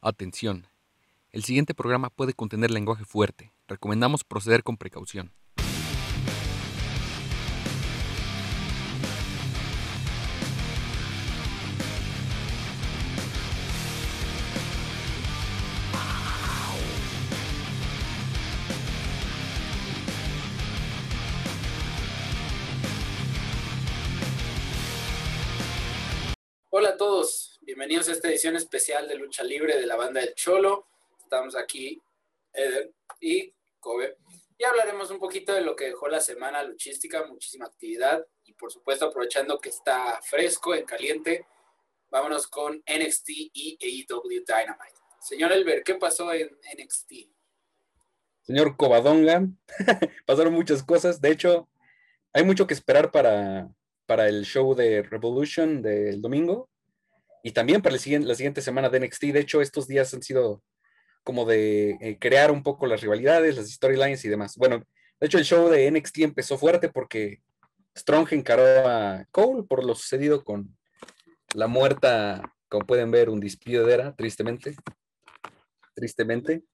Atención. 0.00 0.68
El 1.32 1.42
siguiente 1.42 1.74
programa 1.74 2.08
puede 2.08 2.32
contener 2.32 2.70
lenguaje 2.70 3.04
fuerte. 3.04 3.52
Recomendamos 3.66 4.22
proceder 4.22 4.62
con 4.62 4.76
precaución. 4.76 5.32
Bienvenidos 27.88 28.10
a 28.10 28.18
esta 28.18 28.28
edición 28.28 28.54
especial 28.54 29.08
de 29.08 29.14
Lucha 29.14 29.42
Libre 29.42 29.78
de 29.78 29.86
la 29.86 29.96
banda 29.96 30.20
del 30.20 30.34
Cholo. 30.34 30.88
Estamos 31.18 31.56
aquí, 31.56 31.98
Eder 32.52 32.92
y 33.18 33.54
Kobe, 33.80 34.18
y 34.58 34.64
hablaremos 34.64 35.10
un 35.10 35.18
poquito 35.18 35.54
de 35.54 35.62
lo 35.62 35.74
que 35.74 35.86
dejó 35.86 36.06
la 36.06 36.20
semana 36.20 36.62
luchística, 36.62 37.24
muchísima 37.26 37.64
actividad, 37.64 38.26
y 38.44 38.52
por 38.52 38.70
supuesto 38.70 39.06
aprovechando 39.06 39.58
que 39.58 39.70
está 39.70 40.20
fresco, 40.22 40.74
en 40.74 40.84
caliente, 40.84 41.46
vámonos 42.10 42.46
con 42.46 42.76
NXT 42.76 43.30
y 43.54 43.78
AEW 43.80 44.44
Dynamite. 44.46 44.98
Señor 45.22 45.52
Elber, 45.52 45.82
¿qué 45.82 45.94
pasó 45.94 46.30
en 46.34 46.50
NXT? 46.78 47.12
Señor 48.42 48.76
Covadonga, 48.76 49.46
pasaron 50.26 50.52
muchas 50.52 50.82
cosas, 50.82 51.22
de 51.22 51.30
hecho, 51.30 51.70
hay 52.34 52.44
mucho 52.44 52.66
que 52.66 52.74
esperar 52.74 53.10
para, 53.10 53.70
para 54.04 54.28
el 54.28 54.44
show 54.44 54.74
de 54.74 55.02
Revolution 55.04 55.80
del 55.80 56.20
domingo 56.20 56.68
y 57.48 57.52
también 57.52 57.80
para 57.80 57.94
la 57.94 58.34
siguiente 58.34 58.60
semana 58.60 58.90
de 58.90 59.00
NXT. 59.00 59.22
De 59.32 59.40
hecho, 59.40 59.62
estos 59.62 59.88
días 59.88 60.12
han 60.12 60.22
sido 60.22 60.62
como 61.24 61.46
de 61.46 61.96
eh, 62.02 62.18
crear 62.20 62.50
un 62.50 62.62
poco 62.62 62.86
las 62.86 63.00
rivalidades, 63.00 63.56
las 63.56 63.70
storylines 63.70 64.22
y 64.26 64.28
demás. 64.28 64.54
Bueno, 64.58 64.84
de 65.18 65.26
hecho, 65.26 65.38
el 65.38 65.44
show 65.44 65.70
de 65.70 65.90
NXT 65.90 66.18
empezó 66.18 66.58
fuerte 66.58 66.90
porque 66.90 67.40
Strong 67.96 68.28
encaró 68.32 68.64
a 68.86 69.24
Cole 69.30 69.62
por 69.62 69.82
lo 69.82 69.94
sucedido 69.94 70.44
con 70.44 70.76
la 71.54 71.68
muerta, 71.68 72.42
como 72.68 72.86
pueden 72.86 73.10
ver, 73.10 73.30
un 73.30 73.40
despido 73.40 73.86
tristemente. 74.14 74.76
Tristemente. 75.94 76.64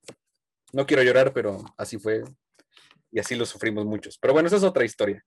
No 0.73 0.87
quiero 0.87 1.05
llorar, 1.05 1.33
pero 1.33 1.65
así 1.77 1.99
fue. 2.01 2.25
Y 3.13 3.21
así 3.21 3.37
lo 3.37 3.47
sufrimos 3.47 3.87
muchos. 3.87 4.19
Pero 4.19 4.33
bueno, 4.33 4.49
esa 4.49 4.57
es 4.57 4.65
otra 4.65 4.85
historia. 4.85 5.25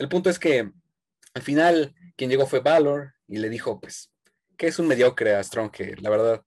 El 0.00 0.08
punto 0.08 0.30
es 0.30 0.38
que 0.40 0.68
al 1.32 1.42
final, 1.42 1.94
quien 2.16 2.28
llegó 2.28 2.44
fue 2.44 2.58
Valor 2.58 3.14
y 3.28 3.36
le 3.36 3.48
dijo, 3.48 3.78
pues, 3.78 4.10
que 4.60 4.66
es 4.66 4.78
un 4.78 4.86
mediocre 4.86 5.34
a 5.34 5.42
Strong, 5.42 5.72
la 6.02 6.10
verdad, 6.10 6.42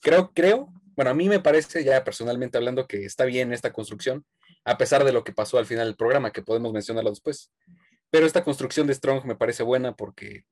creo, 0.00 0.32
creo, 0.32 0.72
bueno, 0.96 1.10
a 1.10 1.14
mí 1.14 1.28
me 1.28 1.38
parece 1.38 1.84
ya 1.84 2.02
personalmente 2.02 2.56
hablando 2.56 2.86
que 2.86 3.04
está 3.04 3.26
bien 3.26 3.52
esta 3.52 3.74
construcción, 3.74 4.24
a 4.64 4.78
pesar 4.78 5.04
de 5.04 5.12
lo 5.12 5.22
que 5.22 5.34
pasó 5.34 5.58
al 5.58 5.66
final 5.66 5.86
del 5.86 5.96
programa, 5.96 6.32
que 6.32 6.40
podemos 6.40 6.72
mencionarlo 6.72 7.10
después. 7.10 7.52
Pero 8.08 8.24
esta 8.24 8.42
construcción 8.42 8.86
de 8.86 8.94
Strong 8.94 9.26
me 9.26 9.36
parece 9.36 9.64
buena 9.64 9.94
porque, 9.94 10.46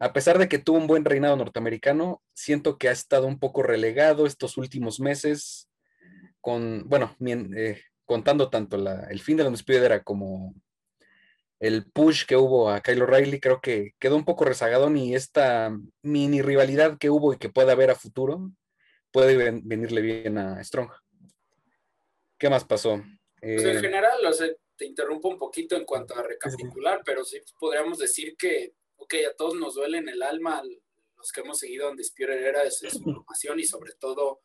a 0.00 0.12
pesar 0.12 0.40
de 0.40 0.48
que 0.48 0.58
tuvo 0.58 0.78
un 0.78 0.88
buen 0.88 1.04
reinado 1.04 1.36
norteamericano, 1.36 2.20
siento 2.34 2.78
que 2.78 2.88
ha 2.88 2.92
estado 2.92 3.28
un 3.28 3.38
poco 3.38 3.62
relegado 3.62 4.26
estos 4.26 4.56
últimos 4.56 4.98
meses, 4.98 5.70
con, 6.40 6.88
bueno, 6.88 7.14
eh, 7.24 7.80
contando 8.06 8.50
tanto 8.50 8.76
la, 8.76 9.04
el 9.04 9.20
fin 9.20 9.36
de 9.36 9.44
la 9.44 9.50
despedida 9.50 10.02
como 10.02 10.52
el 11.62 11.84
push 11.84 12.26
que 12.26 12.36
hubo 12.36 12.70
a 12.70 12.80
Kyle 12.80 13.02
O'Reilly, 13.02 13.38
creo 13.38 13.60
que 13.60 13.94
quedó 14.00 14.16
un 14.16 14.24
poco 14.24 14.44
rezagado 14.44 14.92
y 14.96 15.14
esta 15.14 15.70
mini 16.02 16.42
rivalidad 16.42 16.98
que 16.98 17.08
hubo 17.08 17.32
y 17.32 17.38
que 17.38 17.50
puede 17.50 17.70
haber 17.70 17.92
a 17.92 17.94
futuro 17.94 18.50
puede 19.12 19.36
venirle 19.62 20.00
bien 20.00 20.38
a 20.38 20.62
Strong. 20.64 20.90
¿Qué 22.36 22.50
más 22.50 22.64
pasó? 22.64 23.00
Pues 23.40 23.62
en 23.62 23.76
eh, 23.76 23.80
general, 23.80 24.18
te 24.76 24.86
interrumpo 24.86 25.28
un 25.28 25.38
poquito 25.38 25.76
en 25.76 25.84
cuanto 25.84 26.16
a 26.16 26.24
recapitular, 26.24 27.02
pero 27.04 27.24
sí 27.24 27.40
podríamos 27.60 27.98
decir 27.98 28.36
que, 28.36 28.74
ok, 28.96 29.14
a 29.30 29.36
todos 29.36 29.54
nos 29.54 29.76
duele 29.76 29.98
en 29.98 30.08
el 30.08 30.20
alma 30.20 30.60
los 31.16 31.30
que 31.30 31.42
hemos 31.42 31.60
seguido 31.60 31.84
en 31.84 31.92
Undisputed 31.92 32.44
Era 32.44 32.64
de 32.64 32.72
su 32.72 32.88
formación 33.00 33.60
y 33.60 33.64
sobre 33.64 33.92
todo 34.00 34.40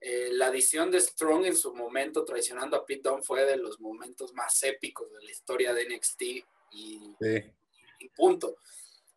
eh, 0.00 0.28
la 0.32 0.48
adición 0.48 0.90
de 0.90 1.00
Strong 1.00 1.46
en 1.46 1.56
su 1.56 1.74
momento 1.74 2.24
traicionando 2.24 2.76
a 2.76 2.84
Pete 2.84 3.08
Dunne 3.08 3.22
fue 3.22 3.44
de 3.44 3.56
los 3.56 3.80
momentos 3.80 4.32
más 4.34 4.62
épicos 4.62 5.10
de 5.10 5.24
la 5.24 5.30
historia 5.30 5.72
de 5.72 5.88
NXT 5.88 6.22
y, 6.76 8.08
punto. 8.16 8.56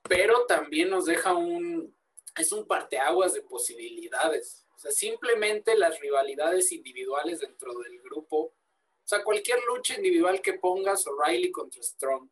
Pero 0.07 0.45
también 0.45 0.89
nos 0.89 1.05
deja 1.05 1.33
un, 1.35 1.95
es 2.37 2.51
un 2.51 2.65
parteaguas 2.65 3.33
de 3.33 3.41
posibilidades. 3.41 4.65
O 4.75 4.79
sea, 4.79 4.91
simplemente 4.91 5.77
las 5.77 5.99
rivalidades 5.99 6.71
individuales 6.71 7.41
dentro 7.41 7.77
del 7.79 8.01
grupo, 8.01 8.37
o 8.37 8.55
sea, 9.03 9.23
cualquier 9.23 9.59
lucha 9.65 9.95
individual 9.95 10.41
que 10.41 10.53
pongas, 10.53 11.05
O'Reilly 11.07 11.51
contra 11.51 11.81
Strong, 11.83 12.29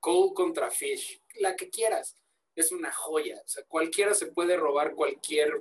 Cole 0.00 0.34
contra 0.34 0.70
Fish, 0.70 1.22
la 1.40 1.56
que 1.56 1.70
quieras, 1.70 2.16
es 2.54 2.72
una 2.72 2.92
joya. 2.92 3.40
O 3.44 3.48
sea, 3.48 3.64
cualquiera 3.64 4.14
se 4.14 4.26
puede 4.26 4.56
robar 4.56 4.94
cualquier 4.94 5.60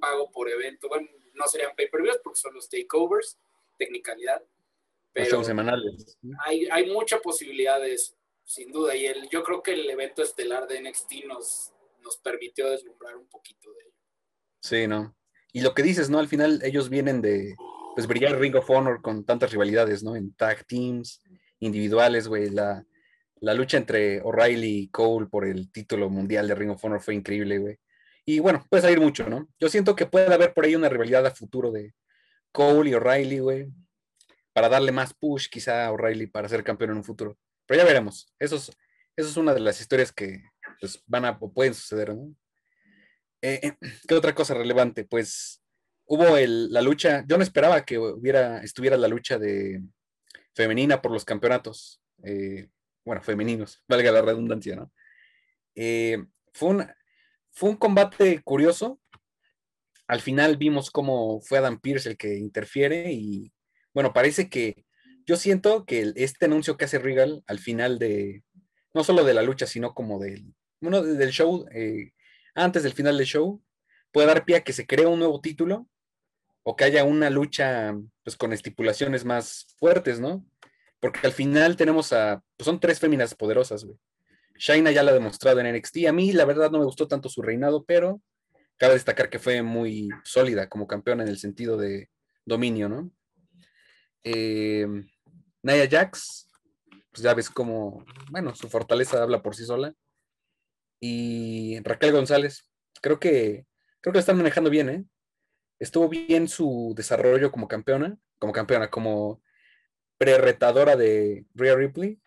pago 0.00 0.30
por 0.30 0.48
evento. 0.48 0.88
Bueno, 0.88 1.08
no 1.34 1.46
serían 1.46 1.74
pay-per-views 1.76 2.20
porque 2.22 2.40
son 2.40 2.54
los 2.54 2.68
takeovers, 2.68 3.38
technicalidad. 3.78 4.42
Pero 5.12 5.42
semanales. 5.42 6.18
Hay, 6.44 6.66
hay 6.70 6.90
mucha 6.90 7.18
posibilidad 7.18 7.80
de 7.80 7.94
eso, 7.94 8.14
sin 8.50 8.72
duda. 8.72 8.96
Y 8.96 9.06
el, 9.06 9.28
yo 9.28 9.44
creo 9.44 9.62
que 9.62 9.72
el 9.72 9.88
evento 9.88 10.22
estelar 10.22 10.66
de 10.66 10.80
NXT 10.80 11.26
nos, 11.28 11.72
nos 12.02 12.16
permitió 12.18 12.68
deslumbrar 12.68 13.16
un 13.16 13.28
poquito 13.28 13.72
de 13.72 13.82
ello. 13.82 13.94
Sí, 14.60 14.86
¿no? 14.88 15.16
Y 15.52 15.60
lo 15.60 15.72
que 15.72 15.84
dices, 15.84 16.10
¿no? 16.10 16.18
Al 16.18 16.28
final 16.28 16.60
ellos 16.64 16.88
vienen 16.88 17.22
de, 17.22 17.54
pues, 17.94 18.08
brillar 18.08 18.38
Ring 18.38 18.56
of 18.56 18.68
Honor 18.68 19.00
con 19.02 19.24
tantas 19.24 19.52
rivalidades, 19.52 20.02
¿no? 20.02 20.16
En 20.16 20.34
tag 20.34 20.64
teams, 20.66 21.22
individuales, 21.60 22.26
güey. 22.26 22.50
La, 22.50 22.84
la 23.36 23.54
lucha 23.54 23.76
entre 23.76 24.20
O'Reilly 24.22 24.78
y 24.78 24.88
Cole 24.88 25.26
por 25.26 25.46
el 25.46 25.70
título 25.70 26.10
mundial 26.10 26.48
de 26.48 26.54
Ring 26.56 26.70
of 26.70 26.84
Honor 26.84 27.00
fue 27.00 27.14
increíble, 27.14 27.58
güey. 27.58 27.78
Y 28.24 28.40
bueno, 28.40 28.64
puede 28.68 28.82
salir 28.82 29.00
mucho, 29.00 29.28
¿no? 29.28 29.48
Yo 29.60 29.68
siento 29.68 29.94
que 29.94 30.06
puede 30.06 30.32
haber 30.32 30.54
por 30.54 30.64
ahí 30.64 30.74
una 30.74 30.88
rivalidad 30.88 31.24
a 31.24 31.30
futuro 31.30 31.70
de 31.70 31.94
Cole 32.50 32.90
y 32.90 32.94
O'Reilly, 32.94 33.38
güey, 33.38 33.68
para 34.52 34.68
darle 34.68 34.90
más 34.90 35.14
push 35.14 35.48
quizá 35.48 35.86
a 35.86 35.92
O'Reilly 35.92 36.26
para 36.26 36.48
ser 36.48 36.64
campeón 36.64 36.90
en 36.90 36.96
un 36.98 37.04
futuro. 37.04 37.38
Pero 37.70 37.82
ya 37.82 37.86
veremos. 37.86 38.26
Eso 38.40 38.56
es, 38.56 38.68
eso 39.14 39.28
es 39.28 39.36
una 39.36 39.54
de 39.54 39.60
las 39.60 39.80
historias 39.80 40.10
que 40.10 40.42
pues, 40.80 41.00
van 41.06 41.24
a 41.24 41.38
pueden 41.38 41.72
suceder, 41.72 42.16
¿no? 42.16 42.34
Eh, 43.40 43.60
eh, 43.62 43.76
¿Qué 44.08 44.14
otra 44.16 44.34
cosa 44.34 44.54
relevante? 44.54 45.04
Pues 45.04 45.62
hubo 46.04 46.36
la 46.36 46.82
lucha, 46.82 47.24
yo 47.28 47.36
no 47.36 47.44
esperaba 47.44 47.84
que 47.84 47.96
hubiera, 47.96 48.60
estuviera 48.64 48.96
la 48.96 49.06
lucha 49.06 49.38
de 49.38 49.84
femenina 50.52 51.00
por 51.00 51.12
los 51.12 51.24
campeonatos, 51.24 52.02
eh, 52.24 52.70
bueno, 53.04 53.22
femeninos, 53.22 53.84
valga 53.88 54.10
la 54.10 54.22
redundancia, 54.22 54.74
¿no? 54.74 54.92
fue 56.52 56.70
un, 56.70 56.86
fue 57.52 57.70
un 57.70 57.76
combate 57.76 58.42
curioso. 58.42 59.00
Al 60.08 60.20
final 60.20 60.56
vimos 60.56 60.90
cómo 60.90 61.40
fue 61.40 61.58
Adam 61.58 61.78
Pierce 61.78 62.08
el 62.08 62.16
que 62.16 62.34
interfiere 62.34 63.12
y 63.12 63.52
bueno, 63.94 64.12
parece 64.12 64.50
que 64.50 64.84
yo 65.30 65.36
siento 65.36 65.84
que 65.84 66.12
este 66.16 66.46
anuncio 66.46 66.76
que 66.76 66.86
hace 66.86 66.98
Regal 66.98 67.44
al 67.46 67.60
final 67.60 68.00
de, 68.00 68.42
no 68.92 69.04
solo 69.04 69.22
de 69.22 69.32
la 69.32 69.42
lucha, 69.42 69.64
sino 69.64 69.94
como 69.94 70.18
del, 70.18 70.56
bueno, 70.80 71.04
del 71.04 71.30
show, 71.30 71.68
eh, 71.72 72.10
antes 72.56 72.82
del 72.82 72.94
final 72.94 73.16
del 73.16 73.28
show, 73.28 73.62
puede 74.10 74.26
dar 74.26 74.44
pie 74.44 74.56
a 74.56 74.64
que 74.64 74.72
se 74.72 74.88
cree 74.88 75.06
un 75.06 75.20
nuevo 75.20 75.40
título 75.40 75.86
o 76.64 76.74
que 76.74 76.82
haya 76.82 77.04
una 77.04 77.30
lucha 77.30 77.96
pues 78.24 78.36
con 78.36 78.52
estipulaciones 78.52 79.24
más 79.24 79.68
fuertes, 79.78 80.18
¿no? 80.18 80.44
Porque 80.98 81.20
al 81.22 81.32
final 81.32 81.76
tenemos 81.76 82.12
a, 82.12 82.42
pues 82.56 82.64
son 82.64 82.80
tres 82.80 82.98
féminas 82.98 83.32
poderosas, 83.36 83.84
güey. 83.84 84.00
Shaina 84.56 84.90
ya 84.90 85.04
la 85.04 85.12
ha 85.12 85.14
demostrado 85.14 85.60
en 85.60 85.72
NXT. 85.76 86.06
A 86.08 86.12
mí, 86.12 86.32
la 86.32 86.44
verdad, 86.44 86.72
no 86.72 86.80
me 86.80 86.84
gustó 86.86 87.06
tanto 87.06 87.28
su 87.28 87.40
reinado, 87.40 87.84
pero 87.84 88.20
cabe 88.78 88.94
destacar 88.94 89.30
que 89.30 89.38
fue 89.38 89.62
muy 89.62 90.08
sólida 90.24 90.68
como 90.68 90.88
campeona 90.88 91.22
en 91.22 91.28
el 91.28 91.38
sentido 91.38 91.76
de 91.76 92.10
dominio, 92.44 92.88
¿no? 92.88 93.12
Eh, 94.24 94.86
Naya 95.62 95.88
Jax, 95.88 96.48
pues 97.10 97.22
ya 97.22 97.34
ves 97.34 97.50
cómo, 97.50 98.04
bueno, 98.30 98.54
su 98.54 98.68
fortaleza 98.68 99.22
habla 99.22 99.42
por 99.42 99.54
sí 99.54 99.64
sola. 99.64 99.94
Y 101.00 101.80
Raquel 101.80 102.12
González, 102.12 102.68
creo 103.00 103.18
que, 103.18 103.66
creo 104.00 104.12
que 104.12 104.18
están 104.18 104.36
manejando 104.36 104.70
bien, 104.70 104.88
¿eh? 104.88 105.04
Estuvo 105.78 106.08
bien 106.08 106.46
su 106.48 106.92
desarrollo 106.96 107.50
como 107.50 107.68
campeona, 107.68 108.18
como 108.38 108.52
campeona, 108.52 108.90
como 108.90 109.42
pre-retadora 110.18 110.96
de 110.96 111.46
Rhea 111.54 111.74
Ripley 111.76 112.20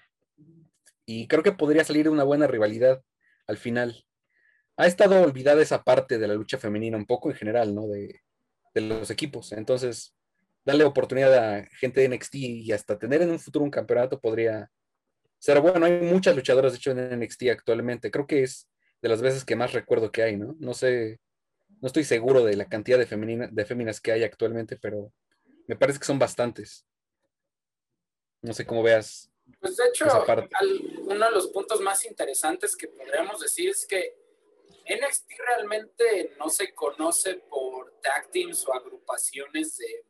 y 1.06 1.28
creo 1.28 1.44
que 1.44 1.52
podría 1.52 1.84
salir 1.84 2.10
una 2.10 2.24
buena 2.24 2.48
rivalidad 2.48 3.04
al 3.48 3.58
final. 3.58 4.06
Ha 4.78 4.88
estado 4.88 5.22
olvidada 5.22 5.62
esa 5.62 5.84
parte 5.84 6.18
de 6.18 6.28
la 6.28 6.34
lucha 6.34 6.58
femenina 6.58 6.98
un 6.98 7.06
poco 7.06 7.30
en 7.30 7.36
general, 7.36 7.76
¿no? 7.76 7.88
De, 7.88 8.22
los 8.76 9.12
equipos. 9.12 9.52
Entonces, 9.52 10.16
darle 10.65 10.83
oportunidad 10.83 11.33
a 11.33 11.65
gente 11.80 12.01
de 12.01 12.10
NXT 12.10 12.36
y 12.36 12.71
hasta 12.71 12.98
tener 12.98 13.21
en 13.21 13.31
un 13.31 13.39
futuro 13.39 13.65
un 13.65 13.71
campeonato 13.71 14.19
podría 14.19 14.71
ser 15.39 15.60
bueno. 15.60 15.86
Hay 15.86 16.01
muchas 16.01 16.36
luchadoras, 16.36 16.71
de 16.71 16.77
hecho, 16.77 16.92
en 16.92 17.19
NXT 17.19 17.44
actualmente. 17.51 18.12
Creo 18.12 18.27
que 18.27 18.44
es 18.44 18.69
de 19.01 19.10
las 19.10 19.21
veces 19.21 19.44
que 19.44 19.56
más 19.56 19.74
recuerdo 19.74 20.12
que 20.12 20.24
hay, 20.24 20.38
¿no? 20.38 20.56
No 20.60 20.74
sé, 20.74 21.19
No 21.81 21.88
estoy 21.88 22.06
seguro 22.06 22.45
de 22.45 22.56
la 22.56 22.69
cantidad 22.69 22.98
de, 22.98 23.06
femenina, 23.06 23.50
de 23.51 23.65
féminas 23.65 24.00
que 24.00 24.13
hay 24.13 24.24
actualmente, 24.24 24.77
pero 24.77 25.12
me 25.68 25.75
parece 25.75 26.00
que 26.00 26.06
son 26.06 26.19
bastantes. 26.19 26.86
No 28.42 28.54
sé 28.54 28.65
cómo 28.65 28.83
veas. 28.83 29.30
Pues 29.60 29.75
de 29.75 29.83
hecho, 29.88 30.06
uno 31.01 31.25
de 31.25 31.31
los 31.31 31.48
puntos 31.48 31.81
más 31.81 32.06
interesantes 32.06 32.77
que 32.77 32.88
podríamos 32.88 33.42
decir 33.42 33.69
es 33.69 33.86
que 33.86 34.15
NXT 34.86 35.31
realmente 35.45 36.36
no 36.39 36.50
se 36.50 36.74
conoce 36.74 37.36
por 37.50 38.00
tag 38.01 38.31
teams 38.31 38.65
o 38.68 38.74
agrupaciones 38.74 39.77
de 39.77 40.06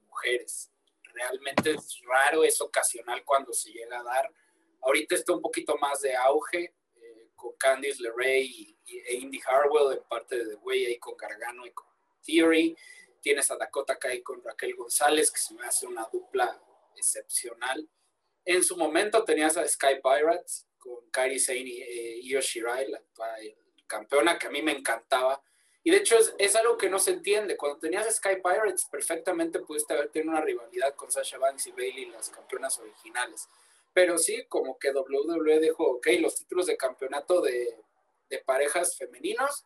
Realmente 1.14 1.72
es 1.72 2.02
raro, 2.08 2.44
es 2.44 2.60
ocasional 2.60 3.24
cuando 3.24 3.54
se 3.54 3.72
llega 3.72 4.00
a 4.00 4.04
dar. 4.04 4.34
Ahorita 4.82 5.16
está 5.16 5.34
un 5.34 5.42
poquito 5.42 5.78
más 5.78 6.02
de 6.02 6.16
auge 6.16 6.74
eh, 6.96 7.30
con 7.36 7.54
Candice 7.58 8.02
LeRae 8.02 8.42
y, 8.42 8.78
e 8.86 9.16
Indy 9.16 9.40
Harwell 9.46 9.98
en 9.98 10.04
parte 10.06 10.38
de 10.38 10.46
The 10.46 10.56
Way, 10.56 10.86
ahí 10.86 11.00
con 11.00 11.16
Gargano 11.16 11.66
y 11.66 11.72
con 11.72 11.88
Theory. 12.26 12.76
Tienes 13.22 13.50
a 13.52 13.58
Dakota 13.58 13.98
Kai 13.98 14.22
con 14.22 14.44
Raquel 14.44 14.76
González, 14.76 15.32
que 15.32 15.40
se 15.40 15.54
me 15.54 15.66
hace 15.66 15.86
una 15.86 16.08
dupla 16.12 16.62
excepcional. 16.96 17.88
En 18.46 18.64
su 18.64 18.76
momento 18.76 19.24
tenías 19.24 19.56
a 19.56 19.68
Sky 19.68 20.02
Pirates 20.04 20.68
con 20.78 21.10
Kairi 21.12 21.40
Sane 21.40 21.60
y 21.62 21.82
eh, 21.82 22.20
Io 22.24 22.42
Shirai, 22.42 22.90
la, 22.90 23.02
campeona 23.88 24.38
que 24.38 24.48
a 24.48 24.50
mí 24.50 24.62
me 24.62 24.72
encantaba. 24.74 25.42
Y 25.84 25.92
de 25.92 25.98
hecho 25.98 26.16
es, 26.38 26.56
algo 26.56 26.78
que 26.78 26.90
no 26.90 26.98
se 26.98 27.12
entiende. 27.12 27.58
Cuando 27.58 27.80
tenías 27.80 28.14
Sky 28.16 28.38
Pirates, 28.42 28.86
perfectamente 28.86 29.60
pudiste 29.60 29.94
haber 29.94 30.10
tenido 30.10 30.32
una 30.32 30.42
rivalidad 30.42 30.96
con 30.96 31.12
Sasha 31.12 31.38
Banks 31.38 31.68
y 31.68 31.72
Bailey, 31.72 32.06
las 32.06 32.30
campeonas 32.30 32.80
originales. 32.80 33.50
Pero 33.92 34.18
sí, 34.18 34.46
como 34.48 34.80
que 34.80 34.92
WWE 34.92 35.60
dijo, 35.60 35.84
ok, 35.84 36.08
los 36.20 36.36
títulos 36.36 36.68
de 36.68 36.78
campeonato 36.78 37.42
de, 37.42 37.78
de 38.30 38.40
parejas 38.40 38.98
femeninos 38.98 39.66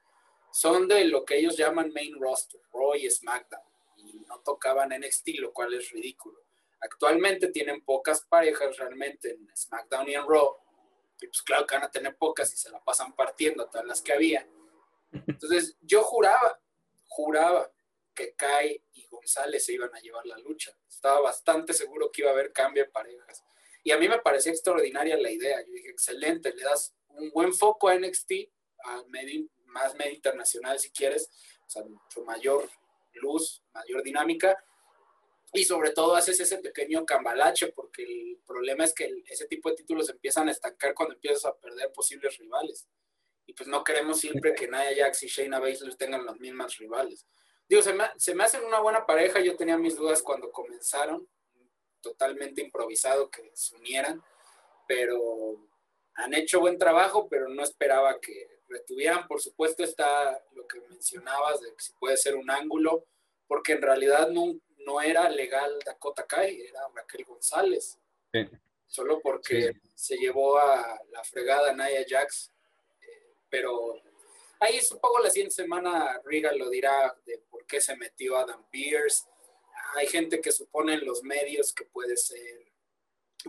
son 0.51 0.87
de 0.87 1.05
lo 1.05 1.23
que 1.23 1.37
ellos 1.37 1.55
llaman 1.55 1.93
main 1.93 2.19
roster, 2.19 2.59
Raw 2.73 2.95
y 2.95 3.09
SmackDown. 3.09 3.61
Y 3.97 4.21
no 4.27 4.39
tocaban 4.39 4.89
NXT, 4.89 5.29
lo 5.39 5.53
cual 5.53 5.73
es 5.75 5.91
ridículo. 5.91 6.41
Actualmente 6.79 7.49
tienen 7.49 7.83
pocas 7.83 8.21
parejas 8.21 8.75
realmente 8.77 9.31
en 9.31 9.49
SmackDown 9.55 10.09
y 10.09 10.15
en 10.15 10.27
Raw 10.27 10.57
y 11.21 11.27
pues 11.27 11.41
claro 11.41 11.65
que 11.65 11.75
van 11.75 11.85
a 11.85 11.91
tener 11.91 12.15
pocas 12.15 12.53
y 12.53 12.57
se 12.57 12.69
la 12.69 12.83
pasan 12.83 13.13
partiendo 13.13 13.67
todas 13.67 13.85
las 13.85 14.01
que 14.01 14.13
había. 14.13 14.47
Entonces 15.11 15.77
yo 15.81 16.03
juraba, 16.03 16.59
juraba 17.07 17.71
que 18.13 18.33
Kai 18.35 18.81
y 18.93 19.05
González 19.07 19.65
se 19.65 19.73
iban 19.73 19.93
a 19.95 19.99
llevar 19.99 20.25
la 20.25 20.37
lucha. 20.39 20.77
Estaba 20.87 21.21
bastante 21.21 21.73
seguro 21.73 22.11
que 22.11 22.21
iba 22.21 22.31
a 22.31 22.33
haber 22.33 22.51
cambio 22.51 22.83
de 22.83 22.89
parejas. 22.89 23.43
Y 23.83 23.91
a 23.91 23.97
mí 23.97 24.09
me 24.09 24.19
parecía 24.19 24.51
extraordinaria 24.51 25.17
la 25.17 25.31
idea. 25.31 25.61
Yo 25.65 25.71
dije, 25.71 25.89
excelente, 25.89 26.53
le 26.53 26.63
das 26.63 26.93
un 27.09 27.31
buen 27.31 27.53
foco 27.53 27.87
a 27.87 27.95
NXT, 27.95 28.31
a 28.83 29.03
medio, 29.07 29.47
más 29.67 29.95
medio 29.95 30.13
internacional 30.13 30.79
si 30.79 30.91
quieres, 30.91 31.29
o 31.65 31.69
sea, 31.69 31.83
mucho 31.83 32.23
mayor 32.23 32.69
luz, 33.13 33.63
mayor 33.73 34.03
dinámica, 34.03 34.57
y 35.53 35.63
sobre 35.63 35.91
todo 35.91 36.15
haces 36.15 36.39
ese 36.39 36.57
pequeño 36.59 37.05
cambalache, 37.05 37.67
porque 37.67 38.03
el 38.03 38.39
problema 38.45 38.83
es 38.83 38.93
que 38.93 39.23
ese 39.27 39.47
tipo 39.47 39.69
de 39.69 39.75
títulos 39.77 40.09
empiezan 40.09 40.49
a 40.49 40.51
estancar 40.51 40.93
cuando 40.93 41.15
empiezas 41.15 41.45
a 41.45 41.55
perder 41.57 41.91
posibles 41.93 42.37
rivales. 42.37 42.87
Y 43.47 43.53
pues 43.53 43.67
no 43.67 43.83
queremos 43.83 44.19
siempre 44.19 44.53
que 44.53 44.67
Nia 44.67 44.93
Jax 44.95 45.23
y 45.23 45.27
Shayna 45.27 45.59
Baszler 45.59 45.95
tengan 45.95 46.25
los 46.25 46.39
mismos 46.39 46.77
rivales. 46.77 47.25
Digo, 47.67 47.81
se 47.81 47.93
me, 47.93 48.03
se 48.17 48.35
me 48.35 48.43
hacen 48.43 48.63
una 48.63 48.79
buena 48.79 49.05
pareja, 49.05 49.39
yo 49.39 49.55
tenía 49.55 49.77
mis 49.77 49.95
dudas 49.95 50.21
cuando 50.21 50.51
comenzaron, 50.51 51.27
totalmente 52.01 52.61
improvisado 52.61 53.31
que 53.31 53.49
se 53.53 53.75
unieran, 53.75 54.23
pero 54.87 55.57
han 56.15 56.33
hecho 56.33 56.59
buen 56.59 56.77
trabajo, 56.77 57.27
pero 57.27 57.47
no 57.49 57.63
esperaba 57.63 58.19
que 58.19 58.61
retuvieran. 58.67 59.27
Por 59.27 59.41
supuesto 59.41 59.83
está 59.83 60.41
lo 60.53 60.67
que 60.67 60.81
mencionabas 60.81 61.61
de 61.61 61.73
que 61.73 61.83
si 61.83 61.93
puede 61.93 62.17
ser 62.17 62.35
un 62.35 62.49
ángulo, 62.49 63.05
porque 63.47 63.73
en 63.73 63.81
realidad 63.81 64.29
no, 64.29 64.59
no 64.85 65.01
era 65.01 65.29
legal 65.29 65.77
Dakota 65.85 66.25
Kai, 66.25 66.61
era 66.61 66.81
Raquel 66.93 67.25
González. 67.25 67.97
Solo 68.87 69.19
porque 69.21 69.73
se 69.95 70.15
llevó 70.17 70.57
a 70.57 71.01
la 71.11 71.23
fregada 71.23 71.73
Naya 71.73 72.05
Jax. 72.07 72.51
Pero 73.49 74.01
ahí 74.59 74.79
supongo 74.81 75.19
la 75.19 75.29
siguiente 75.29 75.55
semana 75.55 76.19
Riga 76.25 76.51
lo 76.53 76.69
dirá 76.69 77.15
de 77.25 77.39
por 77.49 77.65
qué 77.65 77.81
se 77.81 77.95
metió 77.95 78.37
Adam 78.37 78.65
Pierce. 78.69 79.25
Hay 79.95 80.07
gente 80.07 80.41
que 80.41 80.51
supone 80.51 80.95
en 80.95 81.05
los 81.05 81.23
medios 81.23 81.73
que 81.73 81.85
puede 81.85 82.17
ser 82.17 82.67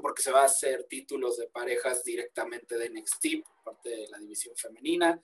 porque 0.00 0.23
se 0.23 0.31
va 0.31 0.43
a 0.43 0.47
hacer 0.47 0.85
títulos 0.85 1.39
de 1.39 1.49
parejas 1.49 2.05
directamente 2.05 2.77
de 2.77 2.91
NXT 2.91 3.27
parte 3.65 3.91
de 3.91 4.09
la 4.09 4.19
división 4.19 4.55
femenina. 4.56 5.21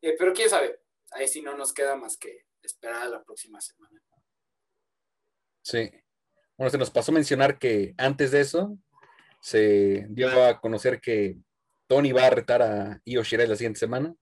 Eh, 0.00 0.14
pero 0.18 0.32
quién 0.32 0.48
sabe, 0.48 0.80
ahí 1.12 1.28
sí 1.28 1.42
no 1.42 1.56
nos 1.56 1.72
queda 1.72 1.96
más 1.96 2.16
que 2.16 2.46
esperar 2.62 3.02
a 3.02 3.08
la 3.08 3.24
próxima 3.24 3.60
semana. 3.60 4.02
Sí. 5.62 5.90
Bueno, 6.56 6.70
se 6.70 6.78
nos 6.78 6.90
pasó 6.90 7.12
mencionar 7.12 7.58
que 7.58 7.94
antes 7.98 8.30
de 8.30 8.40
eso 8.40 8.78
se 9.40 10.06
dio 10.10 10.44
a 10.44 10.60
conocer 10.60 11.00
que 11.00 11.36
Tony 11.86 12.12
va 12.12 12.26
a 12.26 12.30
retar 12.30 12.62
a 12.62 13.00
Io 13.04 13.22
Shirai 13.22 13.46
la 13.46 13.56
siguiente 13.56 13.78
semana. 13.78 14.14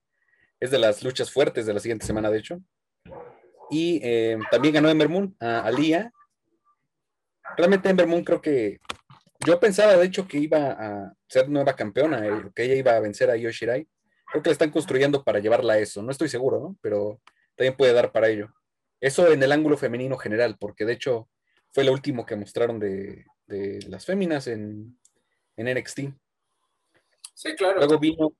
Es 0.59 0.71
de 0.71 0.79
las 0.79 1.03
luchas 1.03 1.31
fuertes 1.31 1.65
de 1.65 1.73
la 1.73 1.79
siguiente 1.79 2.05
semana, 2.05 2.29
de 2.29 2.39
hecho. 2.39 2.61
Y 3.69 3.99
eh, 4.03 4.37
también 4.51 4.75
ganó 4.75 4.89
Ember 4.89 5.09
Moon 5.09 5.35
a 5.39 5.61
Alia. 5.61 6.11
Realmente 7.57 7.89
Ember 7.89 8.07
Moon 8.07 8.23
creo 8.23 8.41
que 8.41 8.79
yo 9.45 9.59
pensaba, 9.59 9.95
de 9.95 10.05
hecho, 10.05 10.27
que 10.27 10.37
iba 10.37 10.71
a 10.71 11.13
ser 11.27 11.49
nueva 11.49 11.75
campeona, 11.75 12.25
eh, 12.25 12.51
que 12.55 12.63
ella 12.63 12.75
iba 12.75 12.95
a 12.95 12.99
vencer 12.99 13.29
a 13.29 13.37
Io 13.37 13.51
Shirai. 13.51 13.87
Creo 14.31 14.43
que 14.43 14.49
la 14.49 14.53
están 14.53 14.71
construyendo 14.71 15.23
para 15.23 15.39
llevarla 15.39 15.73
a 15.73 15.79
eso. 15.79 16.01
No 16.01 16.11
estoy 16.11 16.29
seguro, 16.29 16.59
¿no? 16.59 16.77
Pero 16.81 17.21
también 17.55 17.75
puede 17.75 17.93
dar 17.93 18.11
para 18.11 18.29
ello. 18.29 18.49
Eso 18.99 19.31
en 19.31 19.43
el 19.43 19.51
ángulo 19.51 19.77
femenino 19.77 20.17
general, 20.17 20.57
porque 20.59 20.85
de 20.85 20.93
hecho 20.93 21.29
fue 21.71 21.83
lo 21.83 21.91
último 21.91 22.25
que 22.25 22.35
mostraron 22.35 22.79
de, 22.79 23.25
las 23.47 24.05
féminas 24.05 24.47
en, 24.47 24.97
en, 25.57 25.77
NXT. 25.77 25.99
Sí, 27.35 27.53
claro. 27.55 27.77
Luego 27.77 27.99
vino. 27.99 28.33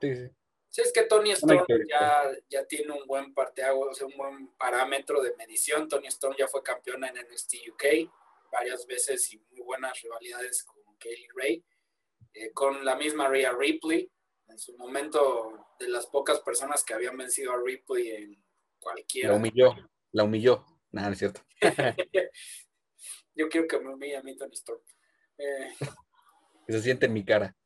Sí, 0.00 0.14
sí. 0.14 0.28
sí, 0.68 0.82
es 0.82 0.92
que 0.92 1.02
Tony 1.04 1.32
Storm 1.32 1.66
ya, 1.88 2.30
ya, 2.48 2.64
tiene 2.66 2.92
un 2.92 3.06
buen 3.06 3.34
parteaguas, 3.34 3.90
o 3.90 3.94
sea, 3.94 4.06
un 4.06 4.16
buen 4.16 4.48
parámetro 4.56 5.20
de 5.22 5.34
medición. 5.36 5.88
Tony 5.88 6.06
Storm 6.06 6.36
ya 6.38 6.46
fue 6.46 6.62
campeona 6.62 7.08
en 7.08 7.16
NXT 7.16 7.54
UK 7.72 7.84
varias 8.52 8.86
veces 8.86 9.32
y 9.32 9.38
muy 9.50 9.60
buenas 9.62 10.00
rivalidades 10.00 10.64
con 10.64 10.82
Kaylee 10.98 11.28
Ray. 11.34 11.64
Eh, 12.34 12.52
con 12.52 12.84
la 12.84 12.94
misma 12.94 13.28
Rhea 13.28 13.52
Ripley, 13.52 14.10
en 14.48 14.58
su 14.58 14.76
momento 14.76 15.66
de 15.78 15.88
las 15.88 16.06
pocas 16.06 16.40
personas 16.40 16.84
que 16.84 16.94
habían 16.94 17.16
vencido 17.16 17.52
a 17.52 17.60
Ripley 17.62 18.10
en 18.10 18.44
cualquier... 18.78 19.30
La 19.30 19.36
humilló, 19.36 19.74
la 20.12 20.24
humilló. 20.24 20.64
Nada, 20.92 21.08
no 21.08 21.12
es 21.14 21.18
cierto. 21.18 21.40
Yo 23.34 23.48
quiero 23.48 23.66
que 23.66 23.80
me 23.80 23.94
humille 23.94 24.16
a 24.16 24.22
mí 24.22 24.36
Tony 24.36 24.54
Storm. 24.54 24.80
Eh, 25.38 25.72
que 26.66 26.72
se 26.72 26.82
siente 26.82 27.06
en 27.06 27.14
mi 27.14 27.24
cara. 27.24 27.56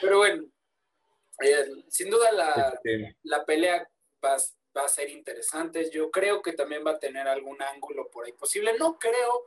Pero 0.00 0.18
bueno, 0.18 0.44
eh, 1.42 1.84
sin 1.88 2.10
duda 2.10 2.32
la, 2.32 2.80
la 3.22 3.44
pelea 3.44 3.88
va, 4.24 4.36
va, 4.76 4.84
a 4.84 4.88
ser 4.88 5.10
interesante. 5.10 5.90
Yo 5.90 6.10
creo 6.10 6.42
que 6.42 6.52
también 6.52 6.84
va 6.86 6.92
a 6.92 6.98
tener 6.98 7.28
algún 7.28 7.62
ángulo 7.62 8.10
por 8.10 8.26
ahí 8.26 8.32
posible. 8.32 8.74
No 8.78 8.98
creo, 8.98 9.46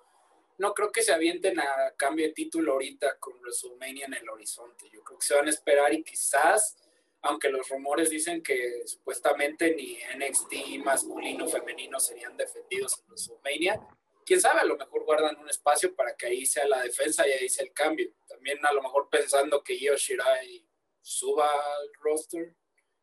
no 0.58 0.74
creo 0.74 0.92
que 0.92 1.02
se 1.02 1.14
avienten 1.14 1.60
a 1.60 1.94
cambio 1.98 2.28
de 2.28 2.34
título 2.34 2.74
ahorita 2.74 3.18
con 3.20 3.34
WrestleMania 3.40 4.06
en 4.06 4.14
el 4.16 4.30
horizonte. 4.30 4.90
Yo 4.90 5.04
creo 5.04 5.20
que 5.20 5.26
se 5.26 5.36
van 5.36 5.48
a 5.48 5.52
esperar 5.52 5.94
y 5.94 6.04
quizás 6.04 6.78
aunque 7.24 7.50
los 7.50 7.68
rumores 7.70 8.10
dicen 8.10 8.44
que 8.44 8.84
supuestamente 8.86 9.74
ni 9.76 9.98
NXT 10.18 10.84
masculino 10.84 11.46
o 11.46 11.48
femenino 11.48 12.00
serían 12.00 12.36
defendidos 12.36 13.00
en 13.00 13.06
WrestleMania. 13.08 13.80
Quién 14.26 14.42
sabe, 14.42 14.62
a 14.62 14.66
lo 14.66 14.78
mejor 14.78 15.04
guardan 15.04 15.38
un 15.38 15.50
espacio 15.50 15.96
para 15.96 16.16
que 16.16 16.28
ahí 16.28 16.46
sea 16.46 16.68
la 16.68 16.82
defensa 16.82 17.28
y 17.28 17.32
ahí 17.32 17.50
sea 17.50 17.66
el 17.66 17.74
cambio. 17.74 18.12
También 18.28 18.66
a 18.66 18.74
lo 18.74 18.82
mejor 18.82 19.10
pensando 19.10 19.64
que 19.64 19.78
Io 19.78 19.96
Shirai 19.96 20.66
suba 21.02 21.50
al 21.50 21.92
roster, 22.02 22.56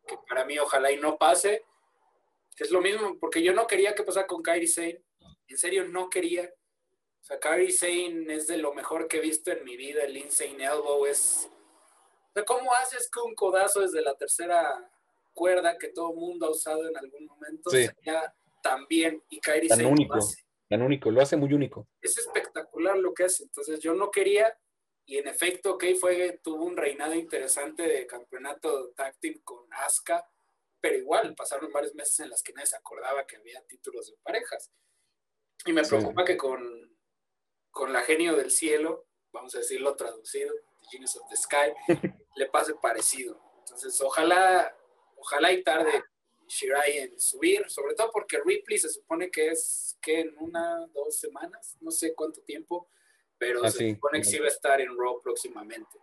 que 0.06 0.16
para 0.28 0.44
mí 0.44 0.58
ojalá 0.58 0.90
y 0.90 0.96
no 0.96 1.18
pase. 1.18 1.64
Es 2.56 2.70
lo 2.70 2.80
mismo, 2.80 3.18
porque 3.18 3.42
yo 3.42 3.54
no 3.54 3.66
quería 3.66 3.94
que 3.94 4.02
pasara 4.02 4.26
con 4.26 4.42
Kairi 4.42 4.66
Sane. 4.66 5.02
En 5.48 5.56
serio, 5.56 5.88
no 5.88 6.10
quería. 6.10 6.52
O 7.20 7.24
sea, 7.24 7.40
Kairi 7.40 7.72
Sane 7.72 8.26
es 8.34 8.46
de 8.46 8.58
lo 8.58 8.74
mejor 8.74 9.08
que 9.08 9.18
he 9.18 9.20
visto 9.20 9.50
en 9.50 9.64
mi 9.64 9.76
vida. 9.76 10.02
El 10.02 10.16
Insane 10.16 10.64
Elbow 10.64 11.06
es 11.06 11.48
¿cómo 12.44 12.74
haces 12.74 13.10
que 13.10 13.20
un 13.20 13.34
codazo 13.34 13.80
desde 13.80 14.02
la 14.02 14.14
tercera 14.14 14.90
cuerda 15.34 15.78
que 15.78 15.88
todo 15.88 16.12
mundo 16.12 16.46
ha 16.46 16.50
usado 16.50 16.88
en 16.88 16.96
algún 16.96 17.26
momento 17.26 17.70
sí. 17.70 17.86
sea 18.02 18.34
tan 18.62 18.86
bien 18.86 19.22
y 19.30 19.40
Kairi 19.40 19.68
tan 19.68 19.84
único, 19.84 20.14
lo 20.14 20.20
hace? 20.20 20.44
Tan 20.70 20.82
único, 20.82 21.10
lo 21.10 21.20
hace 21.20 21.36
muy 21.36 21.52
único. 21.52 21.88
Es 22.00 22.16
espectacular 22.16 22.96
lo 22.96 23.12
que 23.12 23.24
hace. 23.24 23.42
Entonces 23.42 23.80
yo 23.80 23.92
no 23.92 24.12
quería 24.12 24.56
y 25.04 25.18
en 25.18 25.26
efecto, 25.26 25.74
ok, 25.74 25.84
fue, 25.98 26.38
tuvo 26.44 26.64
un 26.64 26.76
reinado 26.76 27.14
interesante 27.14 27.82
de 27.82 28.06
campeonato 28.06 28.92
táctil 28.92 29.42
con 29.42 29.66
Asuka, 29.72 30.24
pero 30.80 30.96
igual 30.96 31.34
pasaron 31.34 31.72
varios 31.72 31.96
meses 31.96 32.20
en 32.20 32.30
las 32.30 32.44
que 32.44 32.52
nadie 32.52 32.68
se 32.68 32.76
acordaba 32.76 33.26
que 33.26 33.36
había 33.36 33.60
títulos 33.62 34.06
de 34.06 34.16
parejas. 34.22 34.70
Y 35.66 35.72
me 35.72 35.82
preocupa 35.82 36.24
que 36.24 36.36
con, 36.36 36.96
con 37.72 37.92
la 37.92 38.02
genio 38.02 38.36
del 38.36 38.52
cielo, 38.52 39.08
vamos 39.32 39.52
a 39.56 39.58
decirlo 39.58 39.96
traducido, 39.96 40.54
Genius 40.88 41.16
of 41.16 41.28
the 41.28 41.36
Sky, 41.36 41.74
le 42.36 42.46
pase 42.46 42.74
parecido. 42.80 43.42
Entonces, 43.58 44.00
ojalá, 44.00 44.72
ojalá 45.16 45.50
y 45.50 45.64
tarde 45.64 46.04
Shirai 46.50 46.98
en 46.98 47.20
subir, 47.20 47.70
sobre 47.70 47.94
todo 47.94 48.10
porque 48.12 48.38
Ripley 48.44 48.78
se 48.78 48.88
supone 48.88 49.30
que 49.30 49.48
es 49.50 49.96
que 50.02 50.20
en 50.20 50.34
una, 50.38 50.86
dos 50.88 51.18
semanas, 51.18 51.76
no 51.80 51.90
sé 51.90 52.12
cuánto 52.14 52.42
tiempo, 52.42 52.88
pero 53.38 53.64
Ah, 53.64 53.70
se 53.70 53.78
sí. 53.78 53.94
supone 53.94 54.18
que 54.18 54.24
sí 54.24 54.38
va 54.38 54.46
a 54.46 54.48
estar 54.48 54.80
en 54.80 54.96
Raw 54.98 55.20
próximamente. 55.22 55.98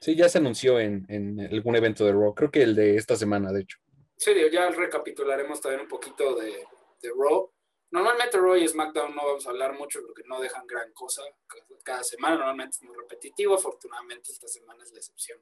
Sí, 0.00 0.16
ya 0.16 0.28
se 0.30 0.38
anunció 0.38 0.80
en, 0.80 1.04
en 1.10 1.38
algún 1.40 1.76
evento 1.76 2.04
de 2.06 2.12
Raw. 2.12 2.34
Creo 2.34 2.50
que 2.50 2.62
el 2.62 2.74
de 2.74 2.96
esta 2.96 3.16
semana, 3.16 3.52
de 3.52 3.60
hecho. 3.60 3.78
Sí, 4.16 4.32
ya 4.50 4.70
recapitularemos 4.70 5.60
también 5.60 5.82
un 5.82 5.88
poquito 5.88 6.34
de, 6.36 6.66
de 7.02 7.10
Raw. 7.14 7.52
Normalmente 7.90 8.38
Raw 8.38 8.56
y 8.56 8.66
SmackDown 8.66 9.14
no 9.14 9.26
vamos 9.26 9.46
a 9.46 9.50
hablar 9.50 9.74
mucho 9.74 10.00
porque 10.06 10.22
no 10.26 10.40
dejan 10.40 10.66
gran 10.66 10.90
cosa 10.94 11.22
cada- 11.46 11.64
cada 11.82 12.02
semana. 12.04 12.36
Normalmente 12.36 12.76
es 12.78 12.82
muy 12.82 12.96
repetitivo. 12.96 13.54
Afortunadamente 13.54 14.32
esta 14.32 14.48
semana 14.48 14.82
es 14.84 14.92
la 14.92 14.98
excepción. 14.98 15.38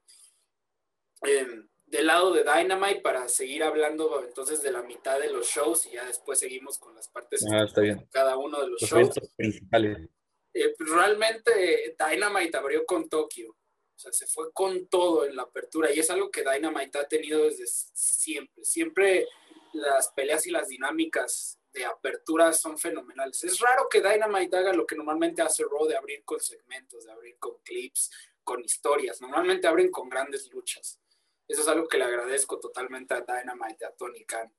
Eh, 1.27 1.47
del 1.91 2.07
lado 2.07 2.33
de 2.33 2.45
Dynamite, 2.45 3.01
para 3.01 3.29
seguir 3.29 3.63
hablando 3.65 4.23
entonces 4.23 4.63
de 4.63 4.71
la 4.71 4.83
mitad 4.83 5.19
de 5.19 5.31
los 5.33 5.47
shows 5.47 5.87
y 5.87 5.93
ya 5.93 6.05
después 6.05 6.39
seguimos 6.39 6.79
con 6.79 6.95
las 6.95 7.09
partes 7.09 7.43
Ah, 7.53 7.65
de 7.81 8.07
cada 8.11 8.37
uno 8.37 8.61
de 8.61 8.69
los, 8.69 8.83
Los 8.83 8.91
shows. 8.91 9.15
principales. 9.37 10.09
Eh, 10.53 10.75
pues, 10.77 10.91
realmente 10.91 11.97
Dynamite 11.99 12.57
abrió 12.57 12.85
con 12.85 13.09
Tokio. 13.09 13.51
O 13.51 13.99
sea, 14.01 14.13
se 14.13 14.27
fue 14.27 14.53
con 14.53 14.87
todo 14.89 15.25
en 15.25 15.35
la 15.35 15.43
apertura 15.43 15.91
y 15.93 15.99
es 15.99 16.11
algo 16.11 16.31
que 16.31 16.43
Dynamite 16.45 16.99
ha 16.99 17.09
tenido 17.09 17.45
desde 17.45 17.67
siempre. 17.67 18.65
Siempre 18.65 19.27
las 19.73 20.09
peleas 20.13 20.47
y 20.47 20.51
las 20.51 20.69
dinámicas 20.69 21.59
de 21.73 21.85
apertura 21.85 22.53
son 22.53 22.79
fenomenales. 22.79 23.43
Es 23.45 23.59
raro 23.61 23.89
que 23.89 24.01
Dynamite 24.01 24.57
haga 24.57 24.73
lo 24.73 24.87
que 24.87 24.95
normalmente 24.95 25.43
hace 25.43 25.65
Raw 25.65 25.87
de 25.87 25.97
abrir 25.97 26.25
con 26.25 26.39
segmentos, 26.41 27.05
de 27.07 27.13
abrir 27.13 27.39
con 27.39 27.59
clips, 27.65 28.11
con 28.45 28.63
historias. 28.65 29.21
Normalmente 29.21 29.67
abren 29.67 29.91
con 29.91 30.09
grandes 30.09 30.51
luchas. 30.53 31.01
Eso 31.49 31.63
es 31.63 31.69
algo 31.69 31.89
que 31.89 31.97
le 31.99 32.05
agradezco 32.05 32.61
totalmente 32.61 33.15
a 33.15 33.23
Dynamite, 33.23 33.87
a 33.87 33.93
Tony 33.93 34.25
Khan. 34.25 34.53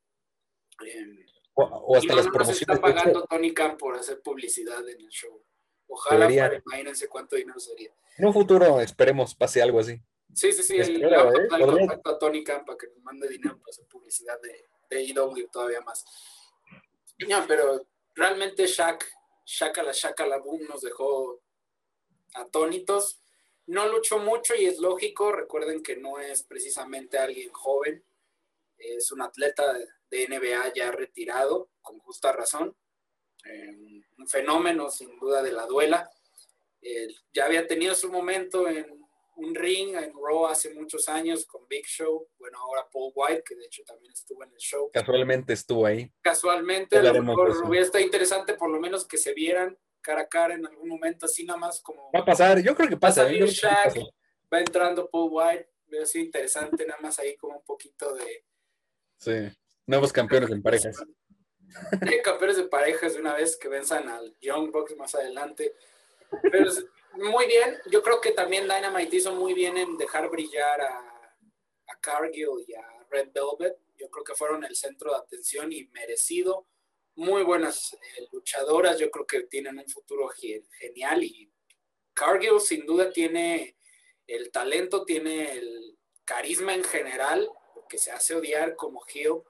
Eh, 0.85 1.25
O, 1.53 1.63
o 1.63 1.95
y 1.95 1.97
hasta 1.99 2.09
no, 2.09 2.15
las 2.15 2.25
nos 2.25 2.33
promociones. 2.33 2.61
está 2.61 2.81
pagando 2.81 3.23
Tony 3.25 3.53
Khan 3.53 3.77
por 3.77 3.95
hacer 3.95 4.21
publicidad 4.21 4.87
en 4.89 4.99
el 4.99 5.09
show. 5.09 5.43
Ojalá, 5.87 6.21
Debería. 6.21 6.43
para- 6.49 6.61
imagínense 6.65 7.07
cuánto 7.07 7.35
dinero 7.35 7.59
sería. 7.59 7.93
en 8.17 8.25
un 8.25 8.33
futuro 8.33 8.79
esperemos 8.81 9.35
pase 9.35 9.61
algo 9.61 9.79
así. 9.79 10.01
Sí, 10.33 10.51
sí, 10.51 10.61
sí, 10.63 10.75
el, 10.75 10.81
Espero, 10.81 11.09
le 11.31 11.47
vamos 11.47 11.69
a 11.69 11.73
¿eh? 11.73 11.79
contacto 11.87 12.09
a 12.11 12.19
Tony 12.19 12.43
Khan 12.43 12.63
para 12.65 12.77
que 12.77 12.87
nos 12.87 13.03
mande 13.03 13.27
dinero 13.27 13.57
para 13.59 13.69
hacer 13.71 13.85
publicidad 13.87 14.39
de, 14.41 14.65
de 14.89 15.09
EW 15.09 15.47
todavía 15.51 15.81
más. 15.81 16.05
No, 17.27 17.45
pero 17.47 17.85
realmente 18.15 18.65
Shaq, 18.67 19.05
Shaka 19.45 19.91
Shaka 19.91 20.25
la 20.27 20.37
Boom 20.37 20.65
nos 20.69 20.81
dejó 20.81 21.41
atónitos. 22.35 23.19
No 23.69 23.87
luchó 23.87 24.17
mucho 24.17 24.55
y 24.55 24.65
es 24.65 24.79
lógico. 24.79 25.31
Recuerden 25.31 25.83
que 25.83 25.95
no 25.95 26.17
es 26.17 26.41
precisamente 26.41 27.19
alguien 27.19 27.51
joven. 27.51 28.03
Es 28.75 29.11
un 29.11 29.21
atleta 29.21 29.77
de, 30.09 30.27
NBA 30.27 30.73
ya 30.73 30.91
retirado, 30.91 31.69
con 31.79 31.99
justa 31.99 32.31
razón. 32.31 32.75
Eh, 33.45 34.01
un 34.17 34.27
fenómeno, 34.27 34.89
sin 34.89 35.15
duda, 35.19 35.43
de 35.43 35.51
la 35.51 35.67
duela. 35.67 36.09
Eh, 36.81 37.09
ya 37.31 37.45
había 37.45 37.67
tenido 37.67 37.93
su 37.93 38.11
momento 38.11 38.67
en 38.67 39.05
un 39.35 39.53
ring 39.53 39.95
en 39.95 40.13
Raw 40.13 40.47
hace 40.47 40.73
muchos 40.73 41.07
años 41.07 41.45
con 41.45 41.67
Big 41.67 41.85
Show. 41.85 42.27
Bueno, 42.39 42.57
ahora 42.57 42.89
Paul 42.91 43.11
White, 43.13 43.43
que 43.45 43.55
de 43.55 43.65
hecho 43.65 43.83
también 43.83 44.11
estuvo 44.11 44.43
en 44.43 44.51
el 44.51 44.57
show. 44.57 44.89
Casualmente 44.91 45.53
estuvo 45.53 45.85
ahí. 45.85 46.11
Casualmente, 46.21 46.97
a 46.97 47.13
lo 47.13 47.21
mejor 47.21 47.55
hubiera 47.67 47.85
estado 47.85 48.03
interesante 48.03 48.55
por 48.55 48.71
lo 48.71 48.79
menos 48.79 49.05
que 49.05 49.19
se 49.19 49.35
vieran 49.35 49.77
cara 50.09 50.21
a 50.21 50.27
cara 50.27 50.55
en 50.55 50.65
algún 50.65 50.89
momento, 50.89 51.25
así 51.27 51.43
nada 51.45 51.59
más 51.59 51.81
como 51.81 52.11
Va 52.11 52.21
a 52.21 52.25
pasar, 52.25 52.59
yo 52.61 52.75
creo 52.75 52.89
que 52.89 52.97
pasa. 52.97 53.23
salir 53.23 53.39
yo 53.41 53.45
creo 53.45 53.71
que 53.83 53.91
sí 53.91 53.99
Shaq. 53.99 54.09
va 54.51 54.59
entrando 54.59 55.07
Paul 55.09 55.29
White. 55.31 55.69
Hubiera 55.87 56.05
sido 56.05 56.25
interesante 56.25 56.85
nada 56.85 56.99
más 57.01 57.19
ahí 57.19 57.35
como 57.37 57.57
un 57.57 57.63
poquito 57.63 58.13
de... 58.15 58.45
Sí. 59.17 59.55
Nuevos 59.85 60.11
campeones 60.11 60.49
en 60.49 60.61
parejas. 60.63 60.97
de 62.01 62.21
campeones 62.23 62.57
de 62.57 62.63
parejas 62.67 63.13
de 63.13 63.19
una 63.19 63.35
vez 63.35 63.55
que 63.57 63.67
venzan 63.67 64.07
al 64.09 64.35
Young 64.41 64.71
Bucks 64.71 64.95
más 64.97 65.13
adelante. 65.15 65.73
Pero 66.51 66.71
muy 67.13 67.45
bien, 67.47 67.77
yo 67.91 68.01
creo 68.01 68.19
que 68.21 68.31
también 68.31 68.63
Dynamite 68.67 69.15
hizo 69.15 69.33
muy 69.35 69.53
bien 69.53 69.77
en 69.77 69.97
dejar 69.97 70.29
brillar 70.29 70.81
a, 70.81 70.97
a 71.87 71.99
Cargill 71.99 72.65
y 72.67 72.73
a 72.73 72.85
Red 73.09 73.29
Velvet. 73.33 73.77
Yo 73.97 74.09
creo 74.09 74.23
que 74.23 74.35
fueron 74.35 74.63
el 74.63 74.75
centro 74.75 75.11
de 75.11 75.17
atención 75.17 75.71
y 75.73 75.85
merecido. 75.87 76.67
Muy 77.19 77.43
buenas 77.43 77.91
eh, 77.93 78.27
luchadoras, 78.31 78.97
yo 78.97 79.11
creo 79.11 79.25
que 79.27 79.41
tienen 79.41 79.77
un 79.77 79.89
futuro 79.89 80.29
ge- 80.29 80.63
genial 80.79 81.21
y 81.21 81.51
Cargill 82.13 82.61
sin 82.61 82.85
duda 82.85 83.11
tiene 83.11 83.75
el 84.25 84.49
talento, 84.51 85.03
tiene 85.03 85.51
el 85.51 85.97
carisma 86.23 86.73
en 86.73 86.83
general, 86.85 87.49
porque 87.73 87.97
se 87.97 88.11
hace 88.11 88.35
odiar 88.35 88.77
como 88.77 89.01
heel 89.13 89.41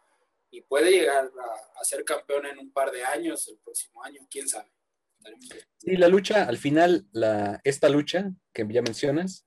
y 0.50 0.62
puede 0.62 0.90
llegar 0.90 1.26
a, 1.26 1.80
a 1.80 1.84
ser 1.84 2.04
campeón 2.04 2.48
en 2.48 2.58
un 2.58 2.72
par 2.72 2.90
de 2.92 3.04
años, 3.04 3.48
el 3.48 3.60
próximo 3.60 4.04
año, 4.04 4.26
quién 4.32 4.50
sabe. 4.50 4.72
Sí, 5.78 5.96
la 5.96 6.08
lucha, 6.08 6.46
al 6.46 6.58
final, 6.58 7.06
la, 7.12 7.62
esta 7.64 7.88
lucha 7.88 8.32
que 8.52 8.66
ya 8.68 8.82
mencionas, 8.82 9.46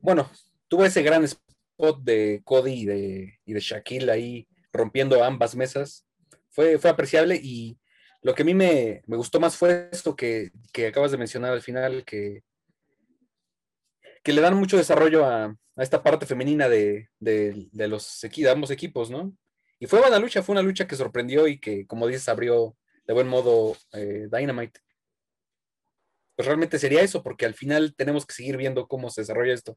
bueno, 0.00 0.28
tuvo 0.66 0.84
ese 0.84 1.02
gran 1.04 1.22
spot 1.22 2.00
de 2.02 2.40
Cody 2.44 2.72
y 2.72 2.84
de, 2.86 3.38
y 3.44 3.52
de 3.52 3.60
Shaquille 3.60 4.10
ahí 4.10 4.48
rompiendo 4.72 5.22
ambas 5.22 5.54
mesas. 5.54 6.05
Fue, 6.56 6.78
fue 6.78 6.88
apreciable 6.88 7.38
y 7.40 7.78
lo 8.22 8.34
que 8.34 8.40
a 8.40 8.44
mí 8.46 8.54
me, 8.54 9.02
me 9.06 9.16
gustó 9.18 9.38
más 9.38 9.56
fue 9.58 9.90
esto 9.92 10.16
que, 10.16 10.50
que 10.72 10.86
acabas 10.86 11.10
de 11.10 11.18
mencionar 11.18 11.52
al 11.52 11.60
final, 11.60 12.02
que, 12.06 12.42
que 14.24 14.32
le 14.32 14.40
dan 14.40 14.54
mucho 14.56 14.78
desarrollo 14.78 15.26
a, 15.26 15.44
a 15.44 15.82
esta 15.82 16.02
parte 16.02 16.24
femenina 16.24 16.66
de, 16.70 17.10
de- 17.20 17.68
de 17.70 17.88
los 17.88 18.20
de 18.22 18.50
ambos 18.50 18.70
equipos, 18.70 19.10
¿no? 19.10 19.36
Y 19.78 19.86
fue 19.86 20.00
buena 20.00 20.18
lucha, 20.18 20.42
fue 20.42 20.54
una 20.54 20.62
lucha 20.62 20.86
que 20.86 20.96
sorprendió 20.96 21.46
y 21.46 21.58
que, 21.60 21.86
como 21.86 22.06
dices, 22.06 22.26
abrió 22.30 22.74
de 23.06 23.12
buen 23.12 23.28
modo 23.28 23.76
eh, 23.92 24.26
Dynamite. 24.32 24.80
Pues 26.36 26.46
realmente 26.46 26.78
sería 26.78 27.02
eso, 27.02 27.22
porque 27.22 27.44
al 27.44 27.52
final 27.52 27.94
tenemos 27.94 28.24
que 28.24 28.32
seguir 28.34 28.56
viendo 28.56 28.88
cómo 28.88 29.10
se 29.10 29.20
desarrolla 29.20 29.52
esto. 29.52 29.76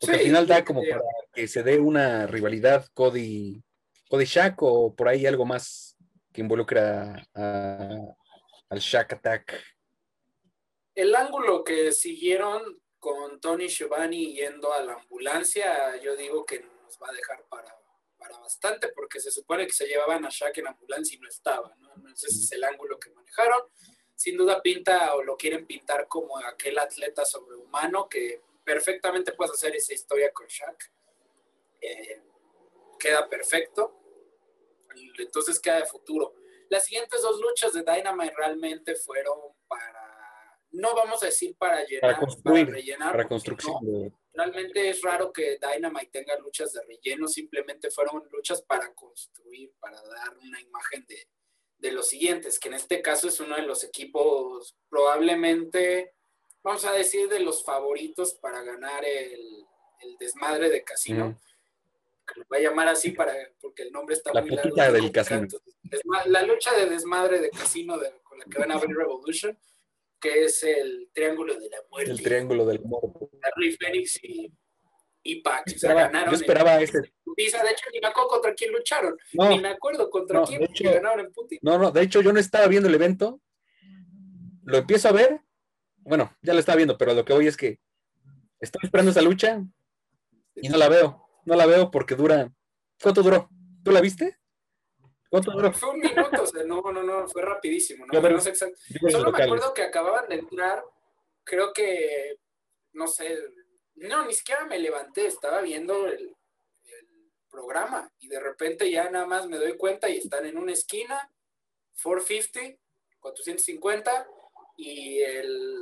Porque 0.00 0.16
al 0.16 0.22
final 0.22 0.46
da 0.48 0.64
como 0.64 0.82
para 0.82 1.00
que 1.32 1.46
se 1.46 1.62
dé 1.62 1.78
una 1.78 2.26
rivalidad 2.26 2.84
Cody, 2.94 3.62
Cody 4.10 4.24
Shaq 4.24 4.60
o 4.62 4.92
por 4.96 5.06
ahí 5.08 5.24
algo 5.24 5.44
más 5.46 5.85
que 6.36 6.42
involucra 6.42 7.26
a- 7.34 8.14
al 8.68 8.78
Shaq 8.78 9.14
Attack. 9.14 9.64
El 10.94 11.14
ángulo 11.14 11.64
que 11.64 11.92
siguieron 11.92 12.78
con 12.98 13.40
Tony 13.40 13.70
Schiavone 13.70 14.34
yendo 14.34 14.70
a 14.70 14.82
la 14.82 14.94
ambulancia, 14.94 15.96
yo 16.02 16.14
digo 16.14 16.44
que 16.44 16.60
nos 16.60 16.98
va 17.02 17.08
a 17.08 17.12
dejar 17.12 17.42
para, 17.48 17.74
para 18.18 18.38
bastante, 18.38 18.88
porque 18.88 19.18
se 19.18 19.30
supone 19.30 19.66
que 19.66 19.72
se 19.72 19.86
llevaban 19.86 20.26
a 20.26 20.28
Shaq 20.30 20.58
en 20.58 20.66
ambulancia 20.68 21.16
y 21.16 21.20
no 21.20 21.28
estaba, 21.28 21.74
¿no? 21.78 21.94
Entonces 21.94 22.30
ese 22.34 22.44
es 22.44 22.52
el 22.52 22.64
ángulo 22.64 22.98
que 23.00 23.08
manejaron. 23.10 23.62
Sin 24.14 24.36
duda 24.36 24.60
pinta 24.60 25.14
o 25.14 25.22
lo 25.22 25.38
quieren 25.38 25.66
pintar 25.66 26.06
como 26.06 26.36
aquel 26.38 26.78
atleta 26.78 27.24
sobrehumano 27.24 28.08
que 28.10 28.42
perfectamente 28.62 29.32
puedes 29.32 29.54
hacer 29.54 29.74
esa 29.74 29.94
historia 29.94 30.30
con 30.32 30.46
Shaq. 30.48 30.92
Eh, 31.80 32.20
queda 32.98 33.26
perfecto. 33.26 34.02
Entonces 35.18 35.60
queda 35.60 35.76
de 35.80 35.86
futuro. 35.86 36.34
Las 36.68 36.84
siguientes 36.84 37.22
dos 37.22 37.40
luchas 37.40 37.72
de 37.72 37.82
Dynamite 37.82 38.34
realmente 38.36 38.96
fueron 38.96 39.38
para, 39.68 40.58
no 40.72 40.94
vamos 40.94 41.22
a 41.22 41.26
decir 41.26 41.56
para 41.56 41.84
llenar, 41.84 42.18
Para 42.42 42.64
rellenar, 42.64 43.12
Para 43.12 43.28
construcción. 43.28 43.76
no. 43.82 44.18
Realmente 44.32 44.90
es 44.90 45.00
raro 45.00 45.32
que 45.32 45.58
Dynamite 45.58 46.10
tenga 46.10 46.36
luchas 46.38 46.72
de 46.72 46.82
relleno, 46.82 47.26
simplemente 47.26 47.90
fueron 47.90 48.22
luchas 48.30 48.60
para 48.62 48.92
construir, 48.94 49.72
para 49.80 49.96
dar 50.02 50.36
una 50.36 50.60
imagen 50.60 51.06
de, 51.06 51.28
de 51.78 51.92
los 51.92 52.08
siguientes, 52.08 52.58
que 52.58 52.68
en 52.68 52.74
este 52.74 53.00
caso 53.00 53.28
es 53.28 53.40
uno 53.40 53.56
de 53.56 53.62
los 53.62 53.82
equipos 53.84 54.76
probablemente, 54.90 56.14
vamos 56.62 56.84
a 56.84 56.92
decir, 56.92 57.28
de 57.28 57.40
los 57.40 57.64
favoritos 57.64 58.34
para 58.34 58.62
ganar 58.62 59.04
el, 59.06 59.64
el 60.00 60.16
desmadre 60.18 60.68
de 60.68 60.84
casino. 60.84 61.40
Que 62.26 62.40
lo 62.40 62.46
voy 62.48 62.58
a 62.58 62.62
llamar 62.70 62.88
así 62.88 63.12
para, 63.12 63.32
porque 63.60 63.84
el 63.84 63.92
nombre 63.92 64.14
está 64.16 64.32
La 64.34 64.40
muy 64.42 64.50
largo. 64.50 64.92
del 64.92 65.12
casino. 65.12 65.40
Entonces, 65.40 65.74
desma- 65.84 66.24
La 66.26 66.42
lucha 66.42 66.74
de 66.76 66.86
desmadre 66.90 67.40
de 67.40 67.50
casino 67.50 67.96
de- 67.98 68.12
con 68.22 68.38
la 68.38 68.44
que 68.46 68.58
van 68.58 68.70
a 68.72 68.74
abrir 68.74 68.96
Revolution, 68.96 69.56
que 70.20 70.44
es 70.44 70.62
el 70.64 71.08
Triángulo 71.12 71.54
de 71.54 71.68
la 71.70 71.78
Muerte. 71.90 72.10
El 72.10 72.22
triángulo 72.22 72.66
del 72.66 72.80
morbo. 72.82 73.30
Rey 73.54 73.72
Fénix 73.76 74.18
y, 74.24 74.52
y 75.22 75.40
Pac. 75.42 75.64
Yo 75.68 75.76
O 75.76 75.78
sea, 75.78 75.94
ganaron 75.94 76.30
yo 76.34 76.36
esperaba 76.40 76.80
en. 76.80 76.90
De 76.90 77.44
hecho, 77.44 77.86
ni 77.92 78.00
me 78.00 78.08
acuerdo 78.08 78.28
contra 78.28 78.54
quién 78.54 78.72
lucharon. 78.72 79.16
No, 79.34 79.48
Ni 79.50 79.60
me 79.60 79.68
acuerdo 79.68 80.08
contra 80.10 80.40
no, 80.40 80.46
quién 80.46 80.62
hecho- 80.64 80.84
ganaron 80.92 81.26
en 81.26 81.32
Putin. 81.32 81.58
No, 81.62 81.78
no, 81.78 81.90
de 81.92 82.02
hecho 82.02 82.20
yo 82.22 82.32
no 82.32 82.40
estaba 82.40 82.66
viendo 82.66 82.88
el 82.88 82.94
evento. 82.94 83.40
Lo 84.64 84.78
empiezo 84.78 85.08
a 85.08 85.12
ver. 85.12 85.40
Bueno, 85.98 86.34
ya 86.42 86.54
lo 86.54 86.60
estaba 86.60 86.76
viendo, 86.76 86.96
pero 86.98 87.14
lo 87.14 87.24
que 87.24 87.32
voy 87.32 87.46
es 87.46 87.56
que 87.56 87.78
estoy 88.60 88.80
esperando 88.84 89.10
esa 89.12 89.22
lucha 89.22 89.62
y 90.56 90.68
no 90.68 90.76
la 90.76 90.88
veo. 90.88 91.25
No 91.46 91.54
la 91.56 91.64
veo 91.66 91.90
porque 91.90 92.14
dura. 92.14 92.52
¿Cuánto 93.00 93.22
duró? 93.22 93.48
¿Tú 93.84 93.90
la 93.92 94.00
viste? 94.00 94.38
¿Cuánto 95.30 95.52
duró? 95.52 95.72
Fue 95.72 95.90
un 95.90 96.00
minuto, 96.00 96.42
o 96.42 96.46
sea, 96.46 96.62
no, 96.64 96.82
no, 96.92 97.02
no, 97.02 97.26
fue 97.28 97.42
rapidísimo. 97.42 98.04
No, 98.06 98.12
Yo, 98.12 98.20
pero- 98.22 98.34
No 98.34 98.40
sé 98.40 98.50
exact- 98.52 98.76
Solo 99.10 99.32
me 99.32 99.42
acuerdo 99.44 99.72
que 99.74 99.82
acababan 99.82 100.28
de 100.28 100.36
entrar, 100.36 100.84
creo 101.44 101.72
que, 101.72 102.38
no 102.92 103.06
sé, 103.06 103.38
no, 103.94 104.24
ni 104.26 104.34
siquiera 104.34 104.64
me 104.66 104.78
levanté, 104.78 105.26
estaba 105.26 105.60
viendo 105.62 106.06
el, 106.06 106.34
el 106.84 107.08
programa 107.50 108.12
y 108.18 108.28
de 108.28 108.40
repente 108.40 108.90
ya 108.90 109.08
nada 109.10 109.26
más 109.26 109.46
me 109.48 109.56
doy 109.56 109.76
cuenta 109.76 110.08
y 110.08 110.18
están 110.18 110.46
en 110.46 110.58
una 110.58 110.72
esquina, 110.72 111.30
450, 112.02 112.80
450 113.20 114.26
y 114.76 115.20
el... 115.20 115.76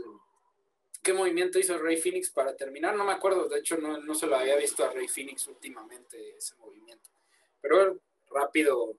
¿Qué 1.05 1.13
movimiento 1.13 1.59
hizo 1.59 1.77
Rey 1.77 1.99
Phoenix 1.99 2.31
para 2.31 2.57
terminar? 2.57 2.97
No 2.97 3.05
me 3.05 3.13
acuerdo, 3.13 3.47
de 3.47 3.59
hecho 3.59 3.77
no, 3.77 3.99
no 3.99 4.15
se 4.15 4.27
lo 4.27 4.37
había 4.37 4.57
visto 4.57 4.83
a 4.83 4.91
Rey 4.91 5.07
Phoenix 5.07 5.47
últimamente 5.47 6.35
ese 6.35 6.57
movimiento. 6.57 7.11
Pero 7.61 8.01
rápido 8.31 8.97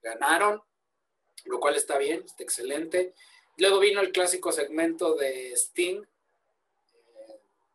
ganaron, 0.00 0.62
lo 1.46 1.58
cual 1.58 1.74
está 1.74 1.98
bien, 1.98 2.22
está 2.24 2.44
excelente. 2.44 3.12
Luego 3.56 3.80
vino 3.80 4.00
el 4.02 4.12
clásico 4.12 4.52
segmento 4.52 5.16
de 5.16 5.52
Sting. 5.56 6.00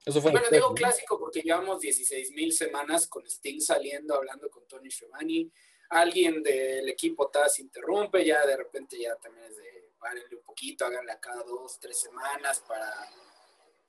Eso 0.05 0.21
fue 0.21 0.31
bueno, 0.31 0.47
digo 0.49 0.73
clásico 0.73 1.19
porque 1.19 1.41
llevamos 1.41 1.81
16 1.81 2.31
mil 2.31 2.53
semanas 2.53 3.05
con 3.07 3.25
Sting 3.27 3.59
saliendo, 3.59 4.15
hablando 4.15 4.49
con 4.49 4.65
Tony 4.65 4.89
Schiavone. 4.89 5.49
Alguien 5.89 6.41
del 6.41 6.87
equipo 6.87 7.27
Taz 7.27 7.59
interrumpe, 7.59 8.23
ya 8.23 8.45
de 8.45 8.55
repente 8.55 8.97
ya 8.97 9.13
también 9.17 9.45
es 9.47 9.57
de 9.57 9.91
párenle 9.99 10.37
un 10.37 10.43
poquito, 10.43 10.85
háganla 10.85 11.19
cada 11.19 11.43
dos, 11.43 11.77
tres 11.79 11.99
semanas 11.99 12.61
para 12.65 12.89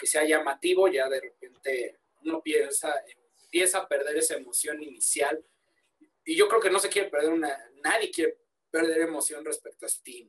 que 0.02 0.08
sea 0.08 0.24
llamativo. 0.24 0.88
Ya 0.88 1.08
de 1.08 1.20
repente 1.20 2.00
uno 2.24 2.42
piensa, 2.42 2.92
empieza 3.40 3.78
a 3.78 3.88
perder 3.88 4.16
esa 4.16 4.34
emoción 4.34 4.82
inicial. 4.82 5.44
Y 6.24 6.36
yo 6.36 6.48
creo 6.48 6.60
que 6.60 6.70
no 6.70 6.80
se 6.80 6.88
quiere 6.88 7.08
perder 7.08 7.30
una, 7.30 7.56
nadie 7.84 8.10
quiere 8.10 8.36
perder 8.68 9.02
emoción 9.02 9.44
respecto 9.44 9.86
a 9.86 9.88
Sting. 9.88 10.28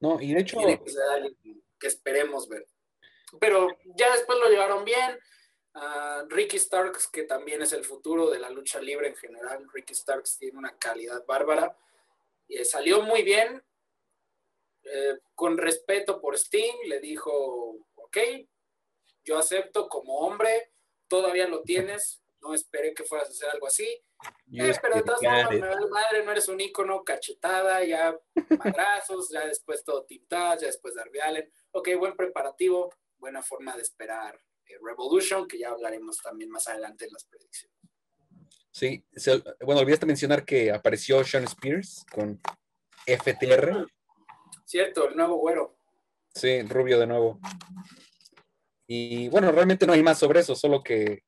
No, 0.00 0.20
y 0.20 0.34
de 0.34 0.40
hecho. 0.40 0.58
Tiene 0.58 0.82
que 0.82 0.90
ser 0.90 1.02
alguien 1.10 1.64
que 1.80 1.86
esperemos 1.86 2.48
ver. 2.48 2.66
Pero 3.40 3.68
ya 3.96 4.12
después 4.12 4.38
lo 4.38 4.50
llevaron 4.50 4.84
bien. 4.84 5.18
Uh, 5.74 6.28
Ricky 6.28 6.58
Starks, 6.58 7.08
que 7.08 7.22
también 7.22 7.62
es 7.62 7.72
el 7.72 7.84
futuro 7.84 8.28
de 8.28 8.38
la 8.38 8.50
lucha 8.50 8.78
libre 8.78 9.08
en 9.08 9.16
general. 9.16 9.66
Ricky 9.72 9.94
Starks 9.94 10.36
tiene 10.36 10.58
una 10.58 10.76
calidad 10.76 11.24
bárbara. 11.24 11.74
Y 12.46 12.62
salió 12.64 13.00
muy 13.00 13.22
bien. 13.22 13.62
Eh, 14.84 15.18
con 15.34 15.56
respeto 15.56 16.20
por 16.20 16.36
Sting, 16.36 16.88
le 16.88 17.00
dijo: 17.00 17.86
Ok, 17.94 18.18
yo 19.24 19.38
acepto 19.38 19.88
como 19.88 20.18
hombre, 20.18 20.72
todavía 21.08 21.46
lo 21.48 21.62
tienes. 21.62 22.22
No 22.40 22.54
esperé 22.54 22.92
que 22.92 23.04
fueras 23.04 23.28
a 23.28 23.30
hacer 23.30 23.48
algo 23.50 23.68
así. 23.68 23.84
Eh, 24.52 24.74
pero 24.82 24.96
de 24.96 25.02
todas 25.02 25.20
formas, 25.20 25.50
me 25.50 25.60
vale 25.60 25.86
madre, 25.88 26.24
no 26.24 26.32
eres 26.32 26.48
un 26.48 26.60
ícono, 26.60 27.04
cachetada, 27.04 27.84
ya 27.84 28.18
madrazos, 28.58 29.30
ya 29.30 29.46
después 29.46 29.84
todo 29.84 30.04
tintadas, 30.04 30.60
ya 30.60 30.66
después 30.66 30.94
Darby 30.94 31.20
Allen. 31.20 31.52
Ok, 31.70 31.90
buen 31.98 32.16
preparativo, 32.16 32.92
buena 33.16 33.42
forma 33.42 33.76
de 33.76 33.82
esperar 33.82 34.40
eh, 34.66 34.74
Revolution, 34.84 35.46
que 35.46 35.58
ya 35.58 35.70
hablaremos 35.70 36.18
también 36.18 36.50
más 36.50 36.66
adelante 36.66 37.04
en 37.04 37.12
las 37.12 37.24
predicciones. 37.24 37.76
Sí, 38.72 39.04
se, 39.14 39.42
bueno, 39.60 39.82
olvidaste 39.82 40.06
mencionar 40.06 40.44
que 40.44 40.72
apareció 40.72 41.22
Sean 41.24 41.44
Spears 41.44 42.04
con 42.10 42.40
FTR. 43.06 43.86
Cierto, 44.64 45.08
el 45.08 45.16
nuevo 45.16 45.36
güero. 45.36 45.76
Sí, 46.34 46.62
rubio 46.62 46.98
de 46.98 47.06
nuevo. 47.06 47.38
Y 48.86 49.28
bueno, 49.28 49.52
realmente 49.52 49.86
no 49.86 49.92
hay 49.92 50.02
más 50.02 50.18
sobre 50.18 50.40
eso, 50.40 50.54
solo 50.54 50.82
que 50.82 51.22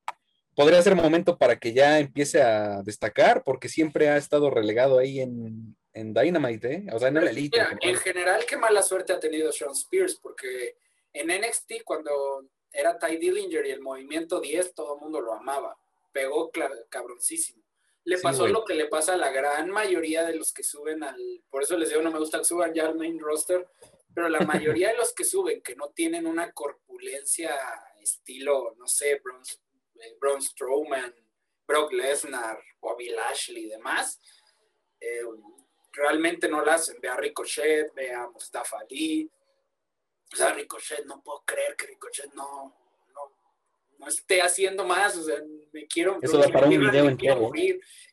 podría 0.54 0.82
ser 0.82 0.94
momento 0.94 1.36
para 1.36 1.58
que 1.58 1.72
ya 1.72 1.98
empiece 1.98 2.42
a 2.42 2.82
destacar, 2.82 3.42
porque 3.44 3.68
siempre 3.68 4.08
ha 4.08 4.16
estado 4.16 4.50
relegado 4.50 4.98
ahí 4.98 5.20
en, 5.20 5.76
en 5.92 6.14
Dynamite, 6.14 6.72
¿eh? 6.72 6.86
o 6.92 6.98
sea, 6.98 7.08
en 7.08 7.16
el 7.16 7.28
Elite. 7.28 7.58
Mira, 7.58 7.78
en 7.80 7.96
general, 7.96 8.44
qué 8.46 8.56
mala 8.56 8.82
suerte 8.82 9.12
ha 9.12 9.20
tenido 9.20 9.52
Sean 9.52 9.72
Spears, 9.72 10.16
porque 10.16 10.76
en 11.12 11.28
NXT, 11.28 11.84
cuando 11.84 12.46
era 12.72 12.98
Ty 12.98 13.16
Dillinger 13.16 13.66
y 13.66 13.70
el 13.70 13.80
movimiento 13.80 14.40
10, 14.40 14.74
todo 14.74 14.96
el 14.96 15.00
mundo 15.00 15.20
lo 15.20 15.32
amaba, 15.32 15.76
pegó 16.12 16.50
cabroncísimo. 16.88 17.62
Le 18.06 18.18
pasó 18.18 18.46
sí, 18.46 18.52
lo 18.52 18.64
que 18.64 18.74
le 18.74 18.86
pasa 18.86 19.14
a 19.14 19.16
la 19.16 19.30
gran 19.30 19.70
mayoría 19.70 20.24
de 20.24 20.34
los 20.34 20.52
que 20.52 20.62
suben 20.62 21.02
al. 21.02 21.42
Por 21.48 21.62
eso 21.62 21.78
les 21.78 21.88
digo, 21.88 22.02
no 22.02 22.10
me 22.10 22.18
gusta 22.18 22.38
que 22.38 22.44
suban 22.44 22.74
ya 22.74 22.86
al 22.86 22.96
main 22.96 23.18
roster, 23.18 23.66
pero 24.14 24.28
la 24.28 24.40
mayoría 24.40 24.88
de 24.88 24.96
los 24.96 25.12
que 25.12 25.24
suben, 25.24 25.62
que 25.62 25.74
no 25.74 25.90
tienen 25.90 26.26
una 26.26 26.52
corpulencia 26.52 27.54
estilo, 28.00 28.74
no 28.78 28.86
sé, 28.86 29.20
Bronze 29.22 29.58
Braun 30.20 30.42
Strowman, 30.42 31.14
Brock 31.66 31.92
Lesnar, 31.92 32.58
Bobby 32.80 33.08
Lashley 33.10 33.64
y 33.64 33.68
demás, 33.68 34.20
eh, 35.00 35.22
realmente 35.92 36.48
no 36.48 36.64
la 36.64 36.74
hacen. 36.74 37.00
Ve 37.00 37.08
a 37.08 37.16
Ricochet, 37.16 37.92
ve 37.94 38.12
a 38.12 38.28
Mustafa 38.28 38.78
Ali. 38.78 39.30
O 40.32 40.36
sea, 40.36 40.52
Ricochet, 40.52 41.04
no 41.06 41.22
puedo 41.22 41.42
creer 41.44 41.76
que 41.76 41.86
Ricochet 41.86 42.32
no, 42.34 42.74
no, 43.14 43.36
no 43.98 44.08
esté 44.08 44.42
haciendo 44.42 44.84
más. 44.84 45.16
O 45.16 45.22
sea, 45.22 45.42
me 45.72 45.86
quiero. 45.86 46.18
Eso 46.20 46.38
da 46.38 46.48
para 46.48 46.66
un 46.66 46.78
video 46.78 47.08
entero. 47.08 47.50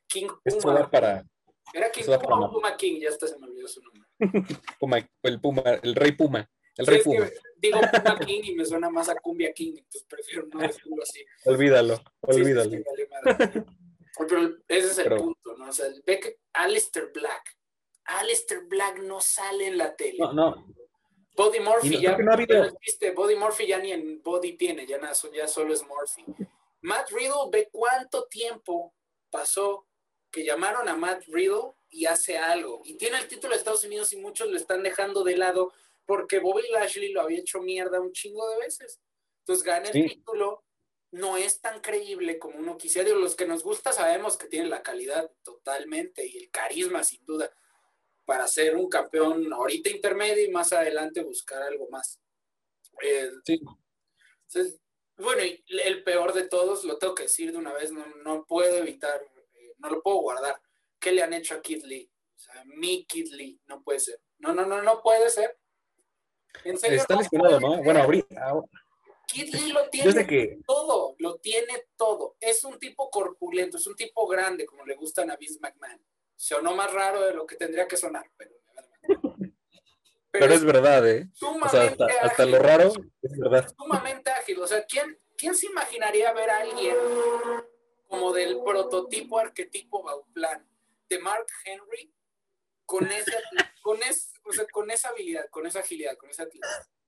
King 0.08 0.28
Puma. 0.44 0.74
da 0.74 0.90
para. 0.90 1.26
Era 1.74 1.90
King 1.90 2.04
Puma 2.04 2.52
Puma 2.52 2.78
King, 2.78 3.00
ya 3.00 3.10
hasta 3.10 3.28
se 3.28 3.38
me 3.40 3.48
olvidó 3.48 3.68
su 3.68 3.82
nombre. 3.82 4.01
Puma, 4.80 5.10
el 5.24 5.42
Puma, 5.42 5.62
el 5.84 5.96
Rey 5.96 6.12
Puma. 6.14 6.50
El 6.78 6.86
Sí, 6.86 6.92
Rey 6.92 7.00
es 7.00 7.04
que 7.04 7.10
Puma. 7.12 7.30
digo 7.58 7.80
Puma 7.82 8.20
King 8.20 8.42
y 8.44 8.56
me 8.56 8.66
suena 8.66 8.90
más 8.90 9.10
a 9.10 9.16
Cumbia 9.16 9.52
King, 9.54 9.74
entonces 9.78 10.04
prefiero 10.08 10.48
no 10.54 10.60
decirlo 10.62 11.04
así. 11.04 11.24
Olvídalo, 11.46 12.00
olvídalo. 12.22 12.72
sí. 12.72 12.84
Pero 14.28 14.56
ese 14.68 14.88
es 14.88 14.98
el 15.00 15.04
Pero- 15.06 15.18
punto, 15.18 15.58
¿no? 15.58 15.70
O 15.70 15.74
sea, 15.74 15.88
ve 16.06 16.20
que 16.20 16.40
Alistair 16.54 17.12
Black, 17.14 17.58
Alistair 18.06 18.62
Black 18.68 19.00
no 19.00 19.20
sale 19.22 19.68
en 19.68 19.78
la 19.78 19.96
tele. 19.96 20.18
No, 20.20 20.34
no, 20.34 20.68
Body 21.36 21.60
Murphy 21.60 21.90
no- 21.92 22.00
ya, 22.02 22.18
no 22.18 22.32
ha 22.32 22.34
habido- 22.36 22.66
existe, 22.66 23.12
Body 23.12 23.36
Murphy 23.36 23.68
ya 23.68 23.80
ni 23.80 23.92
en 23.92 24.22
Body 24.22 24.58
tiene, 24.58 24.86
ya, 24.86 24.98
na- 24.98 25.14
ya 25.34 25.48
solo 25.48 25.74
es 25.74 25.84
Murphy. 25.88 26.26
Matt 26.82 27.10
Riddle, 27.12 27.50
ve 27.52 27.70
cuánto 27.72 28.26
tiempo 28.26 28.94
pasó 29.30 29.88
que 30.32 30.44
llamaron 30.44 30.88
a 30.90 30.96
Matt 30.96 31.24
Riddle 31.28 31.74
y 31.92 32.06
hace 32.06 32.38
algo. 32.38 32.82
Y 32.86 32.96
tiene 32.96 33.18
el 33.20 33.28
título 33.28 33.52
de 33.54 33.60
Estados 33.60 33.84
Unidos 33.84 34.12
y 34.14 34.18
muchos 34.18 34.50
lo 34.50 34.58
están 34.58 34.82
dejando 34.82 35.24
de 35.24 35.38
lado 35.38 35.74
porque 36.06 36.40
Bobby 36.40 36.64
Lashley 36.72 37.12
lo 37.12 37.22
había 37.22 37.40
hecho 37.40 37.62
mierda 37.62 38.00
un 38.02 38.12
chingo 38.14 38.50
de 38.50 38.58
veces. 38.60 39.00
Entonces 39.40 39.64
gana 39.64 39.88
el 39.90 39.94
Sí. 39.94 40.08
título, 40.08 40.64
no 41.12 41.38
es 41.38 41.60
tan 41.62 41.82
creíble 41.82 42.40
como 42.40 42.58
uno 42.58 42.78
quisiera. 42.78 43.08
Digo, 43.10 43.20
los 43.20 43.36
que 43.36 43.46
nos 43.46 43.64
gusta 43.64 43.92
sabemos 43.92 44.38
que 44.38 44.48
tiene 44.48 44.68
la 44.70 44.82
calidad 44.82 45.30
totalmente 45.44 46.26
y 46.26 46.38
el 46.38 46.50
carisma 46.50 47.04
sin 47.04 47.24
duda 47.26 47.54
para 48.26 48.48
ser 48.48 48.78
un 48.78 48.88
campeón 48.88 49.52
ahorita 49.52 49.90
intermedio 49.90 50.44
y 50.46 50.50
más 50.52 50.72
adelante 50.72 51.22
buscar 51.24 51.62
algo 51.64 51.90
más. 51.90 52.22
Eh, 53.02 53.30
Sí. 53.46 53.60
entonces, 54.48 54.80
bueno, 55.18 55.44
y 55.44 55.64
el 55.84 56.04
peor 56.04 56.34
de 56.34 56.48
todos, 56.48 56.84
lo 56.86 56.98
tengo 56.98 57.14
que 57.16 57.24
decir 57.24 57.52
de 57.52 57.58
una 57.58 57.74
vez, 57.74 57.92
no, 57.92 58.06
no 58.24 58.46
puedo 58.46 58.76
evitar, 58.78 59.22
eh, 59.56 59.74
no 59.80 59.90
lo 59.90 60.02
puedo 60.02 60.18
guardar. 60.18 60.60
¿Qué 61.02 61.12
le 61.12 61.24
han 61.24 61.34
hecho 61.34 61.56
a 61.56 61.62
Kid 61.62 61.84
Lee? 61.84 62.10
O 62.36 62.40
sea, 62.40 62.64
mi 62.64 63.06
Kid 63.06 63.34
Lee, 63.34 63.60
no 63.66 63.84
puede 63.84 64.00
ser. 64.00 64.22
No, 64.38 64.54
no, 64.54 64.68
no, 64.68 64.84
no 64.84 65.02
puede 65.02 65.30
ser. 65.32 65.58
En 66.64 66.78
serio, 66.78 67.00
está 67.00 67.16
no 67.16 67.22
lesionado, 67.22 67.60
¿no? 67.60 67.76
ser. 67.76 67.84
Bueno, 67.84 68.04
ahorita, 68.04 68.48
ahora- 68.48 68.68
Kid 69.28 69.54
Lee 69.56 69.72
lo 69.72 69.90
tiene 69.90 70.28
que, 70.28 70.60
todo, 70.68 71.16
lo 71.18 71.38
tiene 71.40 71.88
todo. 71.98 72.36
Es 72.40 72.64
un 72.64 72.78
tipo 72.78 73.10
corpulento, 73.10 73.78
es 73.78 73.88
un 73.88 73.96
tipo 73.96 74.28
grande, 74.28 74.66
como 74.66 74.86
le 74.86 74.96
gustan 74.96 75.32
a 75.32 75.38
Vince 75.38 75.60
McMahon. 75.60 76.06
Sonó 76.36 76.76
más 76.76 76.94
raro 76.94 77.22
de 77.22 77.34
lo 77.34 77.48
que 77.48 77.56
tendría 77.56 77.88
que 77.88 77.98
sonar, 77.98 78.30
pero 78.38 78.52
madre. 78.76 78.92
pero 80.32 80.54
es 80.54 80.64
verdad, 80.64 81.10
¿eh? 81.10 81.30
O 81.34 81.70
sea, 81.70 81.90
sumamente 81.90 82.04
hasta, 82.22 82.46
lo 82.46 82.60
raro 82.60 82.94
es 83.24 83.40
verdad. 83.40 83.74
sumamente 83.76 84.30
ágil. 84.32 84.60
O 84.62 84.68
sea, 84.68 84.86
¿quién, 84.86 85.20
¿quién 85.36 85.56
se 85.56 85.66
imaginaría 85.66 86.32
ver 86.34 86.50
a 86.50 86.58
alguien 86.58 86.96
como 88.08 88.34
del 88.34 88.62
prototipo 88.64 89.40
arquetipo 89.40 90.04
Bauplan 90.04 90.71
de 91.12 91.20
Mark 91.20 91.46
Henry 91.66 92.14
con, 92.86 93.06
ese, 93.12 93.32
con, 93.82 94.02
es, 94.04 94.34
o 94.44 94.52
sea, 94.54 94.66
con 94.72 94.90
esa 94.92 95.10
habilidad, 95.10 95.46
con 95.50 95.66
esa 95.66 95.80
agilidad, 95.80 96.18
con 96.18 96.30
esa 96.30 96.44
atletismo? 96.44 96.68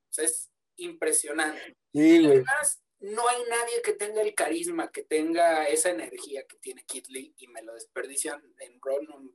O 0.10 0.14
sea, 0.14 0.26
es 0.26 0.52
impresionante. 0.78 1.76
Sí, 1.94 2.20
güey. 2.20 2.38
Además, 2.38 2.84
no 3.00 3.28
hay 3.28 3.42
nadie 3.50 3.82
que 3.84 3.94
tenga 3.94 4.22
el 4.22 4.34
carisma, 4.34 4.92
que 4.92 5.04
tenga 5.04 5.66
esa 5.68 5.90
energía 5.90 6.44
que 6.48 6.58
tiene 6.58 6.86
Kid 6.86 7.06
Lee 7.10 7.34
y 7.38 7.48
me 7.48 7.62
lo 7.64 7.74
desperdician 7.74 8.42
en 8.60 8.80
no- 8.80 9.30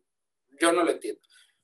yo 0.61 0.73
no 0.73 0.83
lo 0.85 0.91
entiendo. 0.93 1.21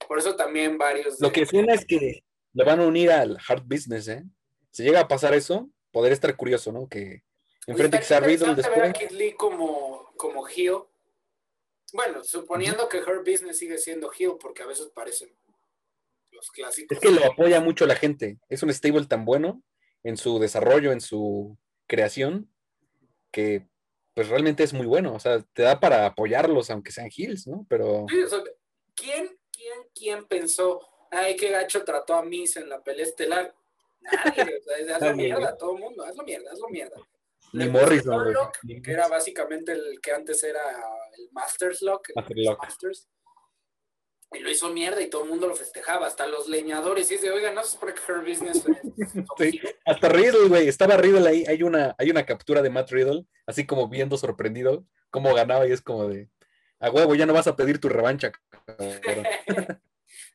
Por 0.06 0.18
eso 0.18 0.36
también 0.36 0.76
varios. 0.76 1.20
Lo 1.20 1.28
de- 1.28 1.32
que 1.34 1.46
suena 1.46 1.74
es 1.74 1.84
que 1.86 2.24
le 2.52 2.64
van 2.64 2.80
a 2.80 2.86
unir 2.86 3.10
al 3.10 3.38
hard 3.48 3.62
business, 3.64 4.08
¿eh? 4.08 4.22
Si 4.70 4.82
llega 4.82 5.00
a 5.00 5.08
pasar 5.08 5.34
eso, 5.34 5.70
podría 5.92 6.12
estar 6.14 6.36
curioso, 6.36 6.72
¿no? 6.72 6.88
Que 6.88 7.22
enfrente 7.66 7.96
a 7.96 8.00
Estaría 8.00 8.28
Riddle 8.28 8.48
interesante 8.50 8.80
ver 8.80 8.88
a 8.88 8.92
después. 8.92 9.12
Lee 9.12 9.32
como, 9.32 10.12
como 10.16 10.46
heel. 10.46 10.82
Bueno, 11.94 12.24
suponiendo 12.24 12.88
que 12.88 12.98
Her 12.98 13.20
Business 13.20 13.58
sigue 13.58 13.78
siendo 13.78 14.10
heel, 14.18 14.32
porque 14.40 14.64
a 14.64 14.66
veces 14.66 14.88
parecen 14.88 15.32
los 16.32 16.50
clásicos. 16.50 16.98
Es 16.98 17.00
que 17.00 17.12
lo 17.12 17.24
apoya 17.24 17.60
mucho 17.60 17.86
la 17.86 17.94
gente. 17.94 18.40
Es 18.48 18.64
un 18.64 18.74
stable 18.74 19.06
tan 19.06 19.24
bueno 19.24 19.62
en 20.02 20.16
su 20.16 20.40
desarrollo, 20.40 20.90
en 20.90 21.00
su 21.00 21.56
creación, 21.86 22.52
que 23.30 23.68
pues 24.12 24.28
realmente 24.28 24.64
es 24.64 24.72
muy 24.72 24.86
bueno. 24.86 25.14
O 25.14 25.20
sea, 25.20 25.40
te 25.52 25.62
da 25.62 25.78
para 25.78 26.04
apoyarlos, 26.06 26.68
aunque 26.68 26.90
sean 26.90 27.10
heels, 27.16 27.46
¿no? 27.46 27.64
Pero 27.68 28.06
Sí, 28.08 28.24
o 28.24 28.28
sea, 28.28 28.42
¿quién, 28.96 29.38
quién, 29.52 29.88
quién 29.94 30.26
pensó, 30.26 30.80
ay, 31.12 31.36
qué 31.36 31.50
gacho 31.50 31.84
trató 31.84 32.14
a 32.14 32.24
Miz 32.24 32.56
en 32.56 32.70
la 32.70 32.82
pelea 32.82 33.06
estelar? 33.06 33.54
Nadie, 34.00 34.58
o 34.58 34.62
sea, 34.62 34.96
hazlo 34.96 35.14
mierda, 35.14 35.56
todo 35.56 35.76
el 35.76 35.80
mundo, 35.80 36.04
hazlo 36.04 36.24
mierda, 36.24 36.50
hazlo 36.50 36.68
mierda. 36.70 36.96
Ni 37.54 37.68
Morrison, 37.68 38.34
Ni- 38.62 38.82
que 38.82 38.92
era 38.92 39.08
básicamente 39.08 39.72
el 39.72 40.00
que 40.00 40.12
antes 40.12 40.42
era 40.42 40.62
el 41.16 41.28
Masters 41.32 41.82
Lock. 41.82 42.08
el 42.14 42.44
Lock. 42.44 42.62
Masters. 42.62 43.08
Y 44.32 44.40
lo 44.40 44.50
hizo 44.50 44.68
mierda 44.70 45.00
y 45.00 45.08
todo 45.08 45.22
el 45.22 45.30
mundo 45.30 45.46
lo 45.46 45.54
festejaba, 45.54 46.06
hasta 46.08 46.26
los 46.26 46.48
leñadores. 46.48 47.08
Y 47.10 47.14
dice, 47.14 47.30
oiga, 47.30 47.52
no 47.52 47.60
es 47.60 47.76
porque 47.76 48.00
Her 48.08 48.20
Business. 48.20 48.64
Sí, 49.38 49.60
hasta 49.84 50.08
Riddle, 50.08 50.48
güey. 50.48 50.66
Estaba 50.68 50.96
Riddle 50.96 51.28
ahí. 51.28 51.44
Hay 51.46 51.62
una, 51.62 51.94
hay 51.98 52.10
una 52.10 52.26
captura 52.26 52.60
de 52.62 52.70
Matt 52.70 52.90
Riddle, 52.90 53.26
así 53.46 53.64
como 53.66 53.88
viendo 53.88 54.16
sorprendido 54.16 54.84
cómo 55.10 55.32
ganaba 55.34 55.66
y 55.68 55.72
es 55.72 55.80
como 55.82 56.08
de, 56.08 56.28
a 56.80 56.90
huevo, 56.90 57.14
ya 57.14 57.26
no 57.26 57.32
vas 57.32 57.46
a 57.46 57.54
pedir 57.56 57.80
tu 57.80 57.88
revancha. 57.88 58.32
cabrón". 58.66 59.24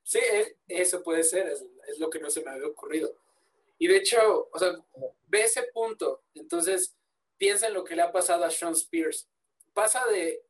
sí, 0.03 0.19
es- 0.31 0.55
eso 0.69 1.03
puede 1.03 1.23
ser, 1.23 1.47
es, 1.47 1.65
es 1.89 1.99
lo 1.99 2.09
que 2.09 2.19
no 2.19 2.29
se 2.29 2.41
me 2.43 2.51
había 2.51 2.67
ocurrido. 2.67 3.13
Y 3.77 3.87
de 3.87 3.97
hecho, 3.97 4.49
o 4.51 4.59
sea, 4.59 4.71
ve 5.27 5.41
ese 5.43 5.63
punto. 5.73 6.23
Entonces, 6.35 6.95
piensa 7.39 7.67
en 7.67 7.73
lo 7.73 7.83
que 7.83 7.95
le 7.95 8.03
ha 8.03 8.11
pasado 8.11 8.43
a 8.45 8.51
Sean 8.51 8.73
Spears. 8.73 9.27
Pasa 9.73 10.05
de, 10.07 10.43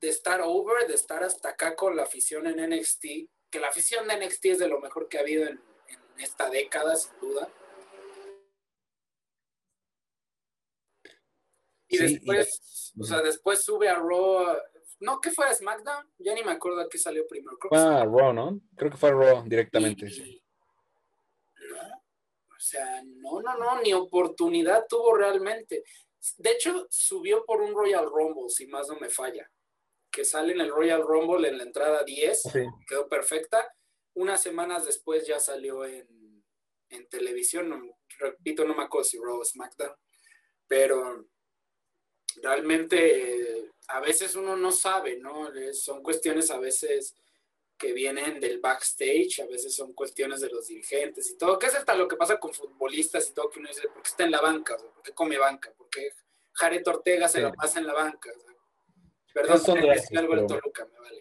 de 0.00 0.08
estar 0.08 0.40
over, 0.42 0.86
de 0.86 0.94
estar 0.94 1.24
hasta 1.24 1.48
acá 1.48 1.74
con 1.74 1.96
la 1.96 2.04
afición 2.04 2.46
en 2.46 2.60
NXT, 2.70 3.04
que 3.50 3.58
la 3.60 3.68
afición 3.68 4.06
de 4.06 4.24
NXT 4.24 4.44
es 4.46 4.58
de 4.60 4.68
lo 4.68 4.78
mejor 4.78 5.08
que 5.08 5.16
ha 5.18 5.22
habido 5.22 5.44
en, 5.48 5.60
en 5.88 6.20
esta 6.20 6.48
década, 6.50 6.94
sin 6.94 7.18
duda. 7.20 7.48
Y 11.88 11.96
Sí, 11.96 12.04
y- 12.04 12.08
después, 12.12 12.92
o 13.00 13.04
sea, 13.04 13.22
después 13.22 13.62
sube 13.62 13.88
a 13.88 13.94
Raw. 13.94 14.58
No, 15.00 15.20
¿qué 15.20 15.30
fue 15.30 15.46
a 15.46 15.54
SmackDown? 15.54 16.06
Ya 16.18 16.34
ni 16.34 16.42
me 16.42 16.52
acuerdo 16.52 16.80
a 16.80 16.88
qué 16.88 16.98
salió 16.98 17.26
primero. 17.26 17.56
Creo 17.58 17.70
que 17.70 17.76
Fue 17.78 17.94
a 17.94 18.04
Raw, 18.04 18.32
¿no? 18.32 18.60
Creo 18.76 18.90
que 18.90 18.96
fue 18.96 19.08
a 19.08 19.12
Raw 19.12 19.42
directamente. 19.44 20.06
y- 20.06 20.10
sí. 20.10 20.42
No, 21.70 21.96
o 22.56 22.60
sea, 22.60 23.02
no, 23.04 23.40
no, 23.40 23.56
no, 23.56 23.80
ni 23.80 23.92
oportunidad 23.94 24.84
tuvo 24.88 25.16
realmente. 25.16 25.82
De 26.36 26.50
hecho, 26.50 26.86
subió 26.90 27.44
por 27.44 27.60
un 27.60 27.74
Royal 27.74 28.06
Rumble, 28.06 28.48
si 28.48 28.66
más 28.66 28.88
no 28.88 28.98
me 28.98 29.08
falla. 29.08 29.50
Que 30.10 30.24
sale 30.24 30.52
en 30.52 30.60
el 30.60 30.70
Royal 30.70 31.02
Rumble 31.02 31.48
en 31.48 31.58
la 31.58 31.64
entrada 31.64 32.02
10, 32.04 32.42
Sí. 32.42 32.60
quedó 32.88 33.08
perfecta. 33.08 33.72
Unas 34.14 34.42
semanas 34.42 34.84
después 34.84 35.26
ya 35.26 35.38
salió 35.38 35.84
en, 35.84 36.44
en 36.90 37.08
televisión, 37.08 37.68
no- 37.68 37.98
repito, 38.18 38.64
no 38.64 38.74
me 38.74 38.82
acuerdo 38.84 39.04
si 39.04 39.18
Raw 39.18 39.44
SmackDown, 39.44 39.94
pero 40.66 41.24
realmente 42.42 43.58
eh, 43.60 43.70
a 43.88 44.00
veces 44.00 44.34
uno 44.34 44.56
no 44.56 44.72
sabe, 44.72 45.18
¿no? 45.18 45.52
Eh, 45.54 45.72
Son 45.74 46.02
cuestiones 46.02 46.50
a 46.50 46.58
veces 46.58 47.14
que 47.78 47.92
vienen 47.92 48.40
del 48.40 48.60
backstage, 48.60 49.40
a 49.40 49.46
veces 49.46 49.74
son 49.74 49.92
cuestiones 49.94 50.40
de 50.40 50.50
los 50.50 50.66
dirigentes 50.66 51.30
y 51.30 51.38
todo, 51.38 51.58
que 51.58 51.66
es 51.66 51.74
hasta 51.76 51.94
lo 51.94 52.08
que 52.08 52.16
pasa 52.16 52.38
con 52.40 52.52
futbolistas 52.52 53.28
y 53.28 53.32
todo, 53.34 53.48
que 53.50 53.60
uno 53.60 53.68
dice, 53.68 53.88
¿por 53.88 54.02
qué 54.02 54.08
está 54.08 54.24
en 54.24 54.32
la 54.32 54.40
banca? 54.40 54.74
O 54.74 54.78
sea, 54.80 54.90
¿Por 54.90 55.02
qué 55.02 55.12
come 55.12 55.38
banca? 55.38 55.72
¿Por 55.72 55.88
qué 55.88 56.10
Jared 56.54 56.86
Ortega 56.88 57.28
se 57.28 57.38
Sí. 57.38 57.44
la 57.44 57.52
pasa 57.52 57.78
en 57.78 57.86
la 57.86 57.94
banca? 57.94 58.30
O 58.36 58.40
sea, 58.40 58.52
perdón, 59.32 59.56
decir 59.64 59.86
datos, 59.86 60.16
algo 60.16 60.32
pero- 60.34 60.46
Toluca, 60.46 60.84
me 60.92 60.98
vale. 61.00 61.20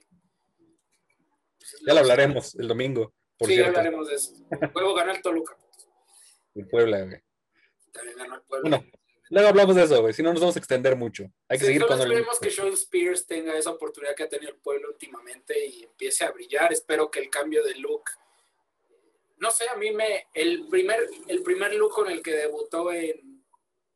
Pues 1.60 1.74
es 1.76 1.82
Ya 1.86 1.94
lo 1.94 2.00
hablaremos 2.00 2.56
el 2.56 2.68
domingo, 2.68 3.14
por 3.38 3.48
sí, 3.50 3.58
ya 3.58 3.68
hablaremos 3.68 4.08
de 4.08 4.16
eso. 4.16 4.34
Luego 4.74 4.94
ganó 4.96 5.12
el 5.12 5.22
Toluca. 5.22 5.56
En 6.56 6.68
Puebla, 6.68 7.04
güey. 7.04 7.22
También 7.92 8.18
ganó 8.18 8.36
el 8.36 8.42
Puebla. 8.42 8.70
Bueno, 8.78 8.92
luego 9.30 9.50
hablamos 9.50 9.76
de 9.76 9.84
eso, 9.84 10.02
güey. 10.02 10.14
Si 10.14 10.24
no, 10.24 10.32
nos 10.32 10.40
vamos 10.42 10.56
a 10.56 10.60
extender 10.60 10.96
mucho. 10.96 11.24
Hay 11.48 11.58
que 11.58 11.66
Sí, 11.66 11.74
seguir 11.74 11.86
con 11.86 12.00
el. 12.00 12.08
esperemos 12.08 12.40
que 12.40 12.52
Sean 12.52 12.68
Spears 12.74 13.26
tenga 13.28 13.58
esa 13.58 13.72
oportunidad 13.72 14.16
que 14.16 14.24
ha 14.24 14.30
tenido 14.30 14.52
el 14.52 14.58
pueblo 14.60 14.90
últimamente 14.90 15.66
y 15.68 15.84
empiece 15.84 16.24
a 16.26 16.32
brillar. 16.32 16.72
Espero 16.74 17.10
que 17.12 17.20
el 17.20 17.30
cambio 17.30 17.64
de 17.64 17.76
look. 17.76 18.04
No 19.38 19.52
sé, 19.52 19.68
a 19.70 19.76
mí 19.76 19.92
me. 19.92 20.28
El 20.34 20.68
primer, 20.68 21.08
el 21.28 21.44
primer 21.44 21.74
look 21.76 21.92
con 21.94 22.10
el 22.10 22.22
que 22.24 22.32
debutó 22.34 22.92
en, 22.92 23.44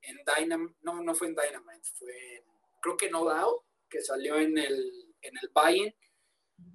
en 0.01 0.19
Dynamite. 0.37 0.77
No, 0.81 1.01
no 1.01 1.15
fue 1.15 1.27
en 1.27 1.35
Dynamite, 1.35 1.89
fue 1.95 2.35
en- 2.37 2.43
creo 2.81 2.97
que 2.97 3.09
No 3.09 3.23
Doubt, 3.25 3.63
que 3.89 4.01
salió 4.01 4.37
en 4.37 4.57
el, 4.57 5.13
en 5.21 5.33
el 5.41 5.49
Buy-in. 5.53 5.95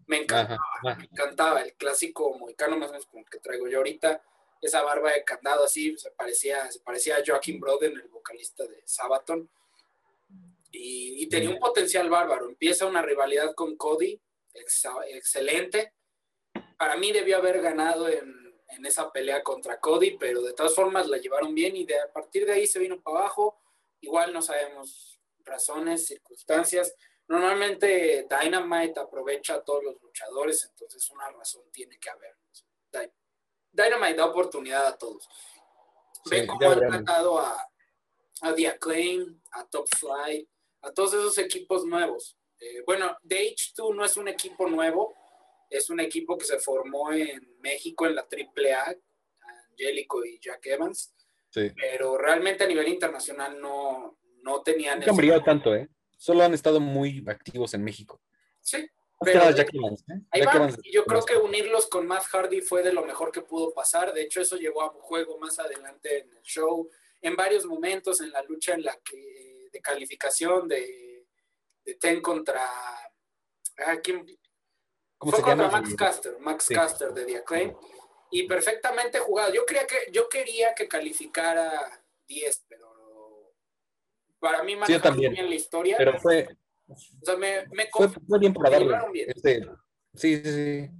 Me 0.08 0.18
encantaba, 0.22 0.54
Ajá, 0.54 0.90
ajá. 0.90 0.98
me 0.98 1.04
encantaba. 1.04 1.62
El 1.62 1.74
clásico 1.74 2.36
mohicano, 2.36 2.76
más 2.76 2.88
o 2.88 2.92
menos 2.92 3.06
como 3.06 3.22
el 3.22 3.30
que 3.30 3.38
traigo 3.38 3.68
yo 3.68 3.78
ahorita. 3.78 4.22
Esa 4.60 4.82
barba 4.82 5.12
de 5.12 5.24
candado 5.24 5.64
así, 5.64 5.96
se 5.96 6.10
parecía, 6.10 6.70
se 6.70 6.80
parecía 6.80 7.16
a 7.16 7.22
Joaquin 7.24 7.60
Broden, 7.60 7.92
el 7.92 8.08
vocalista 8.08 8.64
de 8.64 8.82
Sabaton 8.84 9.48
y, 10.70 11.26
tenía 11.28 11.50
un 11.50 11.58
potencial 11.58 12.08
bárbaro. 12.08 12.48
Empieza 12.48 12.86
una 12.86 13.02
rivalidad 13.02 13.54
con 13.54 13.76
Cody, 13.76 14.20
ex- 14.54 14.88
excelente. 15.08 15.94
Para 16.78 16.96
mí 16.96 17.12
debió 17.12 17.38
haber 17.38 17.60
ganado 17.60 18.08
en, 18.08 18.54
en 18.68 18.86
esa 18.86 19.10
pelea 19.10 19.42
contra 19.42 19.80
Cody, 19.80 20.16
pero 20.18 20.42
de 20.42 20.52
todas 20.52 20.74
formas 20.74 21.08
la 21.08 21.18
llevaron 21.18 21.54
bien 21.54 21.76
y 21.76 21.84
de, 21.84 21.98
a 21.98 22.12
partir 22.12 22.46
de 22.46 22.52
ahí 22.52 22.66
se 22.66 22.78
vino 22.78 23.00
para 23.00 23.18
abajo. 23.18 23.60
Igual 24.00 24.32
no 24.32 24.42
sabemos 24.42 25.20
razones, 25.44 26.06
circunstancias. 26.06 26.94
Normalmente 27.28 28.26
Dynamite 28.28 29.00
aprovecha 29.00 29.54
a 29.54 29.64
todos 29.64 29.82
los 29.82 30.00
luchadores, 30.00 30.64
entonces 30.64 31.10
una 31.10 31.28
razón 31.30 31.64
tiene 31.72 31.98
que 31.98 32.10
haber. 32.10 32.36
Dy- 33.76 33.82
Dynamite 33.82 34.14
da 34.16 34.26
oportunidad 34.26 34.86
a 34.86 34.96
todos. 34.96 35.28
Sí, 36.24 36.46
cómo 36.46 36.70
han 36.70 36.80
tratado 36.80 37.38
a, 37.38 37.68
a 38.42 38.54
The 38.54 38.68
Acclaim, 38.68 39.40
a 39.52 39.64
Top 39.66 39.86
Flight, 39.96 40.48
a 40.82 40.92
todos 40.92 41.14
esos 41.14 41.38
equipos 41.38 41.84
nuevos. 41.84 42.36
Eh, 42.58 42.82
bueno, 42.86 43.16
The 43.26 43.54
H2 43.54 43.94
no 43.94 44.04
es 44.04 44.16
un 44.16 44.28
equipo 44.28 44.68
nuevo, 44.68 45.14
es 45.70 45.90
un 45.90 46.00
equipo 46.00 46.36
que 46.38 46.44
se 46.44 46.58
formó 46.58 47.12
en 47.12 47.56
México 47.60 48.06
en 48.06 48.14
la 48.16 48.22
AAA, 48.22 48.96
Angélico 49.70 50.24
y 50.24 50.38
Jack 50.40 50.66
Evans, 50.66 51.12
Sí. 51.50 51.70
pero 51.74 52.18
realmente 52.18 52.64
a 52.64 52.66
nivel 52.66 52.88
internacional 52.88 53.60
no, 53.60 54.18
no 54.42 54.62
tenían... 54.62 54.98
Nunca 54.98 55.10
han 55.12 55.16
brillado 55.16 55.42
tanto, 55.42 55.74
¿eh? 55.74 55.88
Solo 56.18 56.42
han 56.44 56.54
estado 56.54 56.80
muy 56.80 57.24
activos 57.28 57.72
en 57.74 57.84
México. 57.84 58.20
Sí, 58.60 58.88
Pero- 59.20 59.50
Jack 59.50 59.70
Evans, 59.72 60.02
¿eh? 60.10 60.20
Ahí 60.30 60.40
Jack 60.42 60.46
van, 60.54 60.56
Evans- 60.68 60.80
y 60.82 60.92
yo 60.92 61.04
creo 61.04 61.24
que 61.24 61.36
unirlos 61.36 61.86
con 61.86 62.06
Matt 62.06 62.24
Hardy 62.24 62.60
fue 62.60 62.82
de 62.82 62.92
lo 62.92 63.04
mejor 63.04 63.32
que 63.32 63.40
pudo 63.40 63.72
pasar. 63.72 64.12
De 64.12 64.22
hecho, 64.22 64.40
eso 64.40 64.56
llevó 64.56 64.82
a 64.82 64.90
un 64.92 65.00
juego 65.00 65.38
más 65.38 65.58
adelante 65.58 66.18
en 66.20 66.30
el 66.30 66.42
show. 66.42 66.90
En 67.22 67.34
varios 67.34 67.64
momentos 67.64 68.20
en 68.20 68.30
la 68.30 68.42
lucha 68.42 68.74
en 68.74 68.82
la 68.84 68.96
que 69.02 69.68
de 69.72 69.80
calificación 69.80 70.68
de, 70.68 71.26
de 71.84 71.94
Ten 71.94 72.20
contra. 72.20 72.62
ah, 73.86 73.96
¿quién? 74.02 74.26
¿Cómo 75.18 75.32
Fue 75.32 75.40
se 75.40 75.44
contra 75.44 75.66
llama? 75.66 75.80
Max 75.80 75.94
Caster, 75.96 76.38
Max 76.40 76.64
Sí. 76.66 76.74
Caster 76.74 77.12
de 77.14 77.24
The 77.24 77.36
Acclaim. 77.38 77.74
Y 78.30 78.42
perfectamente 78.46 79.18
jugado. 79.18 79.52
Yo, 79.54 79.64
creía 79.64 79.86
que, 79.86 79.96
yo 80.12 80.28
quería 80.28 80.74
que 80.74 80.86
calificara 80.88 82.04
10, 82.26 82.64
pero 82.68 83.54
para 84.38 84.62
mí 84.62 84.76
Matt 84.76 84.88
Sí, 84.88 84.92
Hardy 84.94 85.02
también. 85.08 85.36
en 85.38 85.48
la 85.48 85.54
historia. 85.54 85.96
Pero 85.96 86.18
fue, 86.20 86.46
o 86.88 86.96
sea, 87.24 87.36
me, 87.36 87.66
me 87.72 87.86
fue, 87.92 88.38
bien 88.38 88.52
para 88.54 88.70
darle. 88.70 88.96
bien. 89.12 89.28
este, 89.34 89.66
sí, 90.14 90.36
sí, 90.42 90.52
sí. 90.52 90.90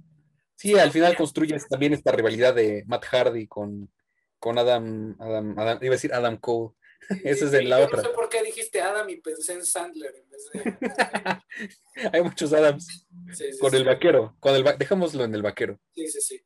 Sí, 0.55 0.73
al 0.79 0.91
final 0.91 1.15
construyes 1.15 1.67
también 1.67 1.93
esta 1.93 2.11
rivalidad 2.11 2.53
de 2.55 2.83
Matt 2.87 3.05
Hardy 3.05 3.47
con, 3.47 3.91
con 4.39 4.57
Adam, 4.57 5.15
Adam, 5.19 5.57
Adam- 5.59 5.77
iba 5.83 5.91
a 5.93 5.95
decir 5.97 6.13
Adam 6.13 6.37
Cole. 6.37 6.73
Esa 7.23 7.45
es 7.45 7.51
Sí, 7.51 7.57
de 7.57 7.63
la 7.63 7.79
yo 7.79 7.85
otra. 7.85 8.01
No 8.01 8.07
sé 8.09 8.13
por 8.15 8.27
qué 8.27 8.41
dijiste 8.43 8.81
Adam 8.81 9.07
y 9.07 9.17
pensé 9.17 9.53
en 9.53 9.63
Sandler 9.63 10.13
en 10.15 10.29
vez 10.29 10.49
de. 10.51 12.09
Hay 12.11 12.21
muchos 12.23 12.51
Adams 12.53 13.05
Sí, 13.33 13.51
sí, 13.53 13.59
con 13.59 13.69
sí. 13.71 13.77
el 13.77 13.83
vaquero. 13.85 14.35
Con 14.39 14.55
el 14.55 14.65
va- 14.65 14.73
dejémoslo 14.73 15.23
en 15.23 15.35
el 15.35 15.41
vaquero. 15.43 15.79
Sí, 15.95 16.07
sí, 16.07 16.21
sí. 16.21 16.41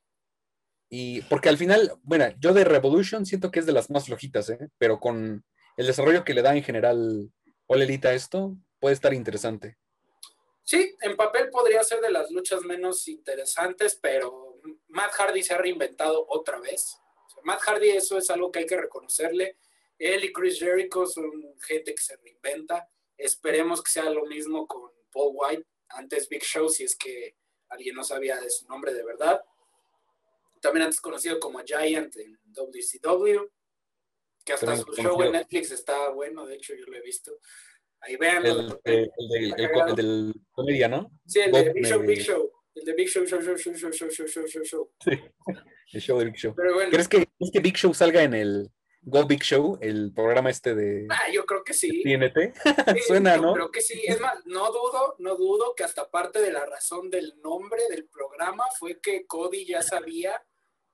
Y 0.89 1.21
porque 1.23 1.47
al 1.47 1.57
final, 1.57 1.93
bueno, 2.03 2.25
yo 2.37 2.53
de 2.53 2.65
Revolution 2.65 3.25
siento 3.25 3.49
que 3.49 3.59
es 3.61 3.65
de 3.65 3.71
las 3.71 3.89
más 3.89 4.05
flojitas, 4.07 4.49
¿eh? 4.49 4.67
pero 4.77 4.99
con 4.99 5.45
el 5.77 5.87
desarrollo 5.87 6.25
que 6.25 6.33
le 6.33 6.41
da 6.41 6.53
en 6.55 6.63
general 6.63 7.31
All 7.67 7.81
Elite 7.81 8.09
a 8.09 8.13
esto, 8.13 8.57
puede 8.81 8.95
estar 8.95 9.13
interesante. 9.13 9.77
Sí, 10.63 10.95
en 11.01 11.15
papel 11.15 11.49
podría 11.49 11.83
ser 11.83 12.01
de 12.01 12.11
las 12.11 12.29
luchas 12.31 12.61
menos 12.63 13.07
interesantes, 13.07 13.97
pero 14.01 14.59
Matt 14.89 15.13
Hardy 15.13 15.43
se 15.43 15.53
ha 15.53 15.57
reinventado 15.57 16.25
otra 16.27 16.59
vez. 16.59 16.97
O 17.27 17.29
sea, 17.29 17.43
Matt 17.43 17.61
Hardy, 17.61 17.89
eso 17.91 18.17
es 18.17 18.29
algo 18.29 18.51
que 18.51 18.59
hay 18.59 18.65
que 18.65 18.77
reconocerle. 18.77 19.57
Él 19.97 20.25
y 20.25 20.33
Chris 20.33 20.59
Jericho 20.59 21.05
son 21.05 21.31
gente 21.61 21.93
que 21.93 22.01
se 22.01 22.17
reinventa. 22.17 22.89
Esperemos 23.17 23.83
que 23.83 23.91
sea 23.91 24.09
lo 24.09 24.25
mismo 24.25 24.67
con 24.67 24.91
Paul 25.11 25.33
White, 25.35 25.67
antes 25.89 26.27
Big 26.27 26.43
Show, 26.43 26.69
si 26.69 26.83
es 26.83 26.95
que 26.95 27.35
alguien 27.69 27.95
no 27.95 28.03
sabía 28.03 28.39
de 28.39 28.49
su 28.49 28.67
nombre 28.67 28.93
de 28.93 29.03
verdad. 29.03 29.43
También 30.59 30.85
antes 30.85 31.01
conocido 31.01 31.39
como 31.39 31.61
Giant 31.63 32.15
en 32.17 32.39
WCW, 32.45 33.47
que 34.43 34.53
hasta 34.53 34.65
También 34.65 34.85
su 34.85 34.93
show 34.93 35.21
en 35.21 35.31
Netflix 35.33 35.71
está 35.71 36.09
bueno, 36.09 36.45
de 36.45 36.55
hecho 36.55 36.73
yo 36.75 36.85
lo 36.85 36.97
he 36.97 37.01
visto. 37.01 37.37
Ahí 38.01 38.15
vean. 38.17 38.45
El, 38.45 38.79
el, 38.83 39.09
del- 39.29 39.53
el 39.57 39.71
co- 39.71 39.87
el 39.87 39.95
del 39.95 40.33
comedia, 40.51 40.87
¿no? 40.87 41.11
Sí, 41.27 41.39
el 41.39 41.51
de 41.51 41.73
Big 41.73 41.85
Show, 41.85 42.01
Big 42.01 42.21
Show. 42.21 42.51
El 42.73 42.85
de 42.85 42.93
Big 42.93 43.07
Show, 43.09 43.25
Show, 43.25 43.41
Show, 43.41 43.55
Show, 43.57 43.73
Show, 43.75 43.91
Show, 43.91 44.09
Show, 44.09 44.27
Show, 44.27 44.47
Show, 44.47 44.63
Show, 44.63 44.63
Show. 44.63 44.91
El 45.93 46.01
show 46.01 46.17
de 46.19 46.25
Big 46.25 46.35
Show. 46.35 46.53
Pero 46.55 46.73
bueno, 46.73 46.89
¿Crees 46.91 47.07
que, 47.07 47.17
¿crees 47.37 47.51
que 47.51 47.59
Big 47.59 47.75
Show 47.75 47.93
salga 47.93 48.23
en 48.23 48.33
el 48.33 48.69
Go 49.01 49.25
Big 49.25 49.41
Show, 49.43 49.77
el 49.81 50.13
programa 50.13 50.49
este 50.49 50.73
de 50.75 51.05
ah, 51.09 51.29
yo 51.33 51.45
creo 51.45 51.63
que 51.63 51.73
sí. 51.73 52.01
TNT? 52.03 52.55
Sí, 52.55 52.63
Suena, 53.07 53.35
yo 53.35 53.41
¿no? 53.41 53.53
Creo 53.53 53.71
que 53.71 53.81
sí. 53.81 54.01
Es 54.05 54.19
más, 54.21 54.35
no 54.45 54.71
dudo, 54.71 55.15
no 55.19 55.35
dudo 55.35 55.73
que 55.75 55.83
hasta 55.83 56.09
parte 56.09 56.39
de 56.41 56.51
la 56.51 56.65
razón 56.65 57.09
del 57.09 57.33
nombre 57.43 57.81
del 57.89 58.07
programa 58.07 58.63
fue 58.79 58.99
que 59.01 59.25
Cody 59.27 59.65
ya 59.65 59.81
sabía, 59.81 60.41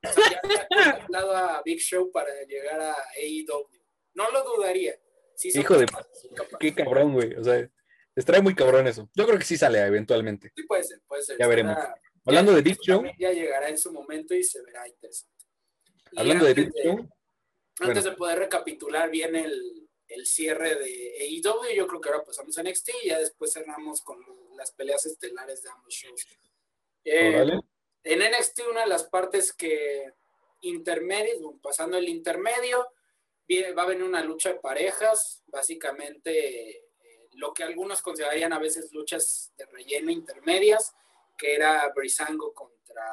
o 0.03 0.07
sea, 0.11 0.23
ya 0.31 0.39
había 0.43 0.67
contemplado 0.67 1.35
a 1.35 1.61
Big 1.63 1.79
Show 1.79 2.11
para 2.11 2.29
llegar 2.47 2.79
a 2.81 2.95
AEW. 3.17 3.69
No 4.15 4.31
lo 4.31 4.43
dudaría. 4.43 4.95
Sí 5.37 5.51
Hijo 5.57 5.77
de-. 5.77 5.85
Qué 6.59 6.73
cabrón, 6.73 7.13
güey. 7.13 7.35
O 7.35 7.43
sea, 7.43 7.69
les 8.15 8.25
trae 8.25 8.41
muy 8.41 8.55
cabrón 8.55 8.87
eso. 8.87 9.09
Yo 9.13 9.25
creo 9.27 9.37
que 9.37 9.45
sí 9.45 9.55
sale 9.55 9.79
eventualmente. 9.79 10.51
Sí, 10.55 10.63
puede 10.63 10.83
ser, 10.83 10.99
puede 11.07 11.21
ser. 11.21 11.37
Ya 11.37 11.47
veremos. 11.47 11.77
Estará- 11.77 12.01
Hablando 12.25 12.51
ya- 12.51 12.55
de 12.57 12.61
Big 12.63 12.77
Show, 12.81 13.03
Ya 13.19 13.31
llegará 13.31 13.69
en 13.69 13.77
su 13.77 13.93
momento 13.93 14.33
y 14.35 14.43
se 14.43 14.61
verá 14.63 14.85
interesante. 14.87 15.45
Y 16.11 16.19
hablando 16.19 16.45
de 16.45 16.53
Big 16.53 16.71
Show, 16.83 16.97
Antes 17.79 17.93
Bueno. 18.03 18.09
de 18.09 18.17
poder 18.17 18.39
recapitular 18.39 19.11
bien 19.11 19.35
el, 19.35 19.87
el 20.07 20.25
cierre 20.25 20.73
de 20.75 21.13
AEW, 21.21 21.75
yo 21.75 21.85
creo 21.85 22.01
que 22.01 22.09
ahora 22.09 22.23
pasamos 22.25 22.57
a 22.57 22.63
NXT 22.63 22.89
y 23.03 23.09
ya 23.09 23.19
después 23.19 23.53
cerramos 23.53 24.01
con 24.01 24.17
las 24.57 24.71
peleas 24.71 25.05
estelares 25.05 25.61
de 25.61 25.69
ambos 25.69 25.93
shows. 25.93 26.25
Eh, 27.05 27.45
en 28.03 28.19
NXT 28.19 28.61
una 28.71 28.81
de 28.81 28.87
las 28.87 29.03
partes 29.03 29.53
que 29.53 30.11
intermedios, 30.61 31.39
pasando 31.61 31.97
el 31.97 32.09
intermedio, 32.09 32.87
va 33.77 33.83
a 33.83 33.87
venir 33.87 34.03
una 34.03 34.23
lucha 34.23 34.49
de 34.53 34.59
parejas, 34.59 35.43
básicamente 35.47 36.69
eh, 36.69 37.29
lo 37.33 37.53
que 37.53 37.63
algunos 37.63 38.01
considerarían 38.01 38.53
a 38.53 38.59
veces 38.59 38.91
luchas 38.91 39.53
de 39.57 39.65
relleno 39.67 40.11
intermedias, 40.11 40.93
que 41.37 41.55
era 41.55 41.87
Brisango 41.95 42.53
contra 42.53 43.05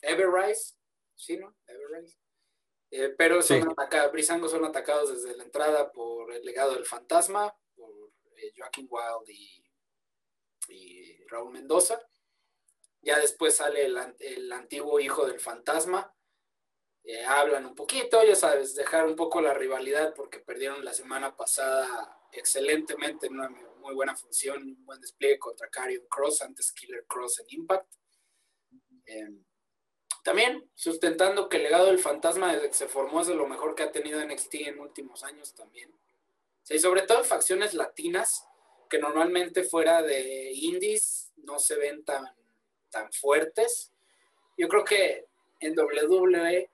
Everrise, 0.00 0.74
¿sí, 1.14 1.36
no? 1.36 1.56
Everrise. 1.66 2.18
Eh, 2.90 3.14
pero 3.16 3.42
son 3.42 3.62
Sí. 3.62 3.68
atacados, 3.70 4.12
Brisango 4.12 4.48
son 4.48 4.64
atacados 4.64 5.10
desde 5.22 5.36
la 5.36 5.44
entrada 5.44 5.90
por 5.92 6.32
el 6.32 6.44
legado 6.44 6.74
del 6.74 6.84
fantasma, 6.86 7.54
por 7.74 7.92
eh, 8.36 8.52
Joaquin 8.56 8.88
Wild 8.90 9.28
y, 9.28 9.64
y 10.68 11.24
Raúl 11.26 11.52
Mendoza. 11.52 12.00
Ya 13.02 13.18
después 13.18 13.56
sale 13.56 13.84
el, 13.86 13.98
el 14.18 14.52
antiguo 14.52 14.98
hijo 15.00 15.26
del 15.26 15.40
fantasma. 15.40 16.14
Eh, 17.04 17.22
hablan 17.22 17.66
un 17.66 17.74
poquito, 17.74 18.24
ya 18.24 18.34
sabes, 18.34 18.74
dejar 18.74 19.06
un 19.06 19.14
poco 19.14 19.42
la 19.42 19.52
rivalidad 19.52 20.14
porque 20.14 20.38
perdieron 20.38 20.84
la 20.84 20.94
semana 20.94 21.36
pasada 21.36 22.18
excelentemente 22.32 23.26
en 23.26 23.34
una 23.34 23.50
muy 23.50 23.94
buena 23.94 24.16
función, 24.16 24.62
un 24.62 24.84
buen 24.86 25.00
despliegue 25.00 25.38
contra 25.38 25.68
Karrion 25.68 26.06
Cross, 26.08 26.40
antes 26.40 26.72
Killer 26.72 27.04
Cross 27.06 27.40
en 27.40 27.46
Impact. 27.50 27.94
Eh, 29.04 29.28
también 30.22 30.70
sustentando 30.74 31.50
que 31.50 31.58
el 31.58 31.64
legado 31.64 31.86
del 31.86 31.98
fantasma 31.98 32.54
desde 32.54 32.68
que 32.68 32.74
se 32.74 32.88
formó 32.88 33.20
es 33.20 33.26
de 33.26 33.34
lo 33.34 33.46
mejor 33.46 33.74
que 33.74 33.82
ha 33.82 33.92
tenido 33.92 34.24
NXT 34.24 34.54
en 34.54 34.80
últimos 34.80 35.22
años 35.22 35.54
también. 35.54 35.94
Y 36.70 36.78
sobre 36.78 37.02
todo 37.02 37.18
en 37.18 37.26
facciones 37.26 37.74
latinas, 37.74 38.46
que 38.88 38.98
normalmente 38.98 39.64
fuera 39.64 40.02
de 40.02 40.52
indies 40.52 41.32
no 41.36 41.58
se 41.58 41.76
ven 41.76 42.02
tan, 42.04 42.24
tan 42.88 43.12
fuertes. 43.12 43.92
Yo 44.56 44.68
creo 44.68 44.84
que 44.84 45.26
en 45.60 45.78
WWE, 45.78 46.70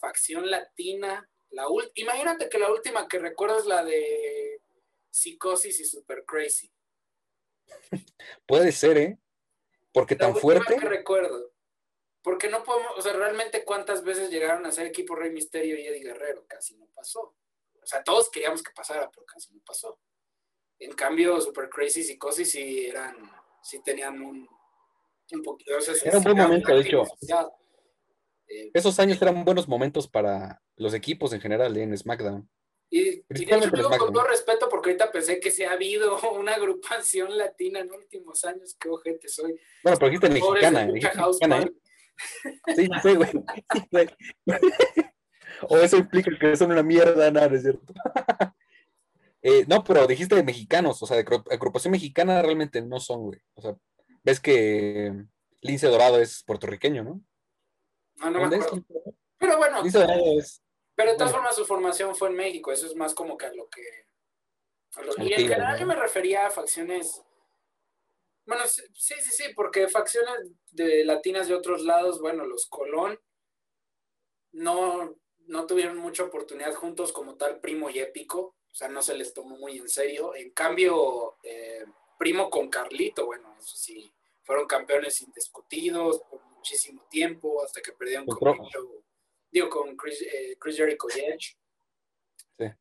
facción 0.00 0.50
latina, 0.50 1.28
la 1.50 1.66
imagínate 1.94 2.48
que 2.48 2.58
la 2.58 2.70
última 2.70 3.06
que 3.06 3.18
recuerdo 3.18 3.58
es 3.58 3.66
la 3.66 3.84
de 3.84 4.62
Psicosis 5.10 5.80
y 5.80 5.84
Super 5.84 6.24
Crazy. 6.24 6.72
Puede 8.46 8.72
ser, 8.72 8.98
¿eh? 8.98 9.18
Porque 9.92 10.14
La 10.14 10.26
tan 10.26 10.36
fuerte. 10.36 10.76
que 10.76 10.86
recuerdo. 10.86 11.52
Porque 12.22 12.48
no 12.48 12.62
podemos, 12.62 12.92
o 12.96 13.02
sea, 13.02 13.12
realmente 13.14 13.64
cuántas 13.64 14.04
veces 14.04 14.30
llegaron 14.30 14.66
a 14.66 14.72
ser 14.72 14.86
equipo 14.86 15.14
Rey 15.14 15.30
Misterio 15.30 15.78
y 15.78 15.86
Eddie 15.86 16.04
Guerrero, 16.04 16.44
casi 16.46 16.76
no 16.76 16.86
pasó. 16.94 17.34
O 17.82 17.86
sea, 17.86 18.04
todos 18.04 18.30
queríamos 18.30 18.62
que 18.62 18.72
pasara, 18.72 19.10
pero 19.10 19.24
casi 19.26 19.52
no 19.54 19.60
pasó. 19.64 19.98
En 20.78 20.92
cambio, 20.92 21.40
Super 21.40 21.68
Crazy 21.68 22.00
y 22.00 22.04
Psicosis 22.04 22.50
sí 22.50 22.86
eran, 22.86 23.16
sí 23.62 23.82
tenían 23.82 24.20
un, 24.22 24.48
un 25.32 25.42
poquito. 25.42 25.76
o 25.76 25.80
sea, 25.80 25.94
Era 26.04 26.18
un 26.18 26.24
buen 26.24 26.36
sí, 26.36 26.42
momento, 26.42 26.74
de 26.74 26.80
hecho. 26.80 27.04
Eh, 28.52 28.70
Esos 28.74 28.98
años 28.98 29.22
eran 29.22 29.44
buenos 29.44 29.68
momentos 29.68 30.08
para 30.08 30.60
los 30.76 30.92
equipos 30.92 31.32
en 31.32 31.40
general 31.40 31.76
¿eh? 31.76 31.82
en 31.84 31.96
SmackDown. 31.96 32.48
y, 32.90 33.00
y 33.00 33.22
de 33.28 33.42
hecho, 33.56 33.70
digo 33.70 33.88
con 33.96 34.12
todo 34.12 34.24
respeto, 34.24 34.68
porque 34.68 34.90
ahorita 34.90 35.12
pensé 35.12 35.38
que 35.38 35.52
sí 35.52 35.62
ha 35.62 35.72
habido 35.72 36.18
una 36.38 36.54
agrupación 36.54 37.36
latina 37.38 37.78
en 37.80 37.92
últimos 37.92 38.44
años. 38.44 38.76
Qué 38.80 38.88
ojete 38.88 39.28
soy. 39.28 39.54
Bueno, 39.84 39.98
pero 39.98 40.10
dijiste 40.10 40.28
mexicana, 40.30 40.86
mexicana. 40.86 41.62
¿eh? 41.62 41.72
Sí, 42.76 42.88
sí, 43.02 43.14
güey. 43.14 43.30
o 45.68 45.78
eso 45.78 45.96
implica 45.96 46.30
que 46.38 46.56
son 46.56 46.70
una 46.72 46.82
mierda, 46.82 47.30
nada, 47.30 47.54
es 47.54 47.62
cierto. 47.62 47.92
Eh, 49.42 49.64
no, 49.68 49.82
pero 49.84 50.06
dijiste 50.06 50.34
de 50.34 50.42
mexicanos, 50.42 51.02
o 51.02 51.06
sea, 51.06 51.16
de 51.16 51.24
agru- 51.24 51.50
agrupación 51.50 51.92
mexicana 51.92 52.42
realmente 52.42 52.82
no 52.82 53.00
son, 53.00 53.22
güey. 53.22 53.40
O 53.54 53.62
sea, 53.62 53.74
ves 54.22 54.38
que 54.40 55.14
Lince 55.62 55.86
Dorado 55.86 56.20
es 56.20 56.42
puertorriqueño, 56.44 57.04
¿no? 57.04 57.22
No, 58.20 58.30
no 58.30 58.48
me 58.48 58.56
acuerdo. 58.56 58.84
Pero 59.38 59.56
bueno. 59.56 59.82
Pero 60.94 61.12
de 61.12 61.16
todas 61.16 61.32
formas 61.32 61.56
su 61.56 61.64
formación 61.64 62.14
fue 62.14 62.28
en 62.28 62.34
México, 62.36 62.70
eso 62.72 62.86
es 62.86 62.94
más 62.94 63.14
como 63.14 63.36
que 63.38 63.46
a 63.46 63.52
lo 63.54 63.68
que... 63.68 63.82
a 64.96 65.02
lo- 65.02 65.14
y 65.24 65.32
en 65.32 65.48
general 65.48 65.78
yo 65.78 65.86
me 65.86 65.96
refería 65.96 66.46
a 66.46 66.50
facciones... 66.50 67.22
Bueno, 68.44 68.66
sí, 68.66 68.82
sí, 68.94 69.14
sí, 69.30 69.44
porque 69.54 69.88
facciones 69.88 70.50
de 70.72 71.04
latinas 71.04 71.48
de 71.48 71.54
otros 71.54 71.82
lados, 71.82 72.20
bueno, 72.20 72.44
los 72.44 72.66
Colón 72.66 73.18
no, 74.52 75.16
no 75.46 75.66
tuvieron 75.66 75.96
mucha 75.98 76.24
oportunidad 76.24 76.74
juntos 76.74 77.12
como 77.12 77.36
tal 77.36 77.60
Primo 77.60 77.88
y 77.90 78.00
Épico, 78.00 78.56
o 78.70 78.74
sea, 78.74 78.88
no 78.88 79.02
se 79.02 79.14
les 79.14 79.32
tomó 79.32 79.56
muy 79.56 79.78
en 79.78 79.88
serio. 79.88 80.34
En 80.34 80.50
cambio, 80.50 81.36
eh, 81.44 81.84
Primo 82.18 82.50
con 82.50 82.68
Carlito, 82.68 83.26
bueno, 83.26 83.56
eso 83.58 83.76
sí, 83.76 84.12
fueron 84.42 84.66
campeones 84.66 85.20
indiscutidos 85.22 86.20
muchísimo 86.60 87.06
tiempo, 87.10 87.64
hasta 87.64 87.80
que 87.80 87.92
perdieron 87.92 88.26
con. 88.26 88.58
Digo, 89.50 89.68
con 89.68 89.96
Chris, 89.96 90.22
eh, 90.22 90.56
Chris 90.60 90.76
Jericho 90.76 91.06
y 91.16 91.20
Edge. 91.20 91.56
Sí. 92.56 92.64
O 92.64 92.76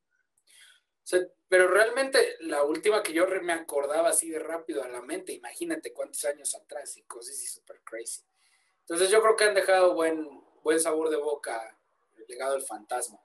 sea, 1.04 1.22
pero 1.48 1.68
realmente 1.68 2.36
la 2.42 2.64
última 2.64 3.02
que 3.02 3.14
yo 3.14 3.26
me 3.42 3.54
acordaba 3.54 4.10
así 4.10 4.30
de 4.30 4.38
rápido 4.38 4.84
a 4.84 4.88
la 4.88 5.02
mente, 5.02 5.34
imagínate 5.34 5.94
cuántos 5.94 6.24
años 6.26 6.54
atrás 6.54 6.96
y 6.98 7.04
cosas 7.04 7.42
y 7.42 7.48
super 7.48 7.82
crazy. 7.84 8.22
Entonces 8.82 9.10
yo 9.10 9.22
creo 9.22 9.36
que 9.36 9.46
han 9.46 9.56
dejado 9.56 9.96
buen, 9.96 10.28
buen 10.64 10.80
sabor 10.80 11.10
de 11.10 11.18
boca 11.18 11.76
el 12.18 12.26
legado 12.28 12.54
del 12.54 12.62
fantasma. 12.62 13.20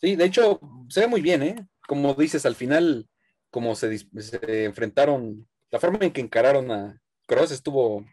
Sí, 0.00 0.14
de 0.14 0.24
hecho, 0.24 0.60
se 0.88 1.00
ve 1.00 1.06
muy 1.08 1.20
bien, 1.20 1.42
¿eh? 1.42 1.68
Como 1.88 2.14
dices, 2.14 2.46
al 2.46 2.54
final, 2.54 3.08
como 3.50 3.74
se, 3.74 3.98
se 3.98 4.64
enfrentaron, 4.64 5.48
la 5.70 5.80
forma 5.80 5.98
en 6.02 6.12
que 6.12 6.20
encararon 6.20 6.70
a 6.70 7.02
Cross 7.30 7.52
estuvo 7.52 8.04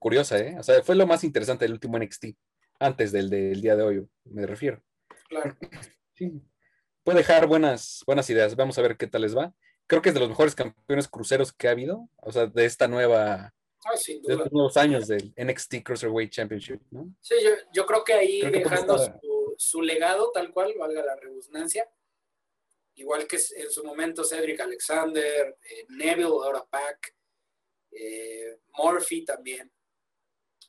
curiosa, 0.00 0.36
¿eh? 0.38 0.56
O 0.58 0.64
sea, 0.64 0.82
fue 0.82 0.96
lo 0.96 1.06
más 1.06 1.22
interesante 1.22 1.64
del 1.64 1.74
último 1.74 1.96
NXT, 1.96 2.26
antes 2.80 3.12
del 3.12 3.30
del 3.30 3.60
día 3.60 3.76
de 3.76 3.82
hoy, 3.84 4.08
me 4.24 4.46
refiero. 4.46 4.82
Claro. 5.28 5.56
Sí. 6.16 6.42
Puede 7.04 7.18
dejar 7.18 7.46
buenas, 7.46 8.02
buenas 8.04 8.28
ideas. 8.30 8.56
Vamos 8.56 8.76
a 8.76 8.82
ver 8.82 8.96
qué 8.96 9.06
tal 9.06 9.22
les 9.22 9.36
va. 9.36 9.54
Creo 9.86 10.02
que 10.02 10.08
es 10.08 10.14
de 10.14 10.20
los 10.20 10.28
mejores 10.28 10.56
campeones 10.56 11.06
cruceros 11.06 11.52
que 11.52 11.68
ha 11.68 11.70
habido, 11.70 12.08
o 12.16 12.32
sea, 12.32 12.46
de 12.46 12.64
esta 12.64 12.88
nueva, 12.88 13.54
Ah, 13.84 13.96
sin 13.96 14.20
de 14.22 14.34
nuevos 14.50 14.76
años 14.76 15.06
del 15.06 15.32
NXT 15.36 15.84
Cruiserweight 15.84 16.32
Championship, 16.32 16.80
¿no? 16.90 17.14
Sí, 17.20 17.36
yo, 17.40 17.50
yo 17.72 17.86
creo 17.86 18.02
que 18.02 18.12
ahí 18.12 18.40
Creo 18.40 18.52
que 18.52 18.60
puede 18.62 18.74
dejando 18.74 18.98
su, 18.98 19.54
su 19.56 19.82
legado 19.82 20.32
tal 20.32 20.52
cual, 20.52 20.74
valga 20.76 21.04
la 21.04 21.14
redundancia, 21.14 21.88
igual 22.96 23.28
que 23.28 23.36
en 23.36 23.70
su 23.70 23.84
momento 23.84 24.24
Cedric 24.24 24.58
Alexander, 24.60 25.56
eh, 25.62 25.86
Neville, 25.90 26.24
ahora 26.24 26.66
Pac, 26.68 27.14
eh, 27.90 28.58
Murphy 28.76 29.24
también. 29.24 29.72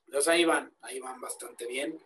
Entonces 0.06 0.28
ahí 0.28 0.46
van, 0.46 0.76
ahí 0.82 1.00
van 1.00 1.20
bastante 1.22 1.66
bien. 1.68 2.00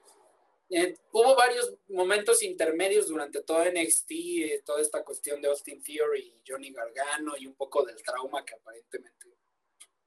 Eh, 0.69 0.97
hubo 1.11 1.35
varios 1.35 1.73
momentos 1.89 2.41
intermedios 2.41 3.07
durante 3.07 3.43
todo 3.43 3.63
NXT, 3.63 4.11
eh, 4.11 4.63
toda 4.65 4.81
esta 4.81 5.03
cuestión 5.03 5.41
de 5.41 5.49
Austin 5.49 5.83
Theory 5.83 6.21
y 6.21 6.41
Johnny 6.47 6.71
Gargano 6.73 7.35
y 7.37 7.45
un 7.45 7.53
poco 7.53 7.83
del 7.83 8.01
trauma 8.01 8.43
que 8.43 8.55
aparentemente 8.55 9.37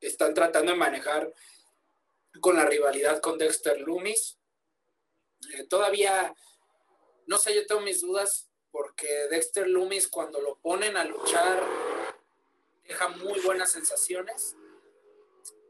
están 0.00 0.34
tratando 0.34 0.72
de 0.72 0.78
manejar 0.78 1.32
con 2.40 2.56
la 2.56 2.64
rivalidad 2.64 3.20
con 3.20 3.38
Dexter 3.38 3.80
Loomis. 3.80 4.38
Eh, 5.54 5.66
todavía, 5.68 6.34
no 7.26 7.38
sé, 7.38 7.54
yo 7.54 7.64
tengo 7.66 7.82
mis 7.82 8.00
dudas 8.00 8.50
porque 8.70 9.06
Dexter 9.30 9.68
Loomis 9.68 10.08
cuando 10.08 10.40
lo 10.40 10.58
ponen 10.58 10.96
a 10.96 11.04
luchar 11.04 11.62
deja 12.82 13.08
muy 13.08 13.38
buenas 13.40 13.72
sensaciones, 13.72 14.56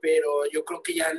pero 0.06 0.48
yo 0.52 0.64
creo 0.64 0.80
que 0.84 0.94
ya 0.94 1.08
han 1.08 1.18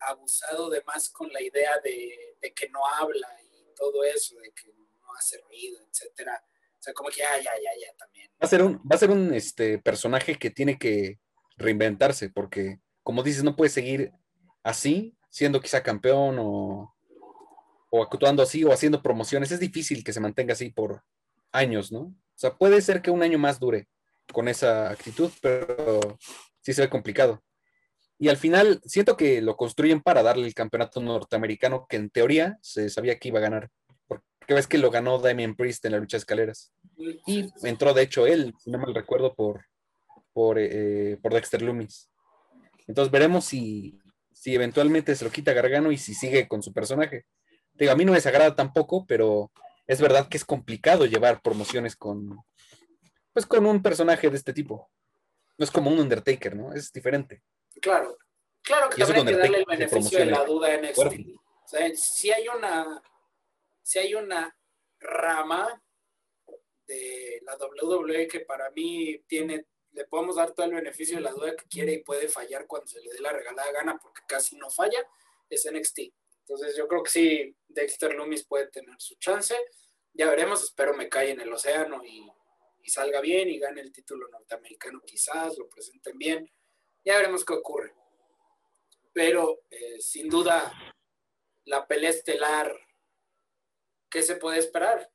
abusado 0.00 0.68
de 0.68 0.82
más 0.82 1.08
con 1.10 1.32
la 1.32 1.40
idea 1.40 1.70
de, 1.84 2.36
que 2.52 2.68
no 2.68 2.80
habla 2.84 3.28
y 3.44 3.72
todo 3.76 4.02
eso, 4.02 4.34
de 4.40 4.50
que 4.50 4.72
no 4.72 5.14
hace 5.16 5.38
ruido, 5.42 5.78
etcétera. 5.88 6.42
O 6.44 6.82
sea, 6.82 6.92
como 6.94 7.10
que 7.10 7.18
ya, 7.18 7.36
ya, 7.36 7.52
ya, 7.54 7.70
ya 7.80 7.96
también. 7.96 8.28
Va 8.32 8.44
a 8.44 8.48
ser 8.48 8.64
un, 8.64 8.78
va 8.78 8.96
a 8.96 8.98
ser 8.98 9.12
un 9.12 9.32
este, 9.32 9.78
personaje 9.78 10.34
que 10.34 10.50
tiene 10.50 10.80
que 10.80 11.20
reinventarse, 11.56 12.28
porque, 12.28 12.80
como 13.04 13.22
dices, 13.22 13.44
no 13.44 13.54
puede 13.54 13.70
seguir 13.70 14.10
así, 14.64 15.16
siendo 15.30 15.60
quizá 15.60 15.84
campeón 15.84 16.36
o, 16.40 16.92
o 17.90 18.02
actuando 18.02 18.42
así 18.42 18.64
o 18.64 18.72
haciendo 18.72 19.00
promociones. 19.00 19.52
Es 19.52 19.60
difícil 19.60 20.02
que 20.02 20.12
se 20.12 20.18
mantenga 20.18 20.54
así 20.54 20.70
por 20.70 21.04
años, 21.52 21.92
¿no? 21.92 22.00
O 22.00 22.16
sea, 22.34 22.56
puede 22.56 22.82
ser 22.82 23.00
que 23.00 23.12
un 23.12 23.22
año 23.22 23.38
más 23.38 23.60
dure 23.60 23.86
con 24.32 24.48
esa 24.48 24.90
actitud, 24.90 25.30
pero 25.40 26.18
sí 26.62 26.72
se 26.72 26.82
ve 26.82 26.90
complicado. 26.90 27.40
Y 28.18 28.28
al 28.28 28.36
final 28.36 28.80
siento 28.84 29.16
que 29.16 29.42
lo 29.42 29.56
construyen 29.56 30.00
para 30.00 30.22
darle 30.22 30.46
el 30.46 30.54
campeonato 30.54 31.00
norteamericano 31.00 31.86
que 31.88 31.96
en 31.96 32.10
teoría 32.10 32.58
se 32.62 32.88
sabía 32.88 33.18
que 33.18 33.28
iba 33.28 33.38
a 33.38 33.42
ganar, 33.42 33.70
porque 34.06 34.24
que 34.46 34.54
ves 34.54 34.66
que 34.66 34.78
lo 34.78 34.90
ganó 34.90 35.18
Damien 35.18 35.56
Priest 35.56 35.84
en 35.84 35.92
la 35.92 35.98
lucha 35.98 36.16
de 36.16 36.20
escaleras. 36.20 36.72
Y 37.26 37.50
entró, 37.62 37.94
de 37.94 38.02
hecho, 38.02 38.26
él, 38.26 38.54
si 38.58 38.70
no 38.70 38.78
mal 38.78 38.94
recuerdo, 38.94 39.34
por, 39.34 39.64
por, 40.32 40.58
eh, 40.58 41.18
por 41.22 41.32
Dexter 41.32 41.62
Loomis. 41.62 42.10
Entonces 42.86 43.10
veremos 43.10 43.44
si, 43.46 43.98
si 44.32 44.54
eventualmente 44.54 45.14
se 45.14 45.24
lo 45.24 45.30
quita 45.30 45.52
Gargano 45.52 45.90
y 45.90 45.96
si 45.96 46.14
sigue 46.14 46.46
con 46.46 46.62
su 46.62 46.72
personaje. 46.72 47.24
Digo, 47.72 47.92
a 47.92 47.96
mí 47.96 48.04
no 48.04 48.12
me 48.12 48.18
desagrada 48.18 48.54
tampoco, 48.54 49.06
pero 49.06 49.50
es 49.86 50.00
verdad 50.00 50.28
que 50.28 50.36
es 50.36 50.44
complicado 50.44 51.06
llevar 51.06 51.40
promociones 51.42 51.96
con, 51.96 52.38
pues 53.32 53.46
con 53.46 53.66
un 53.66 53.82
personaje 53.82 54.30
de 54.30 54.36
este 54.36 54.52
tipo. 54.52 54.90
No 55.56 55.64
es 55.64 55.70
como 55.70 55.90
un 55.90 55.98
Undertaker, 55.98 56.56
¿no? 56.56 56.72
Es 56.72 56.92
diferente. 56.92 57.42
Claro, 57.80 58.16
claro 58.62 58.90
que 58.90 59.04
también 59.04 59.26
hay 59.28 59.34
que 59.34 59.38
darle 59.38 59.58
el 59.58 59.64
beneficio 59.64 60.18
de 60.18 60.26
la 60.26 60.44
duda 60.44 60.74
en. 60.74 60.84
O 60.86 61.68
sea, 61.68 61.94
si 61.94 62.30
hay 62.30 62.46
una, 62.48 63.02
si 63.82 63.98
hay 63.98 64.14
una 64.14 64.56
rama 65.00 65.82
de 66.86 67.40
la 67.42 67.56
WWE 67.56 68.28
que 68.28 68.40
para 68.40 68.70
mí 68.70 69.18
tiene, 69.26 69.66
le 69.92 70.04
podemos 70.06 70.36
dar 70.36 70.52
todo 70.52 70.66
el 70.66 70.74
beneficio 70.74 71.16
de 71.16 71.22
la 71.22 71.32
duda 71.32 71.56
que 71.56 71.66
quiere 71.66 71.92
y 71.94 72.02
puede 72.02 72.28
fallar 72.28 72.66
cuando 72.66 72.86
se 72.86 73.00
le 73.00 73.10
dé 73.10 73.20
la 73.20 73.32
regalada 73.32 73.72
gana, 73.72 73.98
porque 73.98 74.22
casi 74.26 74.56
no 74.56 74.70
falla, 74.70 75.06
es 75.48 75.70
NXT. 75.70 76.00
Entonces 76.40 76.76
yo 76.76 76.86
creo 76.86 77.02
que 77.02 77.10
sí, 77.10 77.56
Dexter 77.68 78.14
Loomis 78.14 78.44
puede 78.46 78.68
tener 78.68 78.94
su 78.98 79.14
chance. 79.16 79.56
Ya 80.12 80.28
veremos, 80.28 80.62
espero 80.62 80.94
me 80.94 81.08
cae 81.08 81.30
en 81.30 81.40
el 81.40 81.52
océano 81.52 82.02
y, 82.04 82.30
salga 82.86 83.22
bien 83.22 83.48
y 83.48 83.58
gane 83.58 83.80
el 83.80 83.90
título 83.90 84.28
norteamericano 84.28 85.00
quizás, 85.06 85.56
lo 85.56 85.70
presenten 85.70 86.18
bien. 86.18 86.50
Ya 87.04 87.16
veremos 87.16 87.44
qué 87.44 87.52
ocurre. 87.52 87.94
Pero 89.12 89.60
eh, 89.70 90.00
sin 90.00 90.28
duda, 90.28 90.72
la 91.64 91.86
pelea 91.86 92.10
estelar, 92.10 92.74
¿qué 94.10 94.22
se 94.22 94.36
puede 94.36 94.58
esperar? 94.58 95.10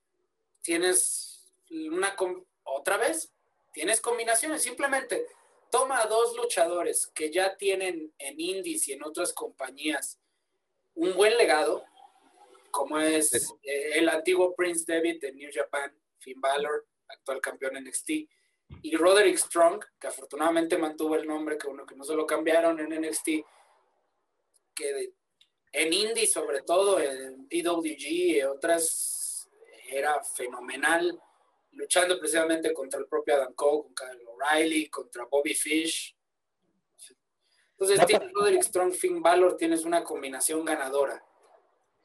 Tienes 0.61 1.53
una, 1.69 2.15
otra 2.63 2.97
vez, 2.97 3.31
tienes 3.73 4.01
combinaciones, 4.01 4.61
simplemente 4.61 5.25
toma 5.71 6.01
a 6.01 6.07
dos 6.07 6.35
luchadores 6.35 7.07
que 7.13 7.31
ya 7.31 7.55
tienen 7.55 8.13
en 8.17 8.39
indies 8.39 8.87
y 8.87 8.93
en 8.93 9.03
otras 9.03 9.33
compañías 9.33 10.19
un 10.95 11.13
buen 11.13 11.37
legado, 11.37 11.85
como 12.71 12.99
es 12.99 13.33
eh, 13.63 13.91
el 13.95 14.09
antiguo 14.09 14.55
Prince 14.55 14.85
David 14.87 15.21
de 15.21 15.33
New 15.33 15.49
Japan, 15.53 15.95
Finn 16.19 16.41
Balor, 16.41 16.87
actual 17.07 17.41
campeón 17.41 17.83
NXT, 17.83 18.09
y 18.81 18.95
Roderick 18.95 19.37
Strong, 19.37 19.83
que 19.99 20.07
afortunadamente 20.07 20.77
mantuvo 20.77 21.15
el 21.15 21.27
nombre, 21.27 21.57
que 21.57 21.67
uno 21.67 21.85
que 21.85 21.95
no 21.95 22.03
se 22.03 22.15
lo 22.15 22.25
cambiaron 22.25 22.79
en 22.79 23.01
NXT, 23.01 23.27
que 24.75 25.13
en 25.71 25.93
indie 25.93 26.27
sobre 26.27 26.61
todo, 26.61 26.99
en 26.99 27.47
PWG 27.47 28.07
y 28.07 28.43
otras, 28.43 29.49
era 29.89 30.23
fenomenal, 30.23 31.19
luchando 31.71 32.19
precisamente 32.19 32.73
contra 32.73 32.99
el 32.99 33.07
propio 33.07 33.35
Adam 33.35 33.53
Cole, 33.53 33.83
con 33.83 33.93
Kyle 33.95 34.27
O'Reilly, 34.27 34.89
contra 34.89 35.25
Bobby 35.25 35.53
Fish, 35.53 36.15
entonces, 37.79 38.05
tienes 38.07 38.33
Roderick 38.33 38.63
Strong, 38.63 38.93
Finn 38.93 39.21
Balor, 39.21 39.55
tienes 39.55 39.85
una 39.85 40.03
combinación 40.03 40.65
ganadora. 40.65 41.23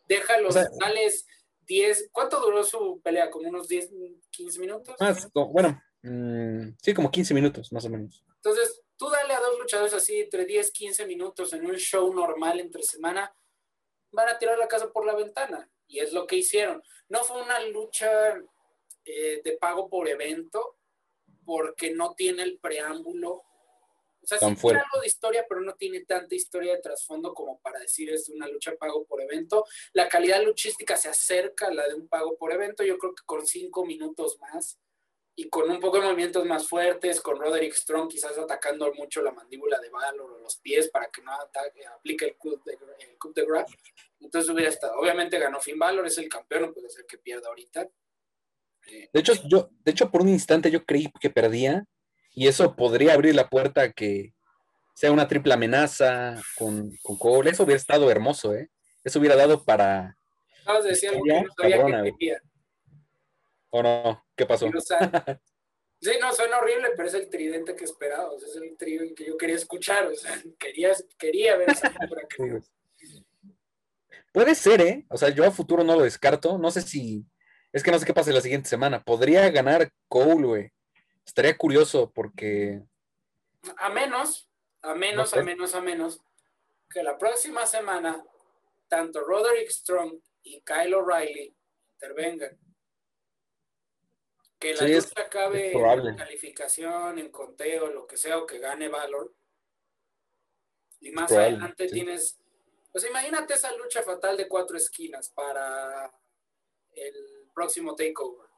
Deja 0.06 0.38
los 0.38 0.54
finales 0.54 1.26
10. 1.66 2.10
¿Cuánto 2.12 2.40
duró 2.40 2.62
su 2.62 3.00
pelea? 3.02 3.28
¿Como 3.28 3.48
unos 3.48 3.66
10, 3.66 3.90
15 4.30 4.60
minutos? 4.60 4.94
Más, 5.00 5.28
bueno, 5.32 5.82
mm, 6.04 6.76
sí, 6.80 6.94
como 6.94 7.10
15 7.10 7.34
minutos, 7.34 7.72
más 7.72 7.84
o 7.84 7.90
menos. 7.90 8.24
Entonces, 8.36 8.82
tú 8.96 9.08
dale 9.10 9.34
a 9.34 9.40
dos 9.40 9.58
luchadores 9.58 9.94
así 9.94 10.20
entre 10.20 10.44
10, 10.44 10.70
15 10.70 11.06
minutos 11.06 11.52
en 11.52 11.66
un 11.66 11.76
show 11.76 12.12
normal 12.12 12.60
entre 12.60 12.82
semana, 12.82 13.34
van 14.10 14.28
a 14.28 14.38
tirar 14.38 14.58
la 14.58 14.68
casa 14.68 14.90
por 14.92 15.06
la 15.06 15.14
ventana. 15.14 15.70
Y 15.86 15.98
es 15.98 16.12
lo 16.12 16.26
que 16.26 16.36
hicieron. 16.36 16.82
No 17.08 17.24
fue 17.24 17.42
una 17.42 17.60
lucha 17.66 18.08
eh, 19.04 19.40
de 19.44 19.56
pago 19.58 19.88
por 19.88 20.08
evento, 20.08 20.78
porque 21.44 21.92
no 21.92 22.14
tiene 22.14 22.42
el 22.42 22.58
preámbulo 22.58 23.44
o 24.24 24.26
sea, 24.26 24.38
sí 24.38 24.56
tiene 24.56 24.78
algo 24.78 25.00
de 25.02 25.06
historia, 25.06 25.44
pero 25.46 25.60
no 25.60 25.74
tiene 25.74 26.00
tanta 26.06 26.34
historia 26.34 26.72
de 26.72 26.80
trasfondo 26.80 27.34
como 27.34 27.60
para 27.60 27.78
decir 27.80 28.10
es 28.10 28.30
una 28.30 28.48
lucha 28.48 28.74
pago 28.76 29.04
por 29.04 29.20
evento. 29.20 29.66
La 29.92 30.08
calidad 30.08 30.42
luchística 30.42 30.96
se 30.96 31.10
acerca 31.10 31.66
a 31.66 31.74
la 31.74 31.86
de 31.86 31.94
un 31.94 32.08
pago 32.08 32.34
por 32.38 32.50
evento. 32.50 32.82
Yo 32.82 32.96
creo 32.96 33.14
que 33.14 33.22
con 33.26 33.46
cinco 33.46 33.84
minutos 33.84 34.38
más 34.40 34.80
y 35.36 35.48
con 35.48 35.68
un 35.68 35.80
poco 35.80 35.98
de 35.98 36.04
movimientos 36.04 36.44
más 36.46 36.68
fuertes, 36.68 37.20
con 37.20 37.38
Roderick 37.38 37.74
Strong 37.74 38.08
quizás 38.08 38.38
atacando 38.38 38.92
mucho 38.94 39.20
la 39.20 39.32
mandíbula 39.32 39.80
de 39.80 39.90
Valor 39.90 40.32
o 40.32 40.38
los 40.38 40.56
pies 40.58 40.88
para 40.88 41.08
que 41.08 41.22
no 41.22 41.32
aplique 41.32 42.26
el 42.26 42.36
coup 42.36 42.62
de, 42.64 42.74
el 42.74 43.46
grab. 43.46 43.66
Entonces 44.20 44.48
hubiera 44.50 44.70
estado. 44.70 44.98
Obviamente 44.98 45.38
ganó 45.38 45.60
Finn 45.60 45.78
Valor, 45.78 46.06
es 46.06 46.18
el 46.18 46.28
campeón, 46.28 46.72
puede 46.72 46.88
ser 46.88 47.04
que 47.06 47.18
pierda 47.18 47.48
ahorita. 47.48 47.88
de 48.86 49.20
hecho, 49.20 49.32
yo, 49.48 49.70
de 49.84 49.90
hecho, 49.90 50.10
por 50.10 50.22
un 50.22 50.28
instante 50.28 50.70
yo 50.70 50.84
creí 50.84 51.10
que 51.20 51.30
perdía 51.30 51.84
y 52.32 52.46
eso 52.46 52.76
podría 52.76 53.14
abrir 53.14 53.34
la 53.34 53.48
puerta 53.48 53.82
a 53.82 53.92
que 53.92 54.34
sea 54.94 55.10
una 55.10 55.26
triple 55.26 55.54
amenaza 55.54 56.40
con, 56.56 56.96
con 57.02 57.18
Cole. 57.18 57.50
Eso 57.50 57.64
hubiera 57.64 57.80
estado 57.80 58.08
hermoso, 58.08 58.54
¿eh? 58.54 58.70
Eso 59.02 59.18
hubiera 59.18 59.36
dado 59.36 59.64
para. 59.64 60.16
Decir 60.84 61.10
algo 61.10 61.24
que 61.24 61.42
no 61.42 61.52
sabía 61.56 62.02
que 62.04 62.12
quería. 62.12 62.42
¿O 63.76 63.82
no? 63.82 64.24
¿Qué 64.36 64.46
pasó? 64.46 64.66
sí, 66.00 66.10
no, 66.20 66.32
suena 66.32 66.58
horrible, 66.58 66.90
pero 66.96 67.08
es 67.08 67.14
el 67.14 67.28
tridente 67.28 67.74
que 67.74 67.84
esperaba. 67.84 68.30
O 68.30 68.38
sea, 68.38 68.48
es 68.48 68.54
el 68.54 68.76
tridente 68.76 69.16
que 69.16 69.26
yo 69.26 69.36
quería 69.36 69.56
escuchar. 69.56 70.06
O 70.06 70.14
sea, 70.14 70.40
quería, 70.60 70.92
quería 71.18 71.56
ver 71.56 71.70
esa 71.70 71.92
que... 72.28 72.60
Puede 74.32 74.54
ser, 74.54 74.80
¿eh? 74.80 75.04
O 75.08 75.16
sea, 75.16 75.30
yo 75.30 75.44
a 75.44 75.50
futuro 75.50 75.82
no 75.82 75.96
lo 75.96 76.02
descarto. 76.02 76.56
No 76.56 76.70
sé 76.70 76.82
si. 76.82 77.26
Es 77.72 77.82
que 77.82 77.90
no 77.90 77.98
sé 77.98 78.06
qué 78.06 78.14
pasa 78.14 78.30
la 78.30 78.40
siguiente 78.40 78.68
semana. 78.68 79.02
Podría 79.02 79.50
ganar 79.50 79.90
Cole, 80.06 80.46
güey. 80.46 80.72
Estaría 81.26 81.56
curioso 81.56 82.12
porque... 82.14 82.80
A 83.78 83.88
menos, 83.88 84.48
a 84.82 84.94
menos, 84.94 85.34
a 85.34 85.42
menos, 85.42 85.74
a 85.74 85.80
menos, 85.80 86.20
que 86.88 87.02
la 87.02 87.18
próxima 87.18 87.66
semana 87.66 88.22
tanto 88.86 89.20
Roderick 89.24 89.70
Strong 89.70 90.20
y 90.44 90.60
Kyle 90.60 90.94
O'Reilly 90.94 91.56
intervengan. 91.94 92.56
Que 94.64 94.72
la 94.72 94.88
lucha 94.88 95.20
acabe 95.20 95.72
en 95.72 96.16
calificación, 96.16 97.18
en 97.18 97.28
conteo, 97.30 97.88
lo 97.88 98.06
que 98.06 98.16
sea, 98.16 98.38
o 98.38 98.46
que 98.46 98.58
gane 98.58 98.88
Valor. 98.88 99.34
Y 101.02 101.10
más 101.10 101.30
adelante 101.30 101.86
tienes, 101.86 102.38
pues 102.90 103.06
imagínate 103.06 103.52
esa 103.52 103.70
lucha 103.76 104.02
fatal 104.02 104.38
de 104.38 104.48
cuatro 104.48 104.78
esquinas 104.78 105.28
para 105.28 106.10
el 106.92 107.50
próximo 107.54 107.94
takeover. 107.94 108.48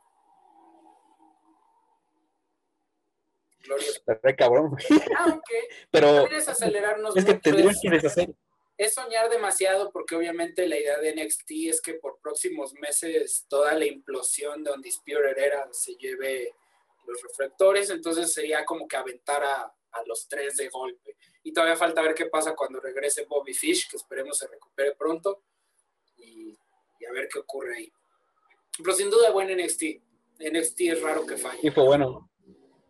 cabrón. 4.38 4.76
Ah, 5.18 5.40
Pero 5.90 6.28
es 6.28 6.48
acelerarnos 6.48 7.16
es 7.16 7.24
que 7.24 7.34
tendrías 7.34 7.80
que 7.82 7.90
deshacer. 7.90 8.32
Es 8.76 8.94
soñar 8.94 9.30
demasiado 9.30 9.90
porque 9.90 10.14
obviamente 10.14 10.68
la 10.68 10.78
idea 10.78 10.98
de 10.98 11.14
NXT 11.14 11.50
es 11.68 11.80
que 11.80 11.94
por 11.94 12.18
próximos 12.20 12.74
meses 12.74 13.46
toda 13.48 13.74
la 13.74 13.86
implosión 13.86 14.62
de 14.62 14.72
Undisputed 14.72 15.38
Era 15.38 15.68
se 15.72 15.94
lleve 15.94 16.54
los 17.06 17.22
reflectores, 17.22 17.88
entonces 17.90 18.32
sería 18.32 18.64
como 18.64 18.86
que 18.86 18.96
aventar 18.96 19.42
a, 19.42 19.72
los 20.04 20.28
tres 20.28 20.56
de 20.56 20.68
golpe. 20.68 21.16
Y 21.42 21.54
todavía 21.54 21.74
falta 21.74 22.02
ver 22.02 22.14
qué 22.14 22.26
pasa 22.26 22.54
cuando 22.54 22.80
regrese 22.80 23.24
Bobby 23.24 23.54
Fish, 23.54 23.88
que 23.88 23.96
esperemos 23.96 24.36
se 24.36 24.46
recupere 24.46 24.94
pronto, 24.94 25.42
y, 26.18 26.54
a 27.08 27.12
ver 27.12 27.28
qué 27.32 27.38
ocurre 27.38 27.78
ahí. 27.78 27.92
Pero 28.76 28.92
sin 28.92 29.08
duda 29.08 29.30
buen 29.30 29.48
NXT. 29.48 29.82
NXT 30.38 30.80
es 30.82 31.00
raro 31.00 31.24
que 31.24 31.38
falle. 31.38 31.60
Y 31.62 31.70
fue 31.70 31.84
bueno 31.84 32.28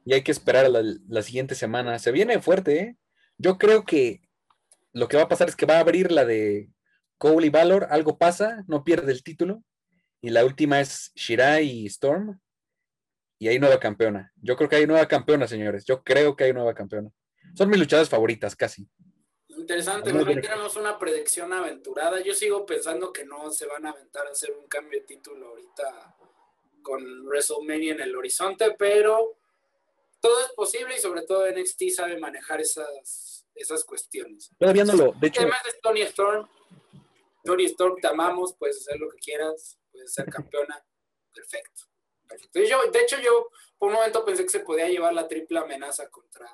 y 0.07 0.15
hay 0.15 0.23
que 0.23 0.31
esperar 0.31 0.71
la, 0.71 0.83
la 1.09 1.23
siguiente 1.23 1.57
semana. 1.57 1.99
Se 1.99 2.13
viene 2.13 2.41
fuerte, 2.41 2.81
¿eh? 2.81 2.97
Yo 3.39 3.59
creo 3.59 3.85
que 3.85 4.26
lo 4.97 5.09
que 5.09 5.19
va 5.19 5.25
a 5.25 5.29
pasar 5.29 5.51
es 5.51 5.57
que 5.57 5.67
va 5.67 5.77
a 5.77 5.81
abrir 5.81 6.11
la 6.11 6.25
de 6.25 6.71
Cole 7.19 7.49
y 7.49 7.51
Valor, 7.51 7.87
algo 7.91 8.17
pasa, 8.17 8.65
no 8.67 8.83
pierde 8.83 9.13
el 9.13 9.23
título. 9.23 9.63
Y 10.23 10.31
la 10.31 10.43
última 10.43 10.81
es 10.81 11.13
Shirai 11.15 11.69
y 11.69 11.87
Storm. 11.87 12.41
Y 13.39 13.49
hay 13.49 13.59
nueva 13.59 13.79
campeona. 13.79 14.33
Yo 14.37 14.57
creo 14.57 14.71
que 14.71 14.77
hay 14.77 14.87
nueva 14.87 15.07
campeona, 15.07 15.47
señores. 15.47 15.85
Yo 15.85 16.03
creo 16.03 16.35
que 16.35 16.45
hay 16.45 16.55
nueva 16.55 16.73
campeona. 16.73 17.11
Son 17.55 17.69
mis 17.69 17.79
luchadoras 17.79 18.09
favoritas, 18.09 18.57
casi. 18.57 18.89
Interesante, 19.49 20.15
no 20.15 20.25
tenemos 20.25 20.77
una 20.77 20.99
predicción 20.99 21.53
aventurada. 21.53 22.23
Yo 22.23 22.33
sigo 22.33 22.65
pensando 22.65 23.13
que 23.13 23.27
no 23.27 23.51
se 23.51 23.67
van 23.67 23.85
a 23.85 23.91
aventar 23.91 24.27
a 24.27 24.31
hacer 24.31 24.53
un 24.53 24.67
cambio 24.67 25.01
de 25.01 25.07
título 25.07 25.49
ahorita 25.49 26.17
con 26.81 27.27
WrestleMania 27.27 27.93
en 27.93 28.01
el 28.01 28.17
horizonte, 28.17 28.75
pero 28.79 29.37
todo 30.21 30.41
es 30.41 30.53
posible 30.53 30.97
y 30.97 31.01
sobre 31.01 31.23
todo 31.27 31.45
NXT 31.51 31.83
sabe 31.95 32.19
manejar 32.19 32.63
esas, 32.63 33.36
esas 33.57 33.85
cuestiones. 33.85 34.51
Todavía 34.59 34.85
no 34.85 34.93
lo, 34.93 35.13
de 35.13 35.29
hecho. 35.29 35.41
Además 35.41 35.63
de 35.65 35.73
Tony 35.83 36.03
Storm, 36.03 36.49
Tony 37.45 37.65
Storm, 37.65 37.97
te 38.01 38.09
amamos, 38.09 38.55
puedes 38.59 38.77
hacer 38.79 38.99
lo 38.99 39.09
que 39.11 39.19
quieras, 39.19 39.79
puedes 39.91 40.13
ser 40.13 40.27
campeona, 40.27 40.85
perfecto. 41.35 41.83
perfecto. 42.29 42.61
Yo, 42.61 42.91
de 42.91 43.01
hecho, 43.01 43.17
yo 43.21 43.49
por 43.79 43.89
un 43.89 43.95
momento 43.95 44.25
pensé 44.25 44.43
que 44.43 44.51
se 44.51 44.61
podía 44.61 44.89
llevar 44.89 45.15
la 45.15 45.29
triple 45.29 45.59
amenaza 45.59 46.09
contra 46.11 46.47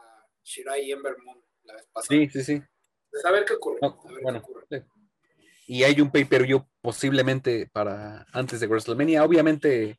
Shirai 0.44 0.84
y 0.84 0.92
Ember 0.92 1.16
Moon 1.24 1.42
la 1.64 1.74
vez 1.74 1.88
pasada. 1.92 2.08
Sí, 2.08 2.28
sí, 2.30 2.42
sí. 2.44 2.62
Pues 3.10 3.24
a 3.24 3.30
ver 3.30 3.44
qué 3.44 3.54
ocurre. 3.54 3.78
a 3.82 3.88
ver 3.88 4.22
bueno, 4.22 4.40
qué 4.40 4.50
ocurre. 4.50 4.86
Y 5.66 5.84
hay 5.84 6.00
un 6.00 6.10
pay-per-view 6.10 6.66
posiblemente 6.80 7.68
para 7.72 8.26
antes 8.32 8.60
de 8.60 8.66
WrestleMania. 8.66 9.24
Obviamente, 9.24 9.98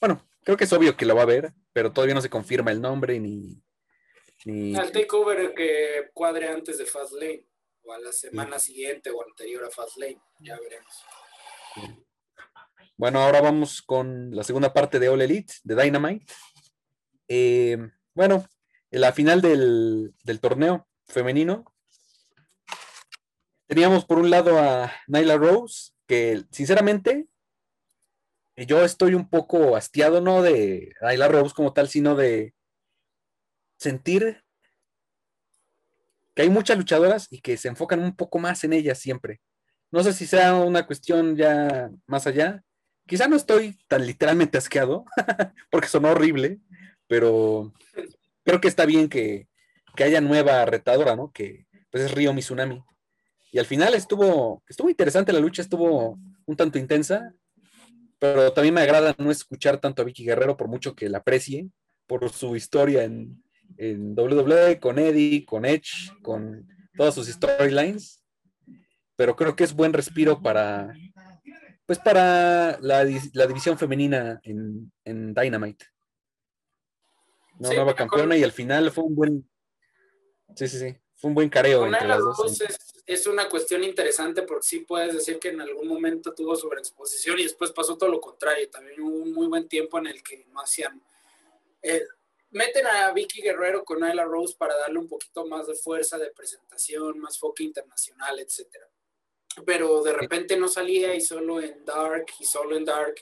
bueno, 0.00 0.26
creo 0.42 0.56
que 0.56 0.64
es 0.64 0.72
obvio 0.72 0.96
que 0.96 1.06
lo 1.06 1.14
va 1.14 1.22
a 1.22 1.26
ver, 1.26 1.52
pero 1.72 1.92
todavía 1.92 2.14
no 2.14 2.20
se 2.20 2.30
confirma 2.30 2.70
el 2.70 2.80
nombre 2.80 3.18
ni... 3.20 3.62
ni... 4.46 4.74
Al 4.74 4.92
takeover 4.92 5.52
que 5.54 6.10
cuadre 6.14 6.48
antes 6.48 6.78
de 6.78 6.86
Fastlane, 6.86 7.44
o 7.82 7.92
a 7.92 7.98
la 7.98 8.12
semana 8.12 8.58
siguiente 8.58 9.10
o 9.10 9.22
anterior 9.22 9.64
a 9.64 9.70
Fastlane, 9.70 10.20
ya 10.40 10.58
veremos. 10.58 11.04
Bueno, 12.96 13.20
ahora 13.20 13.40
vamos 13.40 13.82
con 13.82 14.34
la 14.34 14.42
segunda 14.42 14.72
parte 14.72 14.98
de 14.98 15.08
All 15.08 15.20
Elite, 15.20 15.54
de 15.62 15.82
Dynamite. 15.82 16.32
Eh, 17.28 17.76
bueno, 18.14 18.46
en 18.90 19.00
la 19.00 19.12
final 19.12 19.42
del, 19.42 20.14
del 20.24 20.40
torneo 20.40 20.88
femenino, 21.06 21.64
teníamos 23.66 24.04
por 24.04 24.18
un 24.18 24.30
lado 24.30 24.58
a 24.58 24.92
Nyla 25.08 25.36
Rose, 25.36 25.92
que 26.06 26.44
sinceramente 26.50 27.28
yo 28.56 28.84
estoy 28.84 29.14
un 29.14 29.28
poco 29.28 29.76
hastiado, 29.76 30.20
no 30.20 30.40
de 30.40 30.94
Nyla 31.02 31.28
Rose 31.28 31.54
como 31.54 31.72
tal, 31.72 31.88
sino 31.88 32.14
de 32.14 32.54
sentir 33.78 34.42
que 36.34 36.42
hay 36.42 36.50
muchas 36.50 36.76
luchadoras 36.76 37.28
y 37.30 37.40
que 37.40 37.56
se 37.56 37.68
enfocan 37.68 38.00
un 38.00 38.14
poco 38.14 38.38
más 38.38 38.62
en 38.64 38.74
ellas 38.74 38.98
siempre. 38.98 39.40
No 39.90 40.02
sé 40.02 40.12
si 40.12 40.26
sea 40.26 40.54
una 40.54 40.86
cuestión 40.86 41.34
ya 41.34 41.90
más 42.06 42.26
allá. 42.26 42.62
Quizá 43.06 43.26
no 43.26 43.36
estoy 43.36 43.78
tan 43.88 44.06
literalmente 44.06 44.58
asqueado, 44.58 45.04
porque 45.70 45.88
sonó 45.88 46.10
horrible, 46.10 46.60
pero 47.06 47.72
creo 48.44 48.60
que 48.60 48.68
está 48.68 48.84
bien 48.84 49.08
que, 49.08 49.48
que 49.94 50.04
haya 50.04 50.20
nueva 50.20 50.64
retadora, 50.66 51.16
¿no? 51.16 51.32
Que 51.32 51.66
pues 51.90 52.04
es 52.04 52.12
Río 52.12 52.34
Mizunami. 52.34 52.82
Y 53.50 53.58
al 53.58 53.66
final 53.66 53.94
estuvo, 53.94 54.62
estuvo 54.68 54.90
interesante 54.90 55.32
la 55.32 55.40
lucha, 55.40 55.62
estuvo 55.62 56.18
un 56.44 56.56
tanto 56.56 56.78
intensa, 56.78 57.32
pero 58.18 58.52
también 58.52 58.74
me 58.74 58.82
agrada 58.82 59.14
no 59.16 59.30
escuchar 59.30 59.80
tanto 59.80 60.02
a 60.02 60.04
Vicky 60.04 60.24
Guerrero 60.24 60.58
por 60.58 60.68
mucho 60.68 60.94
que 60.94 61.08
la 61.08 61.18
aprecie, 61.18 61.70
por 62.06 62.28
su 62.30 62.56
historia 62.56 63.04
en, 63.04 63.42
en 63.78 64.18
WWE, 64.18 64.80
con 64.80 64.98
Eddie, 64.98 65.44
con 65.44 65.64
Edge, 65.64 66.12
con 66.22 66.68
todas 66.96 67.14
sus 67.14 67.28
storylines. 67.28 68.22
Pero 69.16 69.34
creo 69.34 69.56
que 69.56 69.64
es 69.64 69.74
buen 69.74 69.92
respiro 69.92 70.42
para, 70.42 70.94
pues 71.86 71.98
para 71.98 72.78
la, 72.80 73.04
división 73.04 73.78
femenina 73.78 74.40
en, 74.42 74.92
Dynamite. 75.34 75.86
No, 77.58 77.72
nueva 77.72 77.94
campeona 77.94 78.36
y 78.36 78.42
al 78.42 78.52
final 78.52 78.90
fue 78.90 79.04
un 79.04 79.14
buen. 79.14 79.50
Sí, 80.54 80.68
sí, 80.68 80.78
sí. 80.78 80.96
Fue 81.14 81.28
un 81.28 81.34
buen 81.34 81.48
careo 81.48 81.86
entre 81.86 82.06
las 82.06 82.18
dos 82.18 82.58
es 83.06 83.26
una 83.28 83.48
cuestión 83.48 83.84
interesante 83.84 84.42
porque 84.42 84.66
sí 84.66 84.80
puedes 84.80 85.14
decir 85.14 85.38
que 85.38 85.50
en 85.50 85.60
algún 85.60 85.86
momento 85.86 86.34
tuvo 86.34 86.56
sobreexposición 86.56 87.38
y 87.38 87.44
después 87.44 87.70
pasó 87.70 87.96
todo 87.96 88.10
lo 88.10 88.20
contrario. 88.20 88.68
También 88.68 89.00
hubo 89.00 89.22
un 89.22 89.32
muy 89.32 89.46
buen 89.46 89.68
tiempo 89.68 89.98
en 89.98 90.08
el 90.08 90.22
que 90.24 90.44
no 90.52 90.60
hacían. 90.60 91.00
Eh, 91.82 92.04
meten 92.50 92.86
a 92.86 93.12
Vicky 93.12 93.42
Guerrero 93.42 93.84
con 93.84 94.02
Ayla 94.02 94.24
Rose 94.24 94.56
para 94.58 94.76
darle 94.76 94.98
un 94.98 95.08
poquito 95.08 95.46
más 95.46 95.66
de 95.66 95.74
fuerza 95.74 96.18
de 96.18 96.30
presentación, 96.30 97.18
más 97.18 97.38
foco 97.38 97.62
internacional, 97.62 98.38
etc. 98.38 98.66
Pero 99.64 100.02
de 100.02 100.12
repente 100.12 100.56
no 100.56 100.68
salía 100.68 101.14
y 101.14 101.20
solo 101.20 101.60
en 101.60 101.84
Dark 101.84 102.26
y 102.38 102.44
solo 102.44 102.76
en 102.76 102.84
Dark 102.84 103.16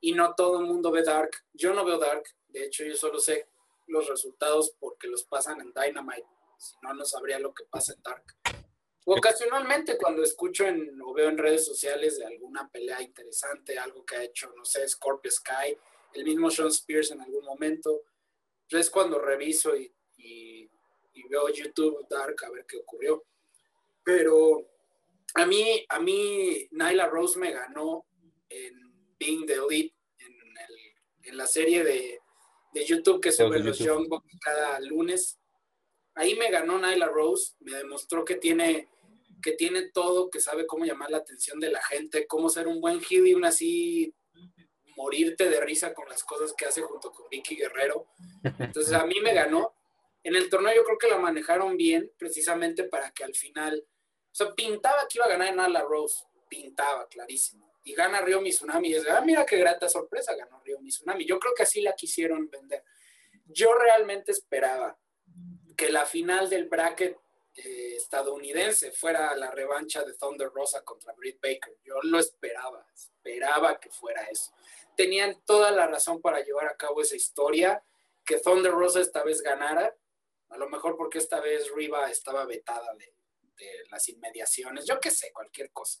y 0.00 0.12
no 0.12 0.34
todo 0.34 0.60
el 0.60 0.66
mundo 0.66 0.90
ve 0.90 1.02
Dark. 1.02 1.30
Yo 1.52 1.72
no 1.72 1.84
veo 1.84 1.98
Dark, 1.98 2.24
de 2.48 2.64
hecho 2.64 2.84
yo 2.84 2.94
solo 2.94 3.18
sé 3.18 3.48
los 3.86 4.08
resultados 4.08 4.74
porque 4.78 5.08
los 5.08 5.24
pasan 5.24 5.60
en 5.60 5.72
Dynamite. 5.72 6.26
Si 6.58 6.74
no, 6.82 6.94
no 6.94 7.04
sabría 7.04 7.38
lo 7.38 7.52
que 7.52 7.64
pasa 7.64 7.92
en 7.94 8.02
Dark. 8.02 8.24
Ocasionalmente 9.06 9.98
cuando 9.98 10.22
escucho 10.22 10.64
en, 10.66 10.98
o 11.02 11.12
veo 11.12 11.28
en 11.28 11.36
redes 11.36 11.66
sociales 11.66 12.18
de 12.18 12.24
alguna 12.24 12.70
pelea 12.70 13.02
interesante, 13.02 13.78
algo 13.78 14.04
que 14.04 14.16
ha 14.16 14.24
hecho, 14.24 14.50
no 14.56 14.64
sé, 14.64 14.88
Scorpio 14.88 15.30
Sky, 15.30 15.76
el 16.14 16.24
mismo 16.24 16.50
Sean 16.50 16.68
Spears 16.68 17.10
en 17.10 17.20
algún 17.20 17.44
momento, 17.44 18.02
es 18.78 18.90
cuando 18.90 19.18
reviso 19.18 19.76
y, 19.76 19.90
veo 21.30 21.48
YouTube 21.48 22.06
Dark 22.08 22.36
a 22.44 22.50
ver 22.50 22.64
qué 22.66 22.76
ocurrió. 22.76 23.24
Pero 24.04 24.68
a 25.34 25.46
mí, 25.46 25.84
a 25.88 25.98
mí 25.98 26.68
Nyla 26.70 27.08
Rose 27.08 27.38
me 27.38 27.50
ganó 27.50 28.06
en 28.48 28.74
Being 29.18 29.46
the 29.46 29.54
Elite, 29.54 29.94
en, 31.22 31.36
la 31.36 31.46
serie 31.46 31.82
de, 31.82 32.20
YouTube 32.86 33.20
que 33.20 33.32
sube 33.32 33.58
los 33.58 33.78
Young 33.78 34.08
Bucks 34.08 34.38
cada 34.40 34.78
lunes. 34.80 35.40
Ahí 36.14 36.36
me 36.36 36.50
ganó 36.50 36.78
Nyla 36.78 37.08
Rose, 37.08 37.54
me 37.60 37.72
demostró 37.72 38.24
que 38.24 38.36
tiene 38.36 38.88
que 39.44 39.52
tiene 39.52 39.90
todo, 39.90 40.30
que 40.30 40.40
sabe 40.40 40.66
cómo 40.66 40.86
llamar 40.86 41.10
la 41.10 41.18
atención 41.18 41.60
de 41.60 41.70
la 41.70 41.82
gente, 41.82 42.26
cómo 42.26 42.48
ser 42.48 42.66
un 42.66 42.80
buen 42.80 43.00
heel 43.08 43.26
y 43.26 43.32
aún 43.32 43.44
así 43.44 44.14
morirte 44.96 45.48
de 45.48 45.60
risa 45.60 45.92
con 45.94 46.08
las 46.08 46.22
cosas 46.24 46.52
que 46.52 46.66
hace 46.66 46.82
junto 46.82 47.12
con 47.12 47.28
Vicky 47.28 47.56
Guerrero. 47.56 48.06
Entonces 48.58 48.92
a 48.92 49.06
mí 49.06 49.20
me 49.22 49.34
ganó. 49.34 49.74
En 50.22 50.36
el 50.36 50.48
torneo 50.48 50.74
yo 50.74 50.84
creo 50.84 50.98
que 50.98 51.08
la 51.08 51.18
manejaron 51.18 51.76
bien, 51.76 52.10
precisamente 52.16 52.84
para 52.84 53.10
que 53.10 53.24
al 53.24 53.34
final, 53.34 53.84
o 53.86 54.34
sea, 54.34 54.54
pintaba 54.54 55.06
que 55.08 55.18
iba 55.18 55.26
a 55.26 55.28
ganar 55.28 55.48
en 55.48 55.60
Ala 55.60 55.82
Rose, 55.82 56.24
pintaba, 56.48 57.06
clarísimo. 57.08 57.74
Y 57.84 57.92
gana 57.92 58.22
Río 58.22 58.40
Mizunami 58.40 58.88
y 58.88 58.94
es, 58.94 59.06
ah, 59.08 59.20
mira 59.20 59.44
qué 59.44 59.58
grata 59.58 59.88
sorpresa, 59.88 60.34
ganó 60.34 60.60
Río 60.64 60.80
Mizunami. 60.80 61.26
Yo 61.26 61.38
creo 61.38 61.52
que 61.54 61.64
así 61.64 61.82
la 61.82 61.94
quisieron 61.94 62.48
vender. 62.48 62.82
Yo 63.46 63.74
realmente 63.74 64.32
esperaba 64.32 64.98
que 65.76 65.90
la 65.90 66.06
final 66.06 66.48
del 66.48 66.68
bracket 66.68 67.18
eh, 67.56 67.94
estadounidense 67.96 68.90
fuera 68.90 69.36
la 69.36 69.48
revancha 69.50 70.02
de 70.02 70.14
Thunder 70.14 70.50
Rosa 70.52 70.82
contra 70.82 71.12
Britt 71.12 71.40
Baker. 71.40 71.76
Yo 71.84 71.94
lo 72.02 72.18
esperaba, 72.18 72.84
esperaba 72.92 73.78
que 73.78 73.90
fuera 73.90 74.22
eso. 74.24 74.52
Tenían 74.96 75.40
toda 75.44 75.70
la 75.70 75.86
razón 75.86 76.20
para 76.20 76.40
llevar 76.40 76.66
a 76.66 76.76
cabo 76.76 77.00
esa 77.00 77.14
historia, 77.14 77.80
que 78.24 78.38
Thunder 78.38 78.72
Rosa 78.72 79.00
esta 79.00 79.22
vez 79.22 79.40
ganara, 79.40 79.94
a 80.48 80.56
lo 80.58 80.68
mejor 80.68 80.96
porque 80.96 81.18
esta 81.18 81.40
vez 81.40 81.70
Riva 81.72 82.10
estaba 82.10 82.44
vetada 82.44 82.92
de, 82.94 83.12
las 83.90 84.08
inmediaciones, 84.08 84.84
yo 84.84 84.98
qué 84.98 85.12
sé, 85.12 85.32
cualquier 85.32 85.70
cosa. 85.70 86.00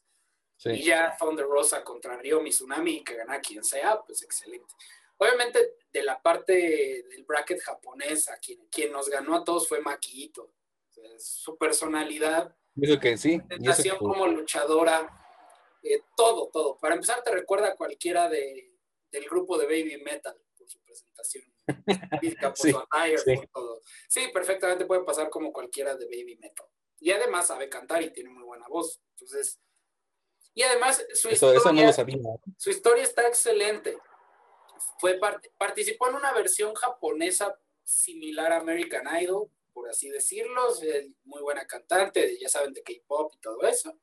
Y 0.64 0.82
ya 0.82 1.16
Thunder 1.16 1.46
Rosa 1.46 1.84
contra 1.84 2.16
Rio 2.16 2.40
Mizunami, 2.40 3.04
que 3.04 3.14
gana 3.14 3.40
quien 3.40 3.62
sea, 3.62 4.02
pues 4.02 4.22
excelente. 4.22 4.74
Obviamente, 5.18 5.76
de 5.92 6.02
la 6.02 6.20
parte 6.20 7.04
del 7.08 7.24
bracket 7.24 7.60
japonesa, 7.60 8.36
quien, 8.38 8.66
quien 8.66 8.90
nos 8.90 9.08
ganó 9.08 9.36
a 9.36 9.44
todos 9.44 9.68
fue 9.68 9.80
Maquillito 9.80 10.52
su 11.18 11.56
personalidad, 11.56 12.54
eso 12.80 12.98
que 12.98 13.16
sí, 13.16 13.40
presentación 13.40 13.98
como 13.98 14.26
luchadora, 14.26 15.08
eh, 15.82 16.02
todo, 16.16 16.50
todo. 16.52 16.76
Para 16.78 16.94
empezar, 16.94 17.22
te 17.22 17.30
recuerda 17.30 17.68
a 17.68 17.76
cualquiera 17.76 18.28
de, 18.28 18.74
del 19.10 19.24
grupo 19.28 19.56
de 19.56 19.66
Baby 19.66 20.02
Metal 20.02 20.36
por 20.56 20.68
su 20.68 20.80
presentación 20.80 21.44
por 22.40 22.56
su 22.56 22.78
attire, 22.78 23.18
sí. 23.18 23.36
por 23.36 23.46
todo. 23.48 23.80
Sí, 24.08 24.28
perfectamente 24.32 24.86
puede 24.86 25.04
pasar 25.04 25.30
como 25.30 25.52
cualquiera 25.52 25.94
de 25.96 26.06
Baby 26.06 26.36
Metal. 26.40 26.66
Y 27.00 27.10
además 27.10 27.46
sabe 27.46 27.68
cantar 27.68 28.02
y 28.02 28.10
tiene 28.10 28.30
muy 28.30 28.42
buena 28.42 28.66
voz. 28.68 29.00
Entonces, 29.10 29.60
y 30.54 30.62
además 30.62 31.04
su, 31.14 31.28
historia, 31.28 31.60
su 32.56 32.70
historia 32.70 33.02
está 33.02 33.26
excelente. 33.26 33.98
Fue 34.98 35.18
participó 35.58 36.08
en 36.08 36.14
una 36.14 36.32
versión 36.32 36.74
japonesa 36.74 37.58
similar 37.82 38.52
a 38.52 38.58
American 38.58 39.04
Idol, 39.20 39.48
por 39.74 39.90
así 39.90 40.08
decirlo, 40.08 40.68
es 40.80 41.08
muy 41.24 41.42
buena 41.42 41.66
cantante, 41.66 42.38
ya 42.40 42.48
saben, 42.48 42.72
de 42.72 42.82
K-pop 42.82 43.32
y 43.34 43.40
todo 43.40 43.62
eso. 43.64 43.98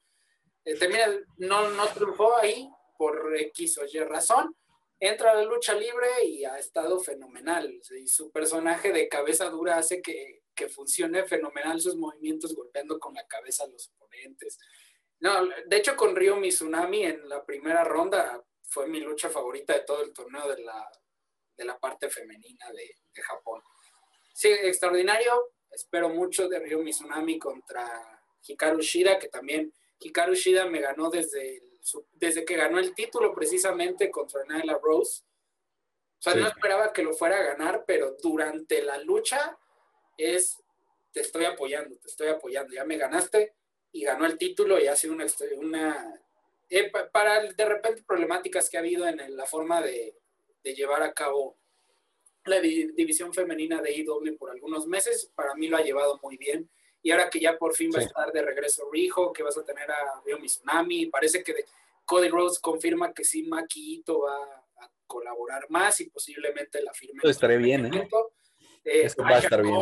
Eh, 0.66 0.76
termina, 0.78 1.08
no, 1.38 1.70
no 1.72 1.88
triunfó 1.88 2.38
ahí 2.38 2.70
por 2.98 3.36
X 3.36 3.80
o 3.80 3.86
Y 3.86 4.00
razón, 4.02 4.56
entra 5.00 5.32
a 5.32 5.36
la 5.36 5.44
lucha 5.44 5.74
libre 5.74 6.08
y 6.26 6.46
ha 6.46 6.60
estado 6.60 7.00
fenomenal. 7.00 7.82
Y 7.98 8.08
su 8.08 8.32
personaje 8.32 8.92
de 8.92 9.08
cabeza 9.08 9.50
dura 9.50 9.78
hace 9.78 10.02
que, 10.02 10.44
que, 10.54 10.70
funcione 10.70 11.24
fenomenal 11.24 11.82
sus 11.82 11.96
movimientos 11.96 12.54
golpeando 12.54 13.00
con 13.00 13.16
la 13.16 13.26
cabeza 13.26 13.64
a 13.64 13.68
los 13.68 13.90
oponentes. 13.96 14.60
No, 15.20 15.48
de 15.66 15.78
hecho, 15.78 15.96
con 15.96 16.16
Ryo 16.16 16.36
Mizunami 16.36 17.06
en 17.06 17.28
la 17.30 17.44
primera 17.44 17.84
ronda 17.84 18.44
fue 18.64 18.88
mi 18.88 19.00
lucha 19.00 19.30
favorita 19.30 19.74
de 19.74 19.82
todo 19.82 20.04
el 20.04 20.14
torneo 20.14 20.48
de 20.50 20.62
la, 20.62 20.92
de 21.58 21.66
la 21.66 21.80
parte 21.80 22.10
femenina 22.10 22.70
de, 22.72 22.98
de 23.14 23.22
Japón. 23.22 23.62
Sí, 24.34 24.50
extraordinario 24.50 25.54
espero 25.72 26.10
mucho 26.10 26.48
de 26.48 26.60
Ryo 26.60 26.80
Mizunami 26.80 27.40
contra 27.40 28.24
Hikaru 28.46 28.82
Shida, 28.82 29.20
que 29.20 29.30
también 29.30 29.74
Hikaru 30.00 30.34
Shida 30.34 30.66
me 30.66 30.82
ganó 30.82 31.10
desde, 31.10 31.64
desde 32.14 32.46
que 32.46 32.56
ganó 32.56 32.80
el 32.80 32.94
título 32.94 33.34
precisamente 33.34 34.12
contra 34.12 34.44
Nyla 34.46 34.80
Rose. 34.82 35.24
O 36.20 36.24
sea, 36.24 36.36
no 36.36 36.48
esperaba 36.48 36.94
que 36.94 37.04
lo 37.04 37.14
fuera 37.14 37.40
a 37.40 37.44
ganar, 37.44 37.84
pero 37.86 38.16
durante 38.22 38.84
la 38.84 39.00
lucha 39.00 39.58
es, 40.18 40.62
te 41.12 41.22
estoy 41.22 41.46
apoyando, 41.46 41.98
te 41.98 42.08
estoy 42.08 42.28
apoyando, 42.28 42.74
ya 42.74 42.86
me 42.86 42.98
ganaste 42.98 43.56
y 43.92 44.04
ganó 44.04 44.26
el 44.26 44.38
título 44.38 44.80
y 44.80 44.88
ha 44.88 44.96
sido 44.96 45.14
una, 45.14 45.26
una 45.58 46.22
eh, 46.70 46.92
para 47.12 47.42
de 47.52 47.66
repente 47.66 48.04
problemáticas 48.04 48.70
que 48.70 48.78
ha 48.78 48.82
habido 48.82 49.08
en 49.08 49.36
la 49.36 49.46
forma 49.46 49.82
de, 49.82 50.16
de 50.64 50.76
llevar 50.76 51.04
a 51.04 51.14
cabo 51.14 51.58
la 52.46 52.60
división 52.60 53.34
femenina 53.34 53.82
de 53.82 53.94
IW 53.98 54.38
por 54.38 54.52
algunos 54.52 54.88
meses. 54.88 55.32
Para 55.36 55.54
mí 55.56 55.68
lo 55.68 55.78
ha 55.78 55.82
llevado 55.82 56.20
muy 56.24 56.38
bien. 56.38 56.70
Y 57.04 57.12
ahora 57.12 57.30
que 57.30 57.40
ya 57.40 57.58
por 57.58 57.74
fin 57.74 57.92
va 57.94 58.00
a 58.00 58.04
estar 58.04 58.32
de 58.32 58.42
regreso 58.44 58.84
Rijo, 58.92 59.34
que 59.34 59.44
vas 59.44 59.58
a 59.58 59.66
tener 59.66 59.90
a 59.90 60.22
Ryo 60.24 60.40
Mizunami, 60.40 61.08
parece 61.08 61.44
que 61.44 61.66
Cody 62.06 62.30
Rhodes 62.30 62.60
confirma 62.60 63.14
que 63.14 63.24
sí, 63.24 63.44
Maquillito 63.44 64.22
va 64.22 64.36
a 64.78 64.92
colaborar 65.08 65.66
más 65.70 66.00
y 66.02 66.10
posiblemente 66.10 66.82
la 66.82 66.94
firme. 66.94 67.22
estaré 67.24 67.58
bien, 67.58 67.86
¿eh? 67.92 68.10
eh 68.84 69.02
Esto 69.04 69.24
va 69.24 69.30
a 69.30 69.40
estar 69.40 69.64
bien. 69.64 69.80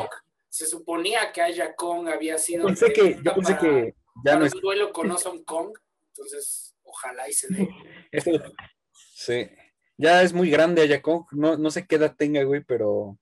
Se 0.48 0.66
suponía 0.66 1.32
que 1.32 1.42
Aya 1.42 1.76
Kong 1.76 2.08
había 2.08 2.38
sido. 2.38 2.66
Pensé 2.66 2.92
que, 2.94 3.20
yo 3.22 3.36
pensé 3.36 3.58
que 3.58 3.96
ya 4.24 4.38
no 4.38 4.46
es. 4.46 4.54
duelo 4.54 4.92
con 4.92 5.12
Awesome 5.12 5.44
Kong, 5.44 5.78
entonces 6.08 6.76
ojalá 6.84 7.30
y 7.30 7.34
se 7.34 7.48
dé. 7.54 7.70
sí. 9.14 9.50
Ya 10.00 10.24
es 10.24 10.32
muy 10.32 10.50
grande 10.50 10.82
Aya 10.82 11.02
Kong, 11.02 11.26
no, 11.32 11.58
no 11.58 11.72
sé 11.72 11.86
qué 11.86 11.98
edad 11.98 12.16
tenga, 12.18 12.42
güey, 12.44 12.64
pero 12.64 13.18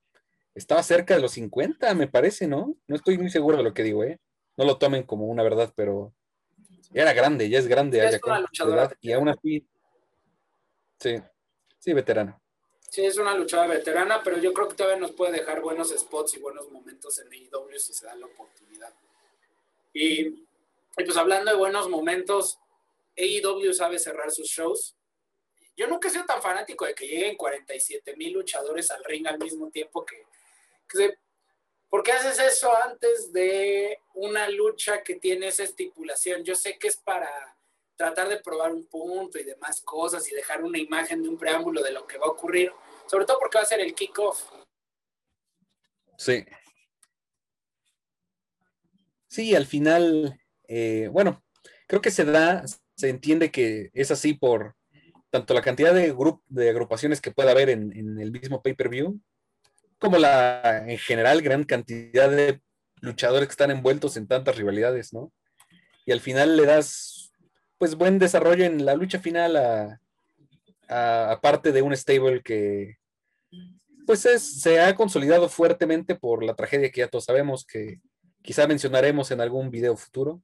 estaba 0.53 0.83
cerca 0.83 1.15
de 1.15 1.21
los 1.21 1.31
50, 1.31 1.91
me 1.95 2.07
parece, 2.07 2.47
¿no? 2.47 2.75
No 2.85 2.95
estoy 2.95 3.17
muy 3.17 3.31
seguro 3.31 3.57
de 3.57 3.63
lo 3.63 3.73
que 3.73 3.81
digo, 3.81 4.03
¿eh? 4.03 4.19
No 4.57 4.63
lo 4.63 4.77
tomen 4.77 5.01
como 5.01 5.25
una 5.25 5.41
verdad, 5.41 5.73
pero 5.75 6.13
ya 6.91 7.01
era 7.01 7.13
grande, 7.13 7.49
ya 7.49 7.57
es 7.57 7.65
grande. 7.65 8.05
Es 8.05 8.21
una 8.23 8.41
luchadora. 8.41 8.95
y 9.01 9.11
aún 9.11 9.27
así, 9.27 9.67
sí, 10.99 11.15
sí, 11.79 11.93
veterana. 11.93 12.39
Sí, 12.91 13.03
es 13.03 13.17
una 13.17 13.35
luchadora 13.35 13.69
veterana, 13.69 14.21
pero 14.23 14.37
yo 14.37 14.53
creo 14.53 14.67
que 14.67 14.75
todavía 14.75 14.99
nos 14.99 15.13
puede 15.13 15.31
dejar 15.31 15.61
buenos 15.61 15.89
spots 15.89 16.35
y 16.35 16.39
buenos 16.39 16.69
momentos 16.71 17.17
en 17.17 17.27
AEW 17.33 17.79
si 17.79 17.93
se 17.93 18.05
da 18.05 18.15
la 18.15 18.27
oportunidad. 18.27 18.93
Y, 19.93 20.27
y 20.27 20.45
pues 21.03 21.17
hablando 21.17 21.49
de 21.49 21.57
buenos 21.57 21.89
momentos, 21.89 22.59
AEW 23.17 23.73
sabe 23.73 23.97
cerrar 23.97 24.29
sus 24.29 24.47
shows. 24.47 24.96
Yo 25.77 25.87
nunca 25.87 26.07
he 26.07 26.11
sido 26.11 26.25
tan 26.25 26.41
fanático 26.41 26.85
de 26.85 26.95
que 26.95 27.07
lleguen 27.07 27.37
47 27.37 28.17
mil 28.17 28.33
luchadores 28.33 28.91
al 28.91 29.03
ring 29.03 29.27
al 29.27 29.37
mismo 29.37 29.69
tiempo 29.69 30.03
que, 30.03 30.25
que 30.89 31.17
¿Por 31.89 32.03
qué 32.03 32.11
haces 32.11 32.39
eso 32.39 32.69
antes 32.83 33.31
de 33.31 33.99
una 34.13 34.49
lucha 34.49 35.03
que 35.03 35.15
tiene 35.15 35.47
esa 35.47 35.63
estipulación? 35.63 36.43
Yo 36.43 36.53
sé 36.55 36.77
que 36.77 36.89
es 36.89 36.97
para 36.97 37.29
tratar 37.95 38.27
de 38.27 38.41
probar 38.41 38.73
un 38.73 38.85
punto 38.85 39.39
y 39.39 39.43
demás 39.43 39.81
cosas 39.81 40.29
y 40.29 40.35
dejar 40.35 40.63
una 40.63 40.77
imagen 40.77 41.23
de 41.23 41.29
un 41.29 41.37
preámbulo 41.37 41.81
de 41.81 41.91
lo 41.91 42.05
que 42.05 42.17
va 42.17 42.25
a 42.25 42.31
ocurrir, 42.31 42.71
sobre 43.07 43.25
todo 43.25 43.39
porque 43.39 43.57
va 43.57 43.63
a 43.63 43.67
ser 43.67 43.79
el 43.79 43.95
kickoff. 43.95 44.43
Sí. 46.17 46.45
Sí, 49.27 49.55
al 49.55 49.65
final, 49.65 50.39
eh, 50.67 51.09
bueno, 51.11 51.43
creo 51.87 52.01
que 52.01 52.11
se 52.11 52.25
da, 52.25 52.65
se 52.95 53.09
entiende 53.09 53.51
que 53.51 53.91
es 53.93 54.11
así 54.11 54.33
por 54.33 54.76
tanto 55.37 55.53
la 55.53 55.61
cantidad 55.61 55.93
de, 55.93 56.15
de 56.47 56.69
agrupaciones 56.69 57.21
que 57.21 57.31
pueda 57.31 57.51
haber 57.51 57.69
en, 57.69 57.95
en 57.95 58.19
el 58.19 58.31
mismo 58.31 58.63
pay-per-view, 58.63 59.19
como 59.99 60.17
la, 60.17 60.85
en 60.87 60.97
general, 60.97 61.41
gran 61.41 61.63
cantidad 61.63 62.29
de 62.29 62.59
luchadores 63.01 63.47
que 63.47 63.51
están 63.51 63.69
envueltos 63.69 64.17
en 64.17 64.27
tantas 64.27 64.57
rivalidades, 64.57 65.13
¿no? 65.13 65.31
Y 66.05 66.11
al 66.11 66.21
final 66.21 66.57
le 66.57 66.65
das, 66.65 67.31
pues, 67.77 67.95
buen 67.95 68.17
desarrollo 68.17 68.65
en 68.65 68.83
la 68.83 68.95
lucha 68.95 69.19
final 69.19 69.55
a, 69.55 69.99
parte 71.41 71.71
de 71.71 71.81
un 71.81 71.95
stable 71.95 72.41
que, 72.41 72.97
pues, 74.07 74.21
se 74.21 74.79
ha 74.79 74.95
consolidado 74.95 75.49
fuertemente 75.49 76.15
por 76.15 76.43
la 76.43 76.55
tragedia 76.55 76.89
que 76.89 77.01
ya 77.01 77.09
todos 77.09 77.25
sabemos, 77.25 77.63
que 77.63 77.99
quizá 78.41 78.65
mencionaremos 78.65 79.29
en 79.29 79.41
algún 79.41 79.69
video 79.69 79.95
futuro, 79.95 80.41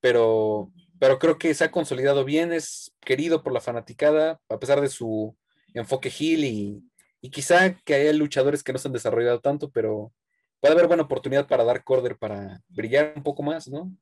pero, 0.00 0.70
pero 0.98 1.18
creo 1.18 1.38
que 1.38 1.54
se 1.54 1.64
ha 1.64 1.70
consolidado 1.70 2.24
bien, 2.24 2.52
es 2.52 2.94
querido 3.00 3.42
por 3.42 3.52
la 3.52 3.60
fanaticada, 3.60 4.40
a 4.48 4.58
pesar 4.58 4.80
de 4.80 4.88
su 4.88 5.36
enfoque 5.74 6.08
heel 6.08 6.44
y, 6.44 6.82
y 7.20 7.30
quizá 7.30 7.74
que 7.84 7.94
haya 7.94 8.12
luchadores 8.12 8.62
que 8.62 8.72
no 8.72 8.78
se 8.78 8.88
han 8.88 8.94
desarrollado 8.94 9.40
tanto, 9.40 9.70
pero 9.70 10.12
puede 10.60 10.74
haber 10.74 10.86
buena 10.86 11.04
oportunidad 11.04 11.46
para 11.46 11.64
dar 11.64 11.84
Corder 11.84 12.16
para 12.16 12.60
brillar 12.68 13.12
un 13.16 13.22
poco 13.22 13.42
más, 13.42 13.68
¿no? 13.68 13.92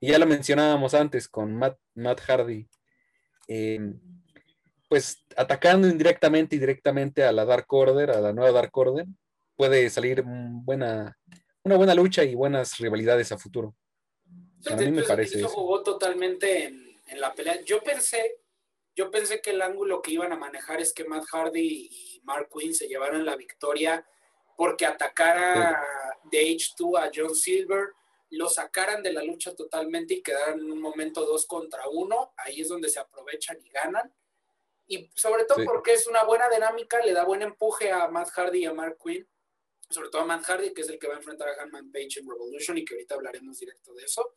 Y 0.00 0.08
ya 0.08 0.18
lo 0.18 0.26
mencionábamos 0.26 0.94
antes 0.94 1.28
con 1.28 1.56
Matt, 1.56 2.20
Hardy. 2.26 2.68
Em, 3.46 4.00
pues 4.88 5.24
atacando 5.36 5.88
indirectamente 5.88 6.56
y 6.56 6.58
directamente 6.58 7.24
a 7.24 7.32
la 7.32 7.44
Dark 7.44 7.66
Order, 7.68 8.10
a 8.10 8.20
la 8.20 8.32
nueva 8.32 8.52
Dark 8.52 8.76
Order, 8.76 9.06
puede 9.56 9.88
salir 9.90 10.24
buena, 10.26 11.16
una 11.62 11.76
buena 11.76 11.94
lucha 11.94 12.24
y 12.24 12.34
buenas 12.34 12.76
rivalidades 12.78 13.30
a 13.30 13.38
futuro. 13.38 13.76
Mí 14.76 14.90
me 14.90 15.02
parece. 15.02 15.38
Eso 15.38 15.48
jugó 15.48 15.82
totalmente 15.82 16.64
en, 16.64 17.00
en, 17.06 17.20
la 17.20 17.34
pelea. 17.34 17.60
Yo 17.62 17.82
pensé, 17.82 18.40
yo 18.94 19.10
pensé 19.10 19.40
que 19.40 19.50
el 19.50 19.62
ángulo 19.62 20.02
que 20.02 20.12
iban 20.12 20.32
a 20.32 20.36
manejar 20.36 20.80
es 20.80 20.92
que 20.92 21.04
Matt 21.04 21.24
Hardy 21.32 21.88
y 21.90 22.20
Mark 22.24 22.48
Quinn 22.52 22.74
se 22.74 22.88
llevaron 22.88 23.24
la 23.24 23.36
victoria 23.36 24.06
porque 24.56 24.84
atacara 24.84 25.82
de 26.24 26.42
H2 26.42 26.98
a 26.98 27.10
John 27.14 27.34
Silver, 27.34 27.94
lo 28.30 28.48
sacaran 28.48 29.02
de 29.02 29.12
la 29.12 29.24
lucha 29.24 29.54
totalmente 29.54 30.14
y 30.14 30.22
quedaran 30.22 30.58
en 30.58 30.70
un 30.70 30.80
momento 30.80 31.24
dos 31.24 31.46
contra 31.46 31.88
uno. 31.88 32.34
Ahí 32.36 32.60
es 32.60 32.68
donde 32.68 32.90
se 32.90 33.00
aprovechan 33.00 33.58
y 33.64 33.70
ganan. 33.70 34.14
Y 34.86 35.10
sobre 35.14 35.44
todo 35.44 35.64
porque 35.64 35.92
es 35.94 36.06
una 36.06 36.24
buena 36.24 36.48
dinámica, 36.48 37.02
le 37.04 37.12
da 37.12 37.24
buen 37.24 37.42
empuje 37.42 37.90
a 37.90 38.08
Matt 38.08 38.30
Hardy 38.30 38.58
y 38.58 38.66
a 38.66 38.74
Mark 38.74 38.98
Quinn, 39.02 39.26
sobre 39.88 40.10
todo 40.10 40.22
a 40.22 40.26
Matt 40.26 40.44
Hardy, 40.44 40.74
que 40.74 40.82
es 40.82 40.88
el 40.88 40.98
que 40.98 41.06
va 41.06 41.14
a 41.14 41.18
enfrentar 41.18 41.48
a 41.48 41.62
Hanman 41.62 41.90
Page 41.90 42.20
en 42.20 42.28
Revolution 42.28 42.76
y 42.76 42.84
que 42.84 42.94
ahorita 42.94 43.14
hablaremos 43.14 43.58
directo 43.58 43.94
de 43.94 44.04
eso. 44.04 44.36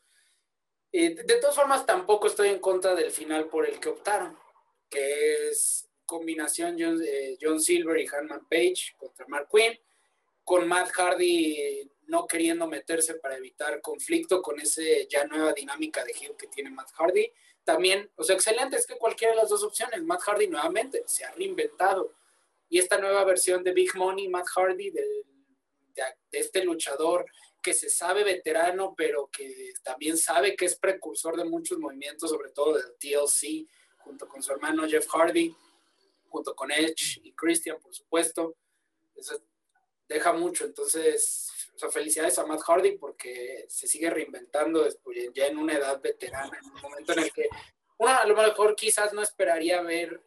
Eh, 0.96 1.16
de 1.16 1.36
todas 1.38 1.56
formas, 1.56 1.88
tampoco 1.88 2.28
estoy 2.28 2.50
en 2.50 2.60
contra 2.60 2.94
del 2.94 3.10
final 3.10 3.48
por 3.48 3.68
el 3.68 3.80
que 3.80 3.90
optaron, 3.90 4.38
que 4.88 5.50
es 5.50 5.90
combinación 6.06 6.78
John, 6.80 7.02
eh, 7.04 7.36
John 7.42 7.60
Silver 7.60 8.00
y 8.00 8.08
Hanman 8.08 8.48
Page 8.48 8.94
contra 8.96 9.26
Mark 9.28 9.48
Quinn, 9.52 9.76
con 10.44 10.68
Matt 10.68 10.92
Hardy 10.92 11.90
no 12.06 12.28
queriendo 12.28 12.68
meterse 12.68 13.16
para 13.16 13.38
evitar 13.38 13.82
conflicto 13.82 14.40
con 14.40 14.60
ese 14.60 15.08
ya 15.10 15.26
nueva 15.26 15.52
dinámica 15.54 16.04
de 16.04 16.12
heel 16.12 16.36
que 16.38 16.46
tiene 16.48 16.70
Matt 16.70 16.92
Hardy. 16.92 17.32
También, 17.64 18.12
o 18.16 18.24
sea, 18.24 18.36
excelente 18.36 18.76
es 18.76 18.86
que 18.86 18.98
cualquiera 18.98 19.34
de 19.34 19.40
las 19.40 19.50
dos 19.50 19.64
opciones, 19.64 20.04
Matt 20.04 20.22
Hardy 20.22 20.48
nuevamente 20.48 21.04
se 21.08 21.26
ha 21.26 21.32
reinventado. 21.32 22.14
Y 22.70 22.78
esta 22.78 23.00
nueva 23.00 23.24
versión 23.24 23.64
de 23.64 23.72
Big 23.72 23.96
Money, 23.96 24.28
Matt 24.28 24.46
Hardy, 24.54 24.92
de 24.92 25.26
este 26.32 26.64
luchador 26.64 27.26
que 27.64 27.74
se 27.74 27.90
sabe 27.90 28.24
veterano, 28.24 28.94
pero 28.96 29.30
que 29.32 29.74
también 29.82 30.18
sabe 30.18 30.56
que 30.56 30.66
es 30.66 30.76
precursor 30.76 31.38
de 31.38 31.46
muchos 31.46 31.80
movimientos, 31.80 32.30
sobre 32.30 32.52
todo 32.52 32.74
del 32.74 32.96
TLC, 33.00 33.68
junto 34.00 34.28
con 34.28 34.44
su 34.44 34.52
hermano 34.52 34.88
Jeff 34.88 35.08
Hardy 35.08 35.56
junto 36.34 36.56
con 36.56 36.72
Edge 36.72 37.22
y 37.24 37.32
Christian, 37.34 37.80
por 37.80 37.94
supuesto. 37.94 38.56
Eso 39.16 39.40
deja 40.08 40.34
mucho, 40.34 40.66
entonces, 40.66 41.48
o 41.82 41.92
felicidades 41.92 42.40
a 42.40 42.46
Matt 42.46 42.62
Hardy 42.62 42.98
porque 42.98 43.66
se 43.70 43.88
sigue 43.88 44.10
reinventando 44.10 44.84
después, 44.84 45.30
ya 45.36 45.46
en 45.46 45.60
una 45.60 45.74
edad 45.74 46.02
veterana, 46.02 46.58
en 46.60 46.72
un 46.72 46.82
momento 46.82 47.14
en 47.14 47.20
el 47.20 47.32
que 47.32 47.48
uno 48.00 48.12
a 48.12 48.26
lo 48.26 48.36
mejor 48.36 48.76
quizás 48.76 49.14
no 49.14 49.22
esperaría 49.22 49.82
ver 49.84 50.20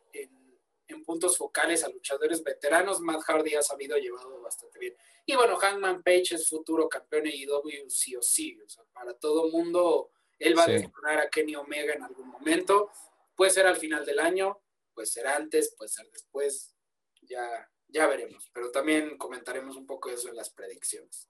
en, 0.89 1.05
puntos 1.05 1.37
focales 1.37 1.84
a 1.84 1.89
luchadores 1.89 2.43
veteranos, 2.43 3.01
Matt 3.01 3.22
Hardy 3.22 3.55
ha 3.55 3.62
sabido 3.62 3.97
llevarlo 3.97 4.41
bastante 4.41 4.78
bien. 4.78 4.95
Y 5.24 5.34
bueno, 5.34 5.57
Hangman 5.57 6.03
Page 6.03 6.34
es 6.34 6.49
futuro 6.49 6.89
campeón 6.89 7.24
de 7.24 7.37
IW 7.37 7.89
sí 7.89 8.16
o 8.16 8.22
sí, 8.22 8.59
o 8.64 8.68
sea, 8.68 8.84
para 8.93 9.14
todo 9.14 9.49
mundo, 9.49 10.11
él 10.39 10.57
va 10.57 10.64
a 10.64 10.68
destronar 10.68 11.18
a 11.18 11.30
Kenny 11.30 11.57
Omega 11.57 11.95
en 11.95 12.03
algún 12.03 12.28
momento, 12.28 12.91
puede 13.34 13.51
ser 13.51 13.66
al 13.66 13.76
final 13.76 14.05
del 14.05 14.18
año, 14.18 14.61
puede 14.95 15.07
ser 15.07 15.26
antes, 15.26 15.74
puede 15.76 15.89
ser 15.89 16.11
después, 16.11 16.74
ya, 17.22 17.70
ya 17.89 18.07
veremos, 18.07 18.51
pero 18.53 18.70
también 18.70 19.16
comentaremos 19.18 19.76
un 19.76 19.87
poco 19.87 20.11
eso 20.11 20.28
en 20.28 20.37
las 20.37 20.51
predicciones. 20.51 21.28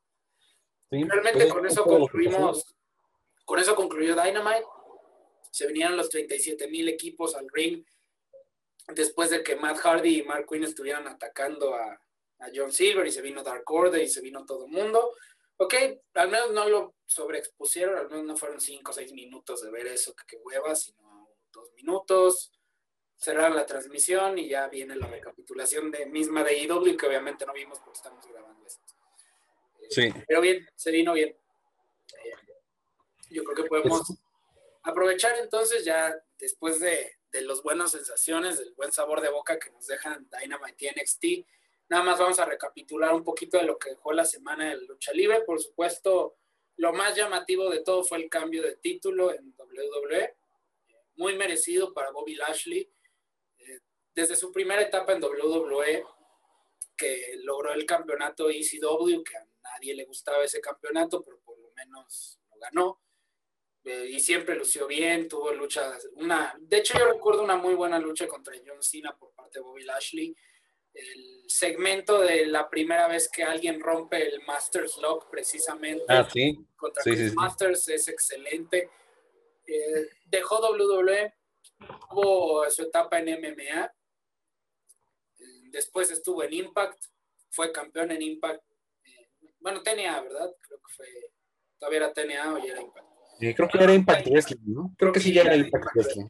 Realmente 0.90 1.48
con 1.48 1.66
eso 1.66 1.84
concluimos, 1.84 2.76
con 3.44 3.58
eso 3.58 3.74
concluyó 3.74 4.14
Dynamite, 4.14 4.66
se 5.50 5.66
vinieron 5.66 5.96
los 5.96 6.10
37 6.10 6.68
mil 6.68 6.88
equipos 6.88 7.34
al 7.34 7.48
ring 7.48 7.84
después 8.88 9.30
de 9.30 9.42
que 9.42 9.56
Matt 9.56 9.78
Hardy 9.78 10.20
y 10.20 10.22
Mark 10.22 10.46
Quinn 10.50 10.64
estuvieran 10.64 11.06
atacando 11.08 11.74
a, 11.74 12.00
John 12.54 12.70
Silver 12.70 13.06
y 13.06 13.10
se 13.10 13.22
vino 13.22 13.42
Dark 13.42 13.64
Order 13.66 14.02
y 14.02 14.08
se 14.08 14.20
vino 14.20 14.44
todo 14.44 14.66
el 14.66 14.70
mundo. 14.70 15.12
Ok, 15.56 15.74
al 16.12 16.30
menos 16.30 16.52
no 16.52 16.68
lo 16.68 16.96
sobreexpusieron, 17.06 17.96
al 17.96 18.10
menos 18.10 18.26
no 18.26 18.36
fueron 18.36 18.60
5 18.60 18.90
o 18.90 18.94
6 18.94 19.12
minutos 19.14 19.62
de 19.62 19.70
ver 19.70 19.86
eso, 19.86 20.14
que, 20.14 20.26
que 20.26 20.36
hueva, 20.36 20.76
sino 20.76 21.30
dos 21.50 21.72
minutos 21.72 22.52
cerrar 23.16 23.52
la 23.52 23.66
transmisión 23.66 24.38
y 24.38 24.48
ya 24.48 24.68
viene 24.68 24.94
la 24.94 25.06
recapitulación 25.06 25.90
de 25.90 26.06
misma 26.06 26.44
de 26.44 26.58
IW, 26.58 26.96
que 26.96 27.06
obviamente 27.06 27.46
no 27.46 27.52
vimos 27.52 27.78
porque 27.80 27.96
estamos 27.96 28.26
grabando 28.26 28.66
esto. 28.66 28.84
Sí. 29.88 30.12
Pero 30.26 30.40
bien, 30.40 30.66
se 30.74 30.90
vino 30.90 31.12
bien. 31.14 31.30
Eh, 31.30 32.32
yo 33.30 33.42
creo 33.44 33.56
que 33.56 33.68
podemos 33.68 34.12
aprovechar 34.82 35.36
entonces 35.38 35.84
ya 35.84 36.14
después 36.38 36.80
de, 36.80 37.15
de 37.32 37.42
los 37.42 37.62
buenas 37.62 37.92
sensaciones, 37.92 38.58
del 38.58 38.72
buen 38.74 38.92
sabor 38.92 39.20
de 39.20 39.30
boca 39.30 39.58
que 39.58 39.70
nos 39.70 39.86
dejan 39.86 40.28
Dynamite 40.30 40.86
y 40.86 41.00
NXT. 41.00 41.48
Nada 41.88 42.02
más 42.02 42.18
vamos 42.18 42.38
a 42.38 42.44
recapitular 42.44 43.14
un 43.14 43.24
poquito 43.24 43.58
de 43.58 43.64
lo 43.64 43.78
que 43.78 43.90
dejó 43.90 44.12
la 44.12 44.24
semana 44.24 44.70
de 44.70 44.76
lucha 44.82 45.12
libre. 45.12 45.42
Por 45.42 45.60
supuesto, 45.60 46.36
lo 46.76 46.92
más 46.92 47.16
llamativo 47.16 47.70
de 47.70 47.80
todo 47.80 48.04
fue 48.04 48.18
el 48.18 48.28
cambio 48.28 48.62
de 48.62 48.76
título 48.76 49.32
en 49.32 49.54
WWE. 49.56 50.36
Muy 51.16 51.36
merecido 51.36 51.92
para 51.94 52.10
Bobby 52.10 52.34
Lashley 52.34 52.90
desde 54.16 54.34
su 54.34 54.50
primera 54.50 54.80
etapa 54.80 55.12
en 55.12 55.22
WWE, 55.22 56.04
que 56.96 57.38
logró 57.42 57.74
el 57.74 57.84
campeonato 57.84 58.48
ECW, 58.48 59.22
que 59.22 59.36
a 59.36 59.46
nadie 59.62 59.94
le 59.94 60.06
gustaba 60.06 60.42
ese 60.42 60.58
campeonato, 60.58 61.22
pero 61.22 61.38
por 61.40 61.58
lo 61.58 61.70
menos 61.72 62.40
lo 62.50 62.58
ganó. 62.58 63.00
Eh, 63.86 64.08
y 64.10 64.18
siempre 64.18 64.56
lució 64.56 64.88
bien, 64.88 65.28
tuvo 65.28 65.52
luchas, 65.52 66.08
una, 66.14 66.52
de 66.58 66.78
hecho 66.78 66.98
yo 66.98 67.06
recuerdo 67.06 67.44
una 67.44 67.56
muy 67.56 67.74
buena 67.74 68.00
lucha 68.00 68.26
contra 68.26 68.52
John 68.66 68.82
Cena 68.82 69.16
por 69.16 69.32
parte 69.32 69.60
de 69.60 69.64
Bobby 69.64 69.84
Lashley, 69.84 70.36
el 70.92 71.44
segmento 71.46 72.20
de 72.20 72.46
la 72.46 72.68
primera 72.68 73.06
vez 73.06 73.28
que 73.28 73.44
alguien 73.44 73.80
rompe 73.80 74.26
el 74.26 74.42
Masters 74.44 74.96
Lock 74.98 75.30
precisamente 75.30 76.04
ah, 76.08 76.28
¿sí? 76.32 76.66
contra 76.74 77.00
Chris 77.04 77.32
Masters 77.34 77.86
es 77.88 78.08
excelente. 78.08 78.90
Eh, 79.66 80.08
dejó 80.24 80.58
WWE, 80.68 81.32
tuvo 82.10 82.68
su 82.70 82.82
etapa 82.82 83.20
en 83.20 83.40
MMA, 83.40 83.92
después 85.70 86.10
estuvo 86.10 86.42
en 86.42 86.54
Impact, 86.54 87.04
fue 87.50 87.70
campeón 87.70 88.10
en 88.10 88.22
Impact, 88.22 88.64
eh, 89.04 89.28
bueno, 89.60 89.80
TNA, 89.80 90.22
¿verdad? 90.22 90.56
Creo 90.60 90.78
que 90.78 90.92
fue, 90.92 91.06
todavía 91.78 91.98
era 91.98 92.12
TNA 92.12 92.54
o 92.54 92.58
ya 92.58 92.72
era 92.72 92.80
Impact. 92.80 93.05
Creo 93.38 93.68
que 93.68 93.78
era 93.78 93.94
Impact 93.94 94.26
Wrestling, 94.28 94.58
¿no? 94.66 94.94
Creo 94.98 95.12
que 95.12 95.20
sí 95.20 95.32
ya 95.32 95.42
era 95.42 95.56
Impact 95.56 95.86
Wrestling. 95.94 96.26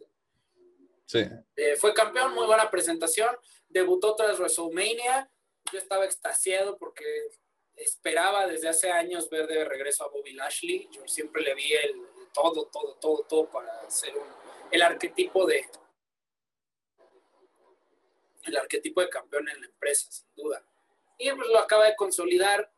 Sí. 1.04 1.20
Eh, 1.56 1.76
fue 1.76 1.94
campeón, 1.94 2.34
muy 2.34 2.46
buena 2.46 2.68
presentación 2.70 3.36
debutó 3.68 4.14
tras 4.14 4.38
WrestleMania. 4.38 5.30
Yo 5.72 5.78
estaba 5.78 6.04
extasiado 6.04 6.78
porque 6.78 7.04
esperaba 7.76 8.46
desde 8.46 8.68
hace 8.68 8.90
años 8.90 9.28
ver 9.28 9.46
de 9.46 9.64
regreso 9.64 10.04
a 10.04 10.08
Bobby 10.08 10.32
Lashley. 10.32 10.88
Yo 10.90 11.06
siempre 11.06 11.42
le 11.42 11.54
vi 11.54 11.72
el, 11.72 12.02
todo, 12.32 12.66
todo, 12.66 12.94
todo, 12.94 13.22
todo 13.28 13.50
para 13.50 13.88
ser 13.90 14.14
el 14.70 14.82
arquetipo 14.82 15.46
de 15.46 15.64
el 18.44 18.56
arquetipo 18.56 19.00
de 19.00 19.08
campeón 19.08 19.48
en 19.48 19.60
la 19.60 19.66
empresa, 19.66 20.08
sin 20.08 20.28
duda. 20.36 20.64
Y 21.18 21.30
pues 21.32 21.48
lo 21.48 21.58
acaba 21.58 21.86
de 21.86 21.96
consolidar. 21.96 22.70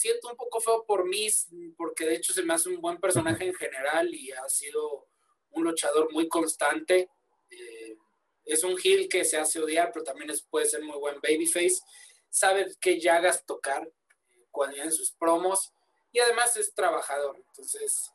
Siento 0.00 0.30
un 0.30 0.36
poco 0.36 0.62
feo 0.62 0.86
por 0.86 1.06
mí, 1.06 1.28
porque 1.76 2.06
de 2.06 2.14
hecho 2.14 2.32
se 2.32 2.42
me 2.42 2.54
hace 2.54 2.70
un 2.70 2.80
buen 2.80 2.98
personaje 2.98 3.44
en 3.44 3.52
general 3.52 4.08
y 4.14 4.32
ha 4.32 4.48
sido 4.48 5.08
un 5.50 5.64
luchador 5.64 6.10
muy 6.10 6.26
constante. 6.26 7.10
Eh, 7.50 7.98
es 8.46 8.64
un 8.64 8.78
heel 8.82 9.10
que 9.10 9.26
se 9.26 9.36
hace 9.36 9.60
odiar, 9.60 9.90
pero 9.92 10.02
también 10.02 10.30
puede 10.48 10.64
ser 10.64 10.82
muy 10.82 10.96
buen 10.96 11.20
babyface. 11.20 11.82
Sabe 12.30 12.66
qué 12.80 12.98
llagas 12.98 13.44
tocar 13.44 13.86
eh, 13.86 14.46
cuando 14.50 14.78
en 14.78 14.90
sus 14.90 15.12
promos 15.12 15.70
y 16.12 16.18
además 16.20 16.56
es 16.56 16.72
trabajador. 16.72 17.36
Entonces, 17.36 18.10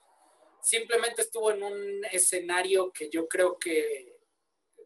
simplemente 0.64 1.22
estuvo 1.22 1.52
en 1.52 1.62
un 1.62 2.04
escenario 2.12 2.92
que 2.92 3.12
yo 3.12 3.28
creo 3.28 3.60
que, 3.60 4.18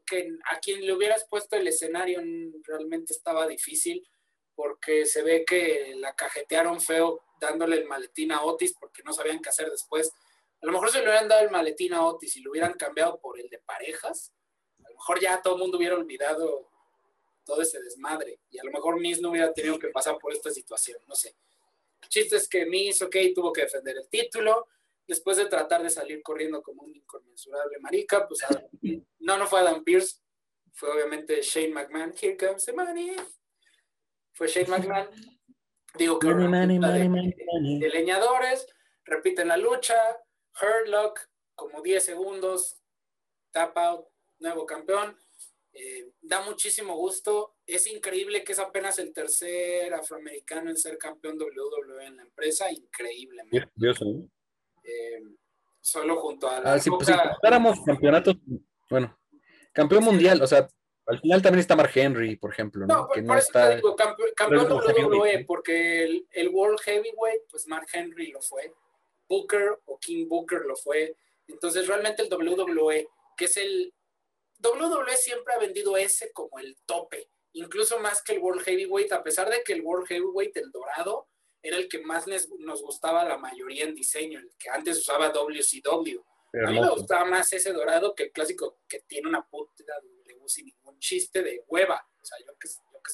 que 0.06 0.28
a 0.52 0.60
quien 0.60 0.86
le 0.86 0.92
hubieras 0.92 1.26
puesto 1.30 1.56
el 1.56 1.66
escenario 1.66 2.22
realmente 2.66 3.14
estaba 3.14 3.48
difícil 3.48 4.06
porque 4.60 5.06
se 5.06 5.22
ve 5.24 5.46
que 5.46 5.94
la 5.96 6.14
cajetearon 6.14 6.82
feo 6.82 7.22
dándole 7.40 7.78
el 7.78 7.86
maletín 7.86 8.34
a 8.34 8.42
Otis 8.42 8.76
porque 8.78 9.04
no 9.04 9.14
sabían 9.14 9.40
qué 9.40 9.48
hacer 9.48 9.70
después. 9.70 10.12
A 10.62 10.66
lo 10.66 10.74
mejor 10.74 10.92
se 10.92 10.98
le 10.98 11.06
hubieran 11.06 11.30
dado 11.30 11.44
el 11.44 11.52
maletín 11.52 11.94
a 11.94 12.06
Otis 12.06 12.36
y 12.36 12.42
lo 12.42 12.52
hubieran 12.52 12.74
cambiado 12.74 13.20
por 13.22 13.40
el 13.40 13.50
de 13.50 13.60
parejas 13.60 14.34
mejor 15.00 15.20
ya 15.22 15.42
todo 15.42 15.56
el 15.56 15.62
mundo 15.62 15.78
hubiera 15.78 15.96
olvidado 15.96 16.70
todo 17.46 17.62
ese 17.62 17.82
desmadre 17.82 18.42
y 18.52 18.60
a 18.60 18.64
lo 18.64 18.72
mejor 18.72 19.00
Miss 19.00 19.22
no 19.22 19.32
hubiera 19.32 19.54
tenido 19.54 19.80
que 19.80 19.88
pasar 19.88 20.18
por 20.20 20.34
esta 20.34 20.52
situación, 20.52 21.00
no 21.08 21.16
sé. 21.16 21.36
El 22.02 22.10
chiste 22.10 22.36
es 22.36 22.48
que 22.48 22.66
Miss, 22.66 23.02
ok, 23.02 23.16
tuvo 23.34 23.54
que 23.54 23.62
defender 23.62 23.98
el 23.98 24.10
título, 24.10 24.68
después 25.08 25.38
de 25.38 25.46
tratar 25.46 25.82
de 25.82 25.90
salir 25.90 26.22
corriendo 26.22 26.62
como 26.62 26.84
un 26.84 26.96
inconmensurable 26.96 27.80
marica, 27.80 28.28
pues 28.28 28.42
no, 29.20 29.38
no 29.38 29.48
fue 29.48 29.62
Adam 29.62 29.84
Pierce, 29.84 30.18
fue 30.74 30.92
obviamente 30.92 31.42
Shane 31.42 31.74
McMahon, 31.74 32.14
here 32.22 32.38
comes 32.38 32.66
the 32.66 32.74
money, 32.74 33.16
fue 34.40 34.48
Shane 34.48 34.70
McMahon, 34.70 35.10
digo 35.98 36.18
que 36.18 36.30
de, 36.30 37.90
leñadores, 37.94 38.66
repiten 39.04 39.50
la 39.50 39.58
lucha, 39.58 39.96
Hurlock, 40.62 41.20
como 41.56 41.82
10 41.82 42.06
segundos, 42.06 42.80
tap 43.52 43.78
out, 43.78 44.06
nuevo 44.40 44.66
campeón. 44.66 45.18
Eh, 45.74 46.10
da 46.22 46.42
muchísimo 46.42 46.96
gusto. 46.96 47.58
Es 47.66 47.86
increíble 47.88 48.46
que 48.46 48.54
es 48.54 48.60
apenas 48.60 48.98
el 48.98 49.12
tercer 49.12 49.94
afroamericano 49.94 50.70
en 50.70 50.78
ser 50.78 50.98
campeón 50.98 51.38
WWE 51.38 52.06
en 52.06 52.16
la 52.16 52.24
empresa. 52.24 52.72
Increíblemente. 52.72 53.70
Eh, 54.84 55.22
solo 55.82 56.16
junto 56.16 56.50
a 56.50 56.62
la. 56.62 56.74
Ah, 56.74 56.80
si, 56.80 56.90
pues, 56.90 57.10
campeonatos, 57.86 58.38
bueno, 58.90 59.20
campeón 59.74 60.06
mundial, 60.06 60.42
o 60.42 60.48
sea, 60.48 60.66
al 61.10 61.20
final 61.20 61.42
también 61.42 61.60
está 61.62 61.76
Mark 61.76 61.92
Henry, 61.96 62.36
por 62.36 62.52
ejemplo, 62.52 62.86
¿no? 62.86 63.10
que 63.10 63.22
no 63.22 63.36
está. 63.36 63.76
Digo, 63.76 63.96
campeón, 64.36 64.72
WWE, 64.72 65.44
porque 65.46 66.04
el, 66.04 66.28
el 66.32 66.50
World 66.50 66.80
Heavyweight, 66.82 67.42
pues 67.50 67.68
Mark 67.68 67.88
Henry 67.92 68.28
lo 68.32 68.42
fue. 68.42 68.72
Booker 69.28 69.80
o 69.86 69.98
King 70.00 70.28
Booker 70.28 70.62
lo 70.66 70.76
fue. 70.76 71.16
Entonces, 71.48 71.88
realmente 71.88 72.22
el 72.22 72.32
WWE, 72.32 73.10
que 73.36 73.46
es 73.46 73.58
el 73.58 73.92
WWE 74.62 75.18
siempre 75.18 75.54
ha 75.56 75.60
vendido 75.60 75.98
ese 75.98 76.32
como 76.32 76.60
el 76.60 76.78
tope, 76.86 77.30
incluso 77.54 78.00
más 78.00 78.22
que 78.22 78.34
el 78.34 78.40
World 78.40 78.62
Heavyweight, 78.62 79.12
a 79.12 79.24
pesar 79.24 79.50
de 79.50 79.64
que 79.64 79.74
el 79.74 79.82
World 79.82 80.08
Heavyweight, 80.08 80.56
el 80.58 80.72
dorado, 80.72 81.28
era 81.62 81.78
el 81.78 81.90
que 81.90 82.00
más 82.00 82.26
nos 82.60 82.84
gustaba 82.84 83.26
la 83.26 83.38
mayoría 83.38 83.86
en 83.86 83.96
diseño, 83.96 84.40
el 84.40 84.52
que 84.60 84.70
antes 84.70 85.00
usaba 85.00 85.30
WCW. 85.30 86.22
a 86.66 86.70
mí 86.70 86.80
me 86.80 86.90
gustaba 86.90 87.26
más 87.26 87.52
ese 87.52 87.74
dorado 87.74 88.14
que 88.14 88.24
el 88.24 88.32
clásico 88.32 88.80
que 88.88 89.02
tiene 89.02 89.28
una 89.28 89.46
puta 89.46 89.84
sin 90.50 90.66
ningún 90.66 91.00
chiste 91.00 91.44
de 91.44 91.64
hueva. 91.68 92.06
O 92.22 92.26
sea, 92.26 92.38
yo 92.40 92.58
que, 92.60 92.68
yo 92.68 93.00
que 93.02 93.12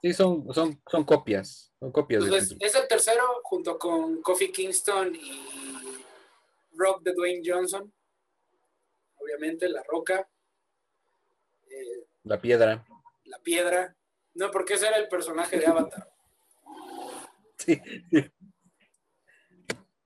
Sí, 0.00 0.12
son, 0.12 0.52
son, 0.54 0.80
son 0.88 1.04
copias. 1.04 1.72
Son 1.78 1.92
copias 1.92 2.24
es 2.60 2.74
el 2.74 2.88
tercero 2.88 3.24
junto 3.42 3.78
con 3.78 4.22
Kofi 4.22 4.50
Kingston 4.50 5.14
y 5.14 5.44
Rock 6.72 7.02
de 7.02 7.12
Dwayne 7.12 7.42
Johnson. 7.44 7.92
Obviamente, 9.16 9.68
La 9.68 9.82
Roca 9.82 10.28
la 12.24 12.40
piedra. 12.40 12.84
La 13.24 13.38
piedra. 13.38 13.96
No, 14.34 14.50
porque 14.50 14.74
ese 14.74 14.88
era 14.88 14.98
el 14.98 15.08
personaje 15.08 15.58
de 15.58 15.66
Avatar. 15.66 16.10
Sí. 17.60 17.76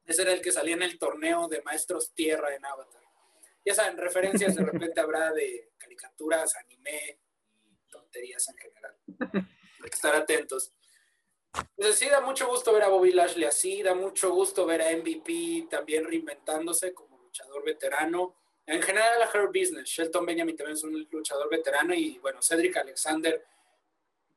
Ese 0.07 0.23
era 0.23 0.33
el 0.33 0.41
que 0.41 0.51
salía 0.51 0.75
en 0.75 0.83
el 0.83 0.99
torneo 0.99 1.49
de 1.49 1.61
Maestros 1.61 2.13
Tierra 2.15 2.55
en 2.55 2.65
Avatar. 2.65 3.02
Ya 3.65 3.75
saben, 3.75 3.97
referencias 3.97 4.57
de 4.57 4.65
repente 4.65 5.01
habrá 5.01 5.33
de 5.33 5.73
caricaturas, 5.79 6.57
anime 6.57 7.21
y 7.65 7.77
tonterías 7.91 8.49
en 8.49 8.57
general. 8.57 8.97
Hay 9.83 9.91
que 9.91 9.95
estar 9.95 10.15
atentos. 10.15 10.73
Pues 11.77 11.97
sí, 11.97 12.09
da 12.09 12.21
mucho 12.21 12.49
gusto 12.49 12.73
ver 12.73 12.83
a 12.83 12.89
Bobby 12.89 13.13
Lashley 13.13 13.45
así, 13.45 13.83
da 13.83 13.95
mucho 13.95 14.33
gusto 14.33 14.65
ver 14.65 14.83
a 14.83 14.97
MVP 14.97 15.67
también 15.71 16.05
reinventándose 16.05 16.95
como 16.95 17.19
luchador 17.19 17.65
veterano 17.65 18.37
en 18.67 18.83
general 18.83 19.23
a 19.23 19.31
Her 19.31 19.49
Business. 19.49 19.89
Shelton 19.89 20.25
Benjamin 20.25 20.57
también 20.57 20.77
es 20.77 20.85
un 20.85 21.07
luchador 21.11 21.51
veterano 21.51 21.95
y 21.95 22.19
bueno, 22.19 22.41
Cedric 22.41 22.77
Alexander 22.77 23.45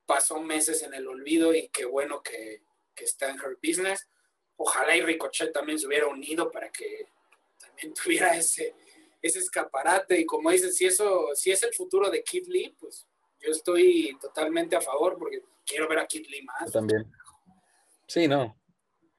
pasó 0.05 0.39
meses 0.39 0.81
en 0.83 0.93
el 0.93 1.07
olvido 1.07 1.53
y 1.53 1.69
qué 1.69 1.85
bueno 1.85 2.21
que, 2.21 2.63
está 2.95 3.29
en 3.29 3.37
Her 3.37 3.57
Business. 3.61 4.07
Ojalá 4.55 4.95
y 4.95 5.01
Ricochet 5.01 5.51
también 5.51 5.77
se 5.77 5.85
hubiera 5.85 6.07
unido 6.07 6.49
para 6.49 6.71
que 6.71 7.09
también 7.59 7.93
tuviera 8.03 8.35
ese, 8.37 8.73
ese 9.25 9.39
escaparate. 9.39 10.19
Y 10.19 10.25
como 10.25 10.51
dicen, 10.51 10.71
si 10.71 10.85
eso, 10.85 11.29
si 11.33 11.51
es 11.51 11.63
el 11.63 11.73
futuro 11.73 12.09
de 12.09 12.23
Kid 12.23 12.47
Lee, 12.47 12.75
pues 12.79 13.07
yo 13.39 13.51
estoy 13.51 14.17
totalmente 14.21 14.75
a 14.75 14.81
favor 14.81 15.17
porque 15.17 15.43
quiero 15.65 15.87
ver 15.87 15.99
a 15.99 16.07
Kid 16.07 16.27
Lee 16.27 16.43
más. 16.43 16.71
también. 16.71 17.11
Sí, 18.07 18.27
no. 18.27 18.55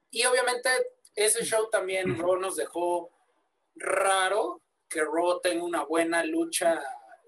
Y 0.09 0.25
obviamente 0.25 0.69
ese 1.13 1.43
show 1.43 1.69
también 1.69 2.17
Ro 2.17 2.37
nos 2.39 2.55
dejó 2.55 3.11
raro 3.75 4.61
que 4.87 5.01
Raw 5.01 5.41
tenga 5.41 5.63
una 5.63 5.83
buena 5.83 6.23
lucha 6.23 6.81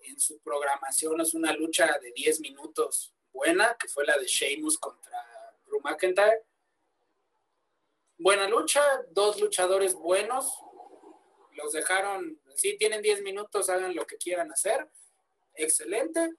en 0.03 0.19
su 0.19 0.39
programación, 0.39 1.19
es 1.19 1.33
una 1.33 1.51
lucha 1.53 1.97
de 2.01 2.11
10 2.13 2.39
minutos 2.39 3.13
buena, 3.33 3.75
que 3.77 3.87
fue 3.89 4.05
la 4.05 4.17
de 4.17 4.25
Sheamus 4.25 4.77
contra 4.79 5.17
Drew 5.65 5.81
McIntyre. 5.81 6.45
Buena 8.17 8.47
lucha, 8.47 8.81
dos 9.11 9.39
luchadores 9.39 9.93
buenos, 9.93 10.61
los 11.61 11.73
dejaron, 11.73 12.39
sí, 12.55 12.77
tienen 12.77 13.01
10 13.01 13.21
minutos, 13.21 13.69
hagan 13.69 13.95
lo 13.95 14.05
que 14.05 14.17
quieran 14.17 14.51
hacer, 14.51 14.87
excelente. 15.55 16.31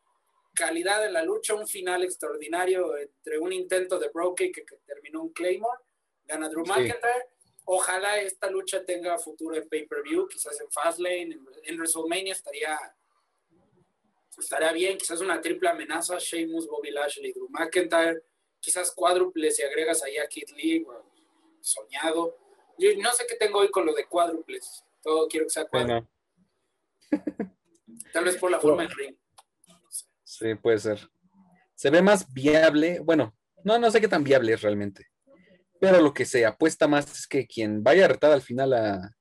Calidad 0.55 1.01
de 1.01 1.13
la 1.13 1.23
lucha, 1.23 1.55
un 1.55 1.69
final 1.69 2.03
extraordinario 2.03 2.97
entre 2.97 3.39
un 3.39 3.53
intento 3.53 3.99
de 3.99 4.09
Broke 4.09 4.51
que, 4.51 4.65
que 4.65 4.77
terminó 4.87 5.23
un 5.23 5.33
Claymore, 5.33 5.81
gana 6.25 6.49
Drew 6.49 6.65
McIntyre. 6.65 7.29
Ojalá 7.65 8.21
esta 8.21 8.51
lucha 8.51 8.85
tenga 8.85 9.19
futuro 9.19 9.55
en 9.55 9.69
pay-per-view, 9.69 10.27
quizás 10.29 10.61
en 10.61 10.71
Fastlane, 10.71 11.39
en, 11.65 11.77
WrestleMania 11.77 12.33
estaría, 12.33 12.77
estaría 14.37 14.73
bien, 14.73 14.99
quizás 14.99 15.21
una 15.21 15.41
triple 15.41 15.69
amenaza, 15.69 16.19
Sheamus, 16.19 16.67
Bobby 16.67 16.91
Lashley, 16.91 17.33
Drew 17.33 17.49
McIntyre, 17.51 18.23
quizás 18.59 18.91
cuádruple 18.91 19.51
si 19.51 19.63
agregas 19.63 20.03
ahí 20.03 20.17
a 20.17 20.27
Kid 20.27 20.49
Lee, 20.57 20.85
soñado. 21.61 22.37
Yo 22.79 22.91
no 22.99 23.13
sé 23.13 23.27
qué 23.29 23.37
tengo 23.37 23.61
hoy 23.61 23.71
con 23.71 23.87
lo 23.87 23.95
de 23.95 24.07
cuádruples, 24.07 24.85
todo 25.03 25.27
quiero 25.29 25.47
que 25.47 25.51
sea 25.51 25.65
cuádruple. 25.67 26.09
Tal 28.13 28.25
vez 28.25 28.37
por 28.37 28.51
la 28.51 28.61
forma 28.61 28.83
del 28.83 28.93
ring. 28.93 29.17
Sí, 30.25 30.55
puede 30.55 30.79
ser. 30.79 31.01
Se 31.75 31.91
ve 31.91 32.03
más 32.03 32.33
viable, 32.33 33.01
bueno, 33.01 33.35
no, 33.65 33.79
no 33.79 33.91
sé 33.91 34.01
qué 34.01 34.09
tan 34.09 34.25
viable 34.25 34.53
es 34.55 34.63
realmente 34.63 35.07
pero 35.81 35.99
lo 36.03 36.13
que 36.13 36.27
se 36.27 36.45
apuesta 36.45 36.87
más 36.87 37.11
es 37.11 37.27
que 37.27 37.47
quien 37.47 37.83
vaya 37.83 38.05
a 38.05 38.09
retar 38.09 38.31
al 38.33 38.43
final 38.43 38.75
a, 38.75 39.17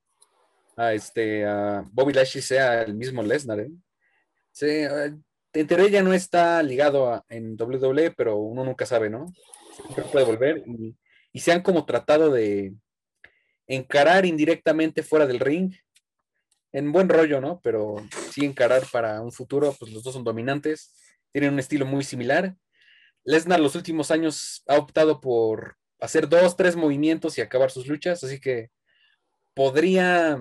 a 0.76 0.92
este 0.92 1.46
a 1.46 1.82
Bobby 1.90 2.12
Lashley 2.12 2.42
sea 2.42 2.82
el 2.82 2.94
mismo 2.94 3.22
Lesnar. 3.22 3.60
¿eh? 3.60 3.70
Sí, 4.52 4.66
eh, 4.66 5.14
en 5.54 5.66
teoría 5.66 5.88
ya 5.88 6.02
no 6.02 6.12
está 6.12 6.62
ligado 6.62 7.14
a- 7.14 7.24
en 7.30 7.56
WWE, 7.56 8.10
pero 8.10 8.36
uno 8.36 8.62
nunca 8.62 8.84
sabe, 8.84 9.08
¿no? 9.08 9.24
Siempre 9.74 10.04
puede 10.12 10.26
volver 10.26 10.62
y, 10.66 10.94
y 11.32 11.40
se 11.40 11.50
han 11.50 11.62
como 11.62 11.86
tratado 11.86 12.30
de 12.30 12.74
encarar 13.70 14.26
indirectamente 14.26 15.04
fuera 15.04 15.26
del 15.26 15.38
ring, 15.38 15.72
en 16.72 16.90
buen 16.90 17.08
rollo, 17.08 17.40
¿no? 17.40 17.60
Pero 17.62 17.96
sí 18.30 18.44
encarar 18.44 18.82
para 18.90 19.20
un 19.20 19.30
futuro, 19.32 19.74
pues 19.78 19.92
los 19.92 20.02
dos 20.02 20.14
son 20.14 20.24
dominantes, 20.24 20.92
tienen 21.32 21.52
un 21.52 21.60
estilo 21.60 21.86
muy 21.86 22.02
similar. 22.02 22.56
Lesnar 23.24 23.60
los 23.60 23.76
últimos 23.76 24.10
años 24.10 24.64
ha 24.66 24.76
optado 24.76 25.20
por 25.20 25.76
hacer 26.00 26.28
dos, 26.28 26.56
tres 26.56 26.74
movimientos 26.74 27.38
y 27.38 27.42
acabar 27.42 27.70
sus 27.70 27.86
luchas, 27.86 28.24
así 28.24 28.40
que 28.40 28.70
podría 29.54 30.38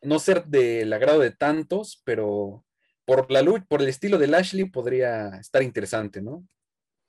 no 0.00 0.18
ser 0.18 0.44
del 0.46 0.90
agrado 0.92 1.20
de 1.20 1.32
tantos, 1.32 2.00
pero 2.04 2.64
por 3.04 3.30
la 3.30 3.42
lucha, 3.42 3.66
por 3.68 3.82
el 3.82 3.88
estilo 3.88 4.16
de 4.16 4.28
Lashley 4.28 4.64
podría 4.70 5.28
estar 5.38 5.62
interesante, 5.62 6.22
¿no? 6.22 6.46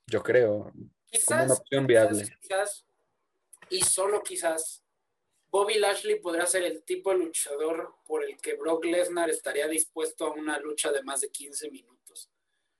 Yo 0.08 0.22
creo, 0.22 0.66
como 0.66 0.90
Quizás, 1.06 1.46
una 1.46 1.54
opción 1.54 1.88
quizás, 1.88 2.12
viable. 2.12 2.38
quizás, 2.42 2.86
y 3.70 3.82
solo 3.82 4.22
quizás, 4.22 4.83
Bobby 5.54 5.76
Lashley 5.76 6.20
podría 6.20 6.48
ser 6.48 6.64
el 6.64 6.84
tipo 6.84 7.12
de 7.12 7.18
luchador 7.18 7.94
por 8.08 8.24
el 8.24 8.38
que 8.42 8.56
Brock 8.56 8.86
Lesnar 8.86 9.30
estaría 9.30 9.68
dispuesto 9.68 10.26
a 10.26 10.32
una 10.32 10.58
lucha 10.58 10.92
de 10.92 11.04
más 11.04 11.22
de 11.22 11.30
15 11.30 11.70
minutos. 11.70 12.32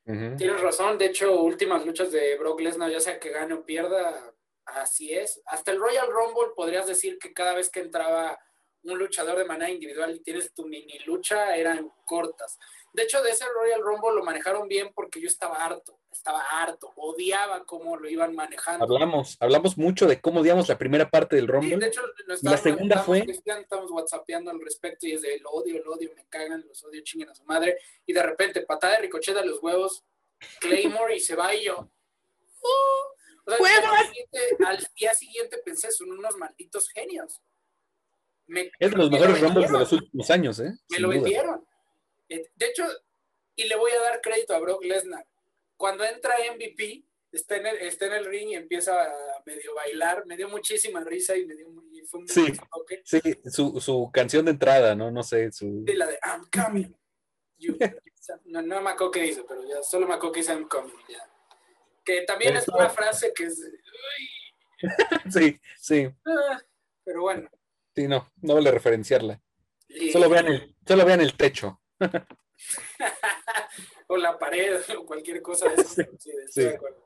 Tienes 0.04 0.60
razón, 0.60 0.98
de 0.98 1.06
hecho, 1.06 1.40
últimas 1.40 1.86
luchas 1.86 2.12
de 2.12 2.36
Brock 2.36 2.62
Lesnar, 2.62 2.90
ya 2.90 3.00
sea 3.00 3.20
que 3.20 3.30
gane 3.30 3.54
o 3.54 3.64
pierda, 3.64 4.34
así 4.66 5.14
es. 5.14 5.40
Hasta 5.46 5.72
el 5.72 5.80
Royal 5.80 6.08
Rumble 6.12 6.54
podrías 6.56 6.88
decir 6.88 7.20
que 7.20 7.32
cada 7.32 7.54
vez 7.54 7.70
que 7.70 7.80
entraba 7.80 8.40
un 8.82 8.98
luchador 8.98 9.38
de 9.38 9.46
manera 9.46 9.70
individual 9.70 10.16
y 10.16 10.24
tienes 10.24 10.52
tu 10.52 10.66
mini 10.66 10.98
lucha, 11.06 11.56
eran 11.56 11.92
cortas. 12.06 12.58
De 12.92 13.04
hecho, 13.04 13.22
de 13.22 13.30
ese 13.30 13.46
Royal 13.50 13.84
Rumble 13.84 14.16
lo 14.16 14.24
manejaron 14.24 14.68
bien 14.68 14.92
porque 14.96 15.22
yo 15.22 15.28
estaba 15.28 15.64
harto, 15.64 16.00
estaba 16.14 16.42
harto, 16.52 16.92
odiaba 16.96 17.66
cómo 17.66 17.98
lo 17.98 18.08
iban 18.10 18.34
manejando. 18.36 18.86
Hablamos, 18.86 19.38
hablamos 19.40 19.78
mucho 19.78 20.08
de 20.08 20.22
cómo 20.22 20.40
odiamos 20.42 20.70
la 20.70 20.78
primera 20.78 21.10
parte 21.10 21.36
del 21.36 21.46
Sí, 21.46 21.52
Rumble. 21.52 21.78
de 21.78 21.88
hecho, 21.88 22.02
Y 22.42 22.46
la 22.48 22.58
segunda 22.58 22.96
estábamos 22.96 23.06
fue- 23.06 23.54
Estamos 23.62 23.92
whatsappeando 23.92 24.52
al 24.52 24.60
respecto 24.62 25.06
y 25.08 25.14
es 25.14 25.22
de 25.22 25.36
el 25.36 25.44
odio, 25.46 25.78
el 25.78 25.88
odio, 25.88 26.12
me 26.16 26.26
cagan, 26.28 26.64
los 26.68 26.84
odio, 26.84 27.02
chinguen 27.04 27.30
a 27.30 27.36
su 27.36 27.44
madre. 27.44 27.78
Y 28.06 28.14
de 28.14 28.24
repente, 28.24 28.62
patada 28.62 28.94
de 28.96 29.02
ricochet 29.02 29.36
a 29.38 29.44
los 29.46 29.62
huevos, 29.62 30.04
Claymore 30.60 31.16
y 31.16 31.20
se 31.20 31.36
va 31.36 31.54
y 31.54 31.66
yo. 31.66 31.80
"Uh". 31.80 33.14
O 33.46 33.66
sea, 33.66 33.92
al, 34.00 34.06
siguiente, 34.08 34.40
al 34.66 34.88
día 34.96 35.14
siguiente 35.14 35.58
pensé, 35.66 35.92
son 35.92 36.12
unos 36.12 36.38
malditos 36.38 36.88
genios. 36.90 37.42
Me, 38.48 38.72
es 38.80 38.92
de 38.92 38.98
los 38.98 39.10
me 39.10 39.18
mejores 39.20 39.42
lo 39.42 39.48
Rumbles 39.48 39.72
de 39.72 39.80
los 39.80 39.92
últimos 39.92 40.30
años, 40.32 40.60
¿eh? 40.60 40.72
Me 40.90 40.96
Sin 40.96 41.02
lo 41.02 41.08
duda. 41.10 41.22
vendieron. 41.22 41.68
Eh, 42.30 42.50
De 42.56 42.66
hecho, 42.68 42.86
y 43.56 43.66
le 43.66 43.76
voy 43.76 43.92
a 43.92 44.02
dar 44.02 44.22
crédito 44.22 44.56
a 44.56 44.60
Brock 44.60 44.84
Lesnar. 44.84 45.26
Cuando 45.84 46.06
entra 46.06 46.34
MVP, 46.56 47.04
está 47.30 47.58
en 47.58 47.66
el, 47.66 47.76
está 47.80 48.06
en 48.06 48.14
el 48.14 48.26
ring 48.26 48.48
y 48.52 48.56
empieza 48.56 49.04
a 49.04 49.14
medio 49.46 49.76
bailar, 49.76 50.26
me 50.26 50.38
dio 50.38 50.48
muchísima 50.48 51.04
risa 51.04 51.36
y 51.36 51.46
me 51.46 51.56
dio 51.56 51.70
muy, 51.72 52.06
fue 52.06 52.22
un 52.22 52.28
Sí. 52.30 52.54
toque. 52.74 53.02
Sí, 53.04 53.20
su, 53.52 53.82
su 53.82 54.10
canción 54.14 54.46
de 54.46 54.52
entrada, 54.52 54.96
¿no? 54.96 55.12
No 55.12 55.24
sé, 55.24 55.52
su... 55.52 55.84
Sí, 55.86 55.94
la 55.94 56.08
de 56.08 56.18
I'm 56.24 56.48
coming. 56.50 56.96
You- 57.58 57.78
no, 58.46 58.62
no 58.62 58.82
me 58.82 58.92
acuerdo 58.92 59.12
qué 59.12 59.24
dice, 59.24 59.44
pero 59.46 59.62
ya 59.68 59.84
solo 59.84 60.08
me 60.08 60.14
acuerdo 60.14 60.32
que 60.32 60.40
dice 60.40 60.54
I'm 60.54 60.70
coming. 60.70 60.96
ya. 61.10 61.30
Que 62.06 62.22
también 62.22 62.56
es 62.56 62.66
una 62.70 62.90
frase 62.90 63.34
que 63.36 63.44
es. 63.44 63.60
"Uy", 63.60 64.80
Sí, 65.34 65.60
sí, 65.82 66.10
ah, 66.26 66.62
pero 67.04 67.24
bueno. 67.24 67.50
sí, 67.94 68.08
no, 68.08 68.32
no 68.42 68.54
vale 68.56 68.72
referenciarla. 68.72 69.42
Y- 69.90 70.14
Solo 70.14 70.30
vean 70.30 70.48
el, 70.48 70.74
solo 70.88 71.06
vean 71.06 71.20
el 71.20 71.36
techo. 71.36 71.82
o 74.14 74.18
la 74.18 74.38
pared 74.38 74.80
o 74.98 75.06
cualquier 75.06 75.42
cosa 75.42 75.70
de 75.70 75.82
eso. 75.82 76.04
Sí, 76.20 76.32
sí. 76.50 76.62
de 76.62 76.76
acuerdo. 76.76 77.04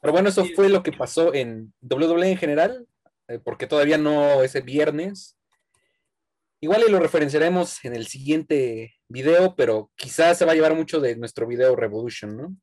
Pero 0.00 0.12
bueno, 0.12 0.28
eso 0.28 0.44
fue 0.54 0.68
lo 0.68 0.82
que 0.82 0.92
pasó 0.92 1.34
en 1.34 1.72
WWE 1.82 2.30
en 2.30 2.36
general, 2.36 2.86
eh, 3.26 3.40
porque 3.42 3.66
todavía 3.66 3.98
no 3.98 4.42
es 4.42 4.54
el 4.54 4.62
viernes. 4.62 5.36
Igual 6.60 6.84
y 6.86 6.90
lo 6.90 7.00
referenciaremos 7.00 7.84
en 7.84 7.94
el 7.94 8.06
siguiente 8.06 8.94
video, 9.08 9.54
pero 9.56 9.90
quizás 9.96 10.38
se 10.38 10.44
va 10.44 10.52
a 10.52 10.54
llevar 10.54 10.74
mucho 10.74 11.00
de 11.00 11.16
nuestro 11.16 11.46
video 11.46 11.74
Revolution, 11.74 12.36
¿no? 12.36 12.56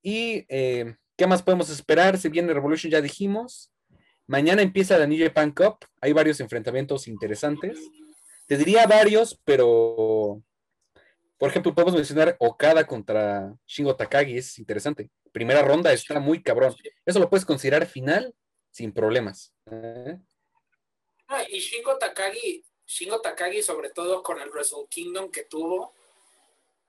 Y 0.00 0.44
eh, 0.48 0.96
¿qué 1.16 1.26
más 1.26 1.42
podemos 1.42 1.70
esperar? 1.70 2.18
Si 2.18 2.28
viene 2.28 2.54
Revolution, 2.54 2.90
ya 2.90 3.00
dijimos. 3.00 3.72
Mañana 4.26 4.62
empieza 4.62 4.98
la 4.98 5.06
New 5.06 5.24
Japan 5.24 5.50
Cup. 5.52 5.78
Hay 6.00 6.12
varios 6.12 6.40
enfrentamientos 6.40 7.08
interesantes. 7.08 7.78
Te 8.46 8.56
diría 8.56 8.86
varios, 8.86 9.40
pero 9.44 10.42
por 11.42 11.50
ejemplo, 11.50 11.74
podemos 11.74 11.96
mencionar 11.96 12.36
Okada 12.38 12.86
contra 12.86 13.52
Shingo 13.66 13.96
Takagi, 13.96 14.38
es 14.38 14.60
interesante. 14.60 15.10
Primera 15.32 15.60
ronda 15.60 15.92
está 15.92 16.20
muy 16.20 16.40
cabrón. 16.40 16.72
Eso 17.04 17.18
lo 17.18 17.28
puedes 17.28 17.44
considerar 17.44 17.84
final 17.84 18.32
sin 18.70 18.92
problemas. 18.92 19.52
¿eh? 19.68 20.20
No, 21.28 21.36
y 21.48 21.58
Shingo 21.58 21.98
Takagi, 21.98 22.64
Shingo 22.86 23.20
Takagi, 23.20 23.60
sobre 23.60 23.90
todo 23.90 24.22
con 24.22 24.40
el 24.40 24.50
Wrestle 24.50 24.86
Kingdom 24.88 25.32
que 25.32 25.42
tuvo. 25.46 25.92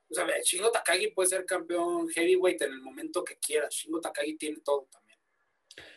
O 0.08 0.14
sea, 0.14 0.28
Shingo 0.43 0.70
Takagi 0.70 1.08
puede 1.08 1.30
ser 1.30 1.47
campeón 1.47 2.08
heavyweight 2.10 2.62
en 2.62 2.74
el 2.74 2.82
momento 2.82 3.24
que 3.24 3.38
quiera. 3.38 3.68
Shingo 3.72 4.01
Takagi 4.01 4.36
tiene 4.36 4.60
todo 4.64 4.88
también. 4.91 5.18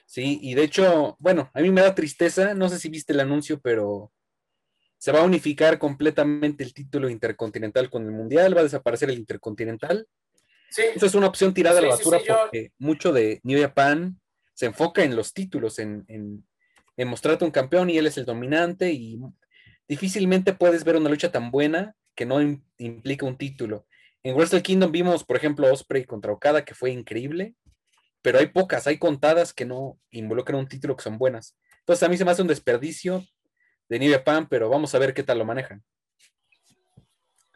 Sí, 0.06 0.38
y 0.40 0.54
de 0.54 0.62
hecho, 0.62 1.14
bueno, 1.18 1.50
a 1.52 1.60
mí 1.60 1.70
me 1.70 1.82
da 1.82 1.94
tristeza, 1.94 2.54
no 2.54 2.70
sé 2.70 2.78
si 2.78 2.88
viste 2.88 3.12
el 3.12 3.20
anuncio, 3.20 3.60
pero 3.60 4.14
se 5.06 5.12
va 5.12 5.20
a 5.20 5.22
unificar 5.22 5.78
completamente 5.78 6.64
el 6.64 6.74
título 6.74 7.08
intercontinental 7.08 7.88
con 7.90 8.04
el 8.06 8.10
mundial, 8.10 8.56
va 8.56 8.62
a 8.62 8.64
desaparecer 8.64 9.08
el 9.08 9.18
intercontinental. 9.18 10.08
Sí, 10.68 10.82
Esa 10.96 11.06
es 11.06 11.14
una 11.14 11.28
opción 11.28 11.54
tirada 11.54 11.78
a 11.78 11.82
la 11.82 11.92
Sí, 11.92 12.02
sí, 12.02 12.10
basura 12.10 12.24
yo- 12.26 12.36
porque 12.42 12.72
mucho 12.78 13.12
de 13.12 13.38
New 13.44 13.60
Japan 13.60 14.20
se 14.52 14.66
enfoca 14.66 15.04
en 15.04 15.14
los 15.14 15.32
títulos, 15.32 15.78
en, 15.78 16.04
en, 16.08 16.44
en 16.96 17.06
mostrarte 17.06 17.44
un 17.44 17.52
campeón 17.52 17.88
y 17.88 17.98
él 17.98 18.08
es 18.08 18.18
el 18.18 18.24
dominante 18.24 18.90
y 18.92 19.16
difícilmente 19.86 20.54
puedes 20.54 20.82
ver 20.82 20.96
una 20.96 21.08
lucha 21.08 21.30
tan 21.30 21.52
buena 21.52 21.94
que 22.16 22.26
no 22.26 22.42
im- 22.42 22.64
implica 22.78 23.26
un 23.26 23.38
título. 23.38 23.86
En 24.24 24.34
Wrestle 24.34 24.60
Kingdom 24.64 24.90
vimos, 24.90 25.22
por 25.22 25.36
ejemplo, 25.36 25.72
Osprey 25.72 26.04
contra 26.04 26.32
Okada, 26.32 26.64
que 26.64 26.74
fue 26.74 26.90
increíble, 26.90 27.54
pero 28.22 28.40
hay 28.40 28.46
pocas, 28.46 28.88
hay 28.88 28.98
contadas 28.98 29.52
que 29.54 29.66
no 29.66 30.00
involucran 30.10 30.58
un 30.58 30.66
título 30.66 30.96
que 30.96 31.04
son 31.04 31.16
buenas. 31.16 31.56
Entonces 31.78 32.02
a 32.02 32.08
mí 32.08 32.16
se 32.16 32.24
me 32.24 32.32
hace 32.32 32.42
un 32.42 32.48
desperdicio 32.48 33.24
de 33.88 33.98
New 33.98 34.12
Japan, 34.12 34.48
pero 34.48 34.68
vamos 34.68 34.94
a 34.94 34.98
ver 34.98 35.14
qué 35.14 35.22
tal 35.22 35.38
lo 35.38 35.44
manejan. 35.44 35.84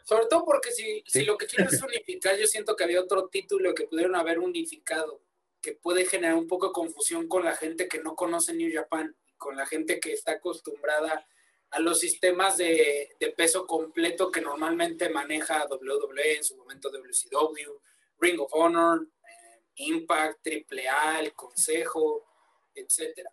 sobre 0.04 0.26
todo 0.26 0.44
porque 0.44 0.72
si, 0.72 1.04
Sí. 1.06 1.20
si 1.20 1.24
lo 1.24 1.38
que 1.38 1.46
quieren 1.46 1.68
es 1.72 1.82
unificar, 1.82 2.36
yo 2.36 2.46
siento 2.48 2.74
que 2.74 2.82
había 2.82 3.00
otro 3.00 3.28
título 3.28 3.72
que 3.74 3.84
pudieron 3.86 4.16
haber 4.16 4.40
unificado, 4.40 5.22
que 5.60 5.72
puede 5.74 6.04
generar 6.04 6.34
un 6.36 6.48
poco 6.48 6.66
de 6.68 6.72
confusión 6.72 7.28
con 7.28 7.44
la 7.44 7.54
gente 7.54 7.86
que 7.86 8.00
no 8.00 8.16
conoce 8.16 8.52
New 8.52 8.72
Japan, 8.74 9.14
con 9.38 9.56
la 9.56 9.66
gente 9.66 10.00
que 10.00 10.12
está 10.12 10.32
acostumbrada 10.32 11.26
a 11.70 11.78
los 11.78 12.00
sistemas 12.00 12.56
de, 12.56 13.14
de 13.20 13.30
peso 13.30 13.64
completo 13.68 14.32
que 14.32 14.40
normalmente 14.40 15.08
maneja 15.10 15.68
WWE, 15.70 16.38
en 16.38 16.42
su 16.44 16.56
momento 16.56 16.90
WCW, 16.90 17.78
Ring 18.18 18.40
of 18.40 18.52
Honor, 18.52 19.06
eh, 19.06 19.60
Impact, 19.76 20.44
AAA, 20.44 21.20
el 21.20 21.32
Consejo, 21.34 22.26
etcétera, 22.74 23.30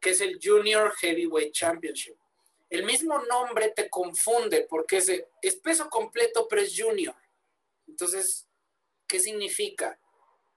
que 0.00 0.10
es 0.10 0.20
el 0.20 0.40
Junior 0.42 0.92
Heavyweight 0.96 1.52
Championship. 1.52 2.16
El 2.70 2.84
mismo 2.84 3.18
nombre 3.24 3.72
te 3.74 3.88
confunde 3.88 4.66
porque 4.68 4.98
es, 4.98 5.56
peso 5.56 5.88
completo, 5.88 6.46
pero 6.48 6.62
es 6.62 6.74
junior. 6.78 7.14
Entonces, 7.86 8.46
¿qué 9.06 9.18
significa? 9.20 9.98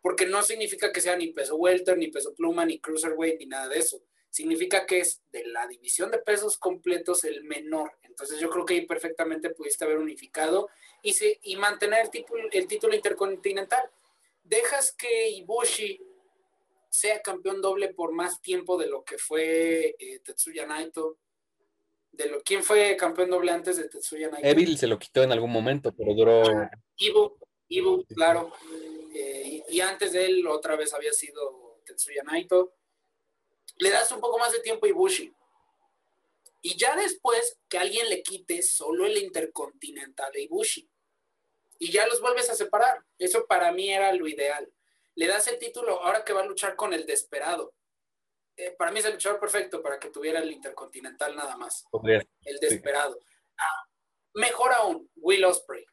Porque 0.01 0.25
no 0.25 0.43
significa 0.43 0.91
que 0.91 0.99
sea 0.99 1.15
ni 1.15 1.27
peso 1.27 1.55
welter, 1.55 1.97
ni 1.97 2.07
peso 2.09 2.33
pluma, 2.33 2.65
ni 2.65 2.79
cruiserweight, 2.79 3.39
ni 3.39 3.45
nada 3.45 3.69
de 3.69 3.79
eso. 3.79 4.03
Significa 4.29 4.85
que 4.85 4.99
es 4.99 5.21
de 5.31 5.45
la 5.45 5.67
división 5.67 6.11
de 6.11 6.19
pesos 6.19 6.57
completos 6.57 7.23
el 7.23 7.43
menor. 7.43 7.93
Entonces 8.03 8.39
yo 8.39 8.49
creo 8.49 8.65
que 8.65 8.73
ahí 8.73 8.85
perfectamente 8.85 9.51
pudiste 9.51 9.85
haber 9.85 9.97
unificado 9.97 10.69
y, 11.01 11.55
mantener 11.55 12.01
el 12.01 12.09
título, 12.09 12.47
el 12.51 12.67
título 12.67 12.95
intercontinental. 12.95 13.89
Dejas 14.43 14.91
que 14.91 15.29
Ibushi 15.29 16.01
sea 16.89 17.21
campeón 17.21 17.61
doble 17.61 17.93
por 17.93 18.11
más 18.11 18.41
tiempo 18.41 18.77
de 18.77 18.87
lo 18.87 19.03
que 19.05 19.17
fue 19.17 19.95
eh, 19.97 20.19
Tetsuya 20.19 20.65
Naito. 20.65 21.17
De 22.11 22.27
lo, 22.27 22.41
¿Quién 22.41 22.63
fue 22.63 22.97
campeón 22.97 23.29
doble 23.29 23.51
antes 23.51 23.77
de 23.77 23.87
Tetsuya 23.87 24.29
Naito? 24.29 24.47
Evil 24.47 24.77
se 24.77 24.87
lo 24.87 24.99
quitó 24.99 25.23
en 25.23 25.31
algún 25.31 25.51
momento, 25.51 25.93
pero 25.93 26.13
duró... 26.13 26.43
Ibu, 26.97 27.37
Ibu, 27.69 28.05
claro. 28.05 28.51
Eh, 29.15 29.63
y, 29.69 29.77
y 29.77 29.81
antes 29.81 30.11
de 30.11 30.25
él 30.25 30.45
otra 30.47 30.75
vez 30.75 30.93
había 30.93 31.13
sido 31.13 31.81
Tetsuya 31.85 32.23
Naito. 32.23 32.75
Le 33.77 33.89
das 33.89 34.11
un 34.11 34.19
poco 34.19 34.37
más 34.37 34.51
de 34.51 34.59
tiempo 34.59 34.85
a 34.85 34.89
Ibushi. 34.89 35.33
Y 36.61 36.77
ya 36.77 36.95
después 36.95 37.57
que 37.67 37.77
alguien 37.79 38.09
le 38.09 38.21
quite 38.21 38.61
solo 38.61 39.05
el 39.05 39.17
intercontinental 39.17 40.31
a 40.33 40.39
Ibushi. 40.39 40.87
Y 41.79 41.91
ya 41.91 42.05
los 42.05 42.21
vuelves 42.21 42.49
a 42.49 42.55
separar. 42.55 43.03
Eso 43.17 43.47
para 43.47 43.71
mí 43.71 43.91
era 43.91 44.13
lo 44.13 44.27
ideal. 44.27 44.71
Le 45.15 45.27
das 45.27 45.47
el 45.47 45.57
título 45.57 46.01
ahora 46.03 46.23
que 46.23 46.33
va 46.33 46.41
a 46.41 46.45
luchar 46.45 46.75
con 46.75 46.93
el 46.93 47.05
desesperado. 47.05 47.73
Eh, 48.57 48.75
para 48.77 48.91
mí 48.91 48.99
es 48.99 49.05
el 49.05 49.13
luchador 49.13 49.39
perfecto 49.39 49.81
para 49.81 49.99
que 49.99 50.09
tuviera 50.09 50.39
el 50.39 50.51
Intercontinental 50.51 51.35
nada 51.35 51.55
más. 51.57 51.85
Podría- 51.91 52.23
El 52.43 52.59
desesperado. 52.59 53.17
Ah, 53.57 53.85
mejor 54.35 54.71
aún, 54.73 55.09
Will 55.15 55.45
Osprey. 55.45 55.83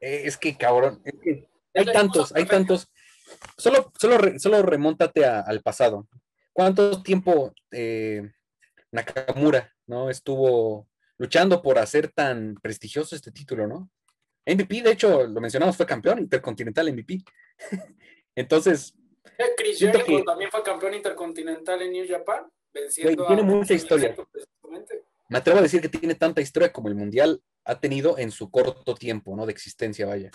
Eh, 0.00 0.22
Es 0.24 0.36
que 0.36 0.56
cabrón, 0.56 1.00
es 1.04 1.14
que 1.22 1.30
hay 1.74 1.84
Es 1.86 1.92
tantos, 1.92 2.34
hay 2.34 2.46
tantos. 2.46 2.88
Solo, 3.56 3.92
solo, 3.98 4.18
solo 4.38 4.62
remóntate 4.62 5.24
a- 5.24 5.40
al 5.40 5.60
pasado. 5.62 6.08
¿Cuánto 6.52 7.02
tiempo 7.02 7.52
eh, 7.70 8.22
Nakamura 8.90 9.72
no 9.86 10.10
estuvo 10.10 10.88
luchando 11.18 11.62
por 11.62 11.78
hacer 11.78 12.10
tan 12.12 12.54
prestigioso 12.62 13.14
este 13.14 13.30
título, 13.30 13.66
no? 13.66 13.90
MVP, 14.46 14.82
de 14.82 14.92
hecho, 14.92 15.26
lo 15.26 15.40
mencionamos, 15.40 15.76
fue 15.76 15.86
campeón 15.86 16.18
intercontinental 16.18 16.88
MVP. 16.92 17.22
Entonces, 18.34 18.94
Chris 19.56 19.78
Jericho 19.78 20.04
que- 20.04 20.22
también 20.24 20.50
fue 20.50 20.62
campeón 20.62 20.94
intercontinental 20.94 21.82
en 21.82 21.92
New 21.92 22.06
Japan, 22.08 22.50
venciendo 22.72 23.26
tiene 23.26 23.42
a 23.42 23.44
mucha 23.44 23.74
historia. 23.74 24.14
Me 25.28 25.38
atrevo 25.38 25.58
a 25.58 25.62
decir 25.62 25.80
que 25.80 25.88
tiene 25.88 26.14
tanta 26.14 26.40
historia 26.40 26.72
como 26.72 26.88
el 26.88 26.94
Mundial 26.94 27.42
ha 27.64 27.78
tenido 27.78 28.18
en 28.18 28.30
su 28.30 28.50
corto 28.50 28.94
tiempo, 28.94 29.36
¿no? 29.36 29.46
De 29.46 29.52
existencia, 29.52 30.06
vaya. 30.06 30.30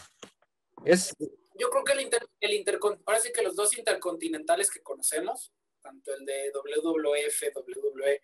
Es, 0.86 1.14
Yo 1.58 1.70
creo 1.70 1.84
que 1.84 1.94
el, 1.94 2.02
inter, 2.02 2.26
el 2.40 2.52
intercon- 2.52 3.02
ahora 3.06 3.20
sí 3.20 3.32
que 3.34 3.42
los 3.42 3.56
dos 3.56 3.78
intercontinentales 3.78 4.70
que 4.72 4.82
conocemos, 4.82 5.52
tanto 5.82 6.14
el 6.14 6.26
de 6.26 6.52
WWF, 6.54 7.52
WWE 7.56 8.22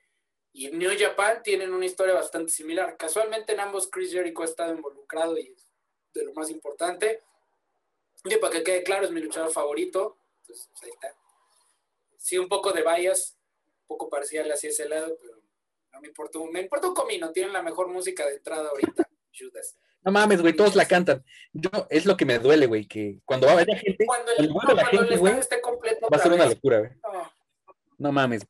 y 0.54 0.70
New 0.72 0.92
Japan, 0.98 1.42
tienen 1.44 1.74
una 1.74 1.86
historia 1.86 2.14
bastante 2.14 2.52
similar. 2.52 2.96
Casualmente 2.98 3.54
en 3.54 3.60
ambos 3.62 3.90
Chris 3.90 4.12
Jericho 4.12 4.42
ha 4.42 4.46
estado 4.46 4.74
involucrado 4.74 5.38
y 5.38 5.48
es 5.56 5.68
de 6.14 6.26
lo 6.26 6.34
más 6.34 6.50
importante. 6.50 7.22
Y 8.26 8.36
para 8.38 8.54
que 8.54 8.64
quede 8.64 8.84
claro, 8.84 9.06
es 9.06 9.12
mi 9.12 9.22
luchador 9.22 9.52
favorito. 9.52 10.18
Entonces, 10.52 10.70
pues, 10.72 10.84
ahí 10.84 10.90
está. 10.90 11.16
Sí, 12.18 12.38
un 12.38 12.50
poco 12.50 12.72
de 12.72 12.84
bias, 12.84 13.38
un 13.82 13.88
poco 13.88 14.10
parcial 14.10 14.52
hacia 14.52 14.70
ese 14.70 14.88
lado, 14.88 15.18
pero 15.20 15.42
no 15.94 16.02
me 16.02 16.08
importa. 16.10 16.40
Me 16.52 16.62
importa 16.62 16.88
un 16.88 16.94
comino, 16.94 17.32
tienen 17.32 17.54
la 17.54 17.64
mejor 17.64 17.88
música 17.88 18.26
de 18.26 18.36
entrada 18.36 18.70
ahorita, 18.70 19.10
Judas. 19.38 19.78
no 20.02 20.12
mames, 20.12 20.42
güey, 20.42 20.54
todos 20.54 20.76
la 20.76 20.88
cantan. 20.88 21.24
Yo, 21.54 21.70
es 21.90 22.06
lo 22.06 22.18
que 22.18 22.26
me 22.26 22.38
duele, 22.38 22.68
güey, 22.68 22.86
que 22.86 23.20
cuando 23.26 23.48
va 23.48 23.54
a 23.54 23.56
haber 23.56 23.78
gente, 23.78 24.06
Cuando 24.06 24.32
el, 24.38 24.52
Cuando 24.52 24.74
no, 24.74 24.82
la 24.82 24.86
gente, 24.86 25.40
esté 25.40 25.62
completo 25.62 26.08
va 26.12 26.18
a 26.18 26.22
ser 26.22 26.34
una 26.34 26.48
locura, 26.48 26.80
güey. 26.80 26.92
No. 27.02 27.32
No 27.98 28.12
mames. 28.12 28.46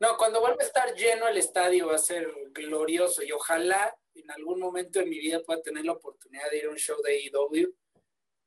No, 0.00 0.16
cuando 0.16 0.40
vuelva 0.40 0.60
a 0.60 0.66
estar 0.66 0.92
lleno 0.94 1.28
el 1.28 1.36
estadio 1.36 1.86
va 1.86 1.94
a 1.94 1.98
ser 1.98 2.28
glorioso 2.52 3.22
y 3.22 3.32
ojalá 3.32 3.96
en 4.14 4.30
algún 4.30 4.58
momento 4.58 4.98
de 4.98 5.06
mi 5.06 5.18
vida 5.18 5.40
pueda 5.42 5.62
tener 5.62 5.84
la 5.84 5.92
oportunidad 5.92 6.50
de 6.50 6.58
ir 6.58 6.66
a 6.66 6.70
un 6.70 6.76
show 6.76 7.00
de 7.02 7.12
AEW 7.12 7.74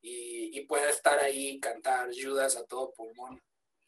y, 0.07 0.57
y 0.57 0.65
pueda 0.65 0.89
estar 0.89 1.19
ahí 1.19 1.59
cantar 1.59 2.09
Judas 2.13 2.55
a 2.55 2.65
todo 2.65 2.93
pulmón 2.93 3.41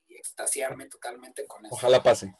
y 0.08 0.16
extasiarme 0.16 0.88
totalmente 0.88 1.46
con 1.48 1.66
eso. 1.66 1.76
Ojalá 1.76 2.04
pase. 2.04 2.34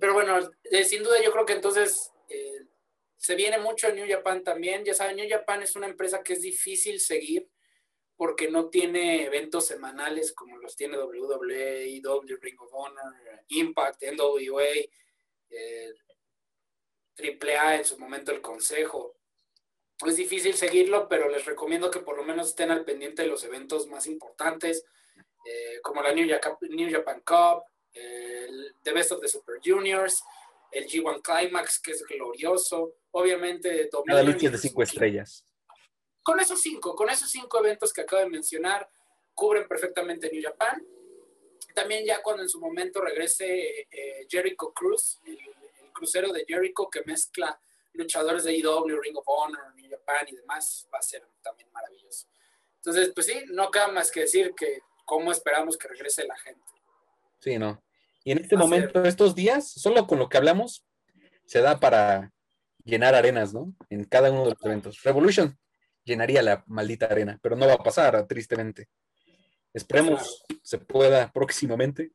Pero 0.00 0.14
bueno, 0.14 0.38
eh, 0.64 0.84
sin 0.84 1.02
duda 1.02 1.22
yo 1.22 1.32
creo 1.32 1.46
que 1.46 1.54
entonces 1.54 2.12
eh, 2.28 2.66
se 3.16 3.34
viene 3.34 3.58
mucho 3.58 3.88
en 3.88 3.96
New 3.96 4.08
Japan 4.08 4.42
también. 4.42 4.84
Ya 4.84 4.94
saben, 4.94 5.16
New 5.16 5.28
Japan 5.28 5.62
es 5.62 5.76
una 5.76 5.86
empresa 5.86 6.22
que 6.22 6.34
es 6.34 6.42
difícil 6.42 7.00
seguir 7.00 7.48
porque 8.16 8.50
no 8.50 8.68
tiene 8.68 9.24
eventos 9.24 9.66
semanales 9.66 10.32
como 10.32 10.58
los 10.58 10.74
tiene 10.74 10.98
WWE, 10.98 11.96
EW, 11.96 12.36
Ring 12.40 12.60
of 12.60 12.70
Honor, 12.72 13.14
Impact, 13.48 14.02
NWA, 14.02 14.64
eh, 15.50 15.94
AAA, 17.16 17.76
en 17.76 17.84
su 17.84 17.98
momento 17.98 18.32
el 18.32 18.40
Consejo. 18.40 19.17
Es 20.06 20.16
difícil 20.16 20.54
seguirlo, 20.54 21.08
pero 21.08 21.28
les 21.28 21.44
recomiendo 21.44 21.90
que 21.90 22.00
por 22.00 22.16
lo 22.16 22.22
menos 22.22 22.48
estén 22.48 22.70
al 22.70 22.84
pendiente 22.84 23.22
de 23.22 23.28
los 23.28 23.42
eventos 23.42 23.88
más 23.88 24.06
importantes, 24.06 24.84
eh, 25.44 25.80
como 25.82 26.02
la 26.02 26.12
New 26.12 26.28
Japan, 26.28 26.56
New 26.70 26.90
Japan 26.90 27.20
Cup, 27.20 27.64
el 27.92 28.74
The 28.82 28.92
Best 28.92 29.12
of 29.12 29.20
the 29.20 29.28
Super 29.28 29.56
Juniors, 29.64 30.22
el 30.70 30.86
G1 30.86 31.20
Climax, 31.22 31.80
que 31.80 31.92
es 31.92 32.02
glorioso, 32.04 32.94
obviamente 33.10 33.88
Cada 33.90 34.02
Dominion 34.04 34.26
lucha 34.26 34.46
es 34.46 34.52
de 34.52 34.58
cinco 34.58 34.82
estrellas. 34.82 35.44
Con 36.22 36.38
esos 36.38 36.60
cinco, 36.60 36.94
con 36.94 37.10
esos 37.10 37.30
cinco 37.30 37.58
eventos 37.58 37.92
que 37.92 38.02
acabo 38.02 38.22
de 38.22 38.28
mencionar, 38.28 38.88
cubren 39.34 39.66
perfectamente 39.66 40.30
New 40.30 40.42
Japan. 40.42 40.86
También 41.74 42.04
ya 42.04 42.22
cuando 42.22 42.42
en 42.42 42.48
su 42.48 42.60
momento 42.60 43.00
regrese 43.00 43.86
eh, 43.90 44.26
Jericho 44.28 44.72
Cruz, 44.72 45.18
el, 45.24 45.38
el 45.38 45.92
crucero 45.92 46.32
de 46.32 46.44
Jericho 46.46 46.88
que 46.90 47.02
mezcla 47.04 47.58
luchadores 47.98 48.44
de 48.44 48.56
EW, 48.56 49.00
Ring 49.00 49.16
of 49.16 49.24
Honor, 49.26 49.74
New 49.74 49.90
Japan 49.90 50.26
y 50.28 50.36
demás, 50.36 50.88
va 50.92 50.98
a 50.98 51.02
ser 51.02 51.26
también 51.42 51.68
maravilloso. 51.72 52.26
Entonces, 52.76 53.12
pues 53.14 53.26
sí, 53.26 53.44
no 53.50 53.70
queda 53.70 53.88
más 53.88 54.10
que 54.10 54.20
decir 54.20 54.54
que 54.56 54.80
cómo 55.04 55.32
esperamos 55.32 55.76
que 55.76 55.88
regrese 55.88 56.26
la 56.26 56.36
gente. 56.38 56.64
Sí, 57.40 57.58
no. 57.58 57.82
Y 58.24 58.32
en 58.32 58.38
este 58.38 58.56
Va 58.56 58.62
momento, 58.62 59.04
estos 59.04 59.34
días, 59.34 59.70
solo 59.70 60.06
con 60.06 60.18
lo 60.18 60.28
que 60.28 60.36
hablamos, 60.36 60.84
se 61.44 61.60
da 61.60 61.80
para 61.80 62.32
llenar 62.84 63.14
arenas, 63.14 63.52
¿no? 63.52 63.74
En 63.90 64.04
cada 64.04 64.30
uno 64.30 64.44
de 64.44 64.50
los 64.50 64.64
eventos. 64.64 65.02
Revolution 65.02 65.58
llenaría 66.04 66.42
la 66.42 66.64
maldita 66.66 67.06
arena, 67.06 67.38
pero 67.42 67.56
no 67.56 67.66
va 67.66 67.74
a 67.74 67.82
pasar, 67.82 68.26
tristemente. 68.26 68.88
Esperemos 69.72 70.44
se 70.62 70.78
pueda 70.78 71.30
próximamente. 71.32 72.12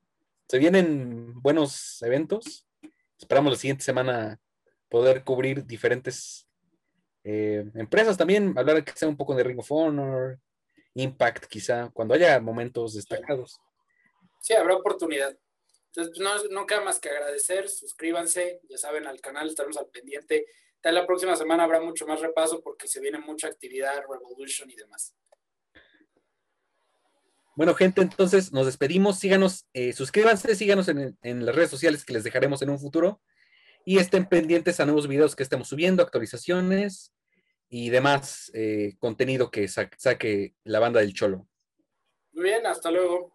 Se 0.48 0.58
vienen 0.58 1.42
buenos 1.42 2.02
eventos. 2.02 2.66
Esperamos 3.18 3.54
la 3.54 3.60
siguiente 3.60 3.84
semana 3.84 4.40
poder 4.94 5.24
cubrir 5.24 5.66
diferentes 5.66 6.48
eh, 7.24 7.66
empresas 7.74 8.16
también, 8.16 8.54
hablar 8.56 8.86
que 8.86 8.92
sea 8.92 9.08
un 9.08 9.18
poco 9.18 9.34
de 9.34 9.44
Ring 9.44 9.58
of 9.58 9.72
Honor, 9.72 10.40
Impact 10.94 11.46
quizá, 11.46 11.90
cuando 11.92 12.14
haya 12.14 12.40
momentos 12.40 12.94
destacados. 12.94 13.60
Sí, 14.40 14.54
habrá 14.54 14.76
oportunidad. 14.76 15.36
Entonces, 15.88 16.14
pues, 16.16 16.20
no, 16.20 16.60
no 16.62 16.68
queda 16.68 16.82
más 16.82 17.00
que 17.00 17.10
agradecer, 17.10 17.70
suscríbanse, 17.70 18.62
ya 18.70 18.78
saben, 18.78 19.08
al 19.08 19.20
canal, 19.20 19.48
estaremos 19.48 19.78
al 19.78 19.88
pendiente. 19.88 20.46
Tal 20.80 20.94
la 20.94 21.08
próxima 21.08 21.36
semana 21.36 21.64
habrá 21.64 21.82
mucho 21.82 22.06
más 22.06 22.22
repaso 22.22 22.62
porque 22.62 22.88
se 22.88 23.00
viene 23.00 23.18
mucha 23.18 23.48
actividad, 23.48 24.04
Revolution 24.08 24.70
y 24.70 24.76
demás. 24.76 25.16
Bueno, 27.56 27.74
gente, 27.74 28.02
entonces 28.04 28.54
nos 28.54 28.68
despedimos. 28.68 29.18
Síganos, 29.18 29.66
eh, 29.74 29.92
suscríbanse, 29.94 30.54
síganos 30.56 30.88
en, 30.88 31.18
en, 31.24 31.46
las 31.48 31.56
redes 31.56 31.72
sociales 31.72 32.06
que 32.06 32.14
les 32.14 32.24
dejaremos 32.24 32.62
en 32.62 32.70
un 32.70 32.78
futuro. 32.78 33.24
Y 33.86 33.98
estén 33.98 34.28
pendientes 34.28 34.80
a 34.80 34.86
nuevos 34.86 35.08
videos 35.08 35.36
que 35.36 35.44
estemos 35.44 35.68
subiendo, 35.68 36.04
actualizaciones 36.04 37.14
y 37.70 37.90
demás 37.90 38.52
eh, 38.54 38.96
contenido 39.00 39.52
que 39.52 39.68
sa 39.68 39.90
saque 39.98 40.56
la 40.64 40.80
banda 40.80 41.00
del 41.00 41.14
Cholo. 41.14 41.48
Muy 42.32 42.44
bien, 42.46 42.66
hasta 42.66 42.92
luego. 42.92 43.34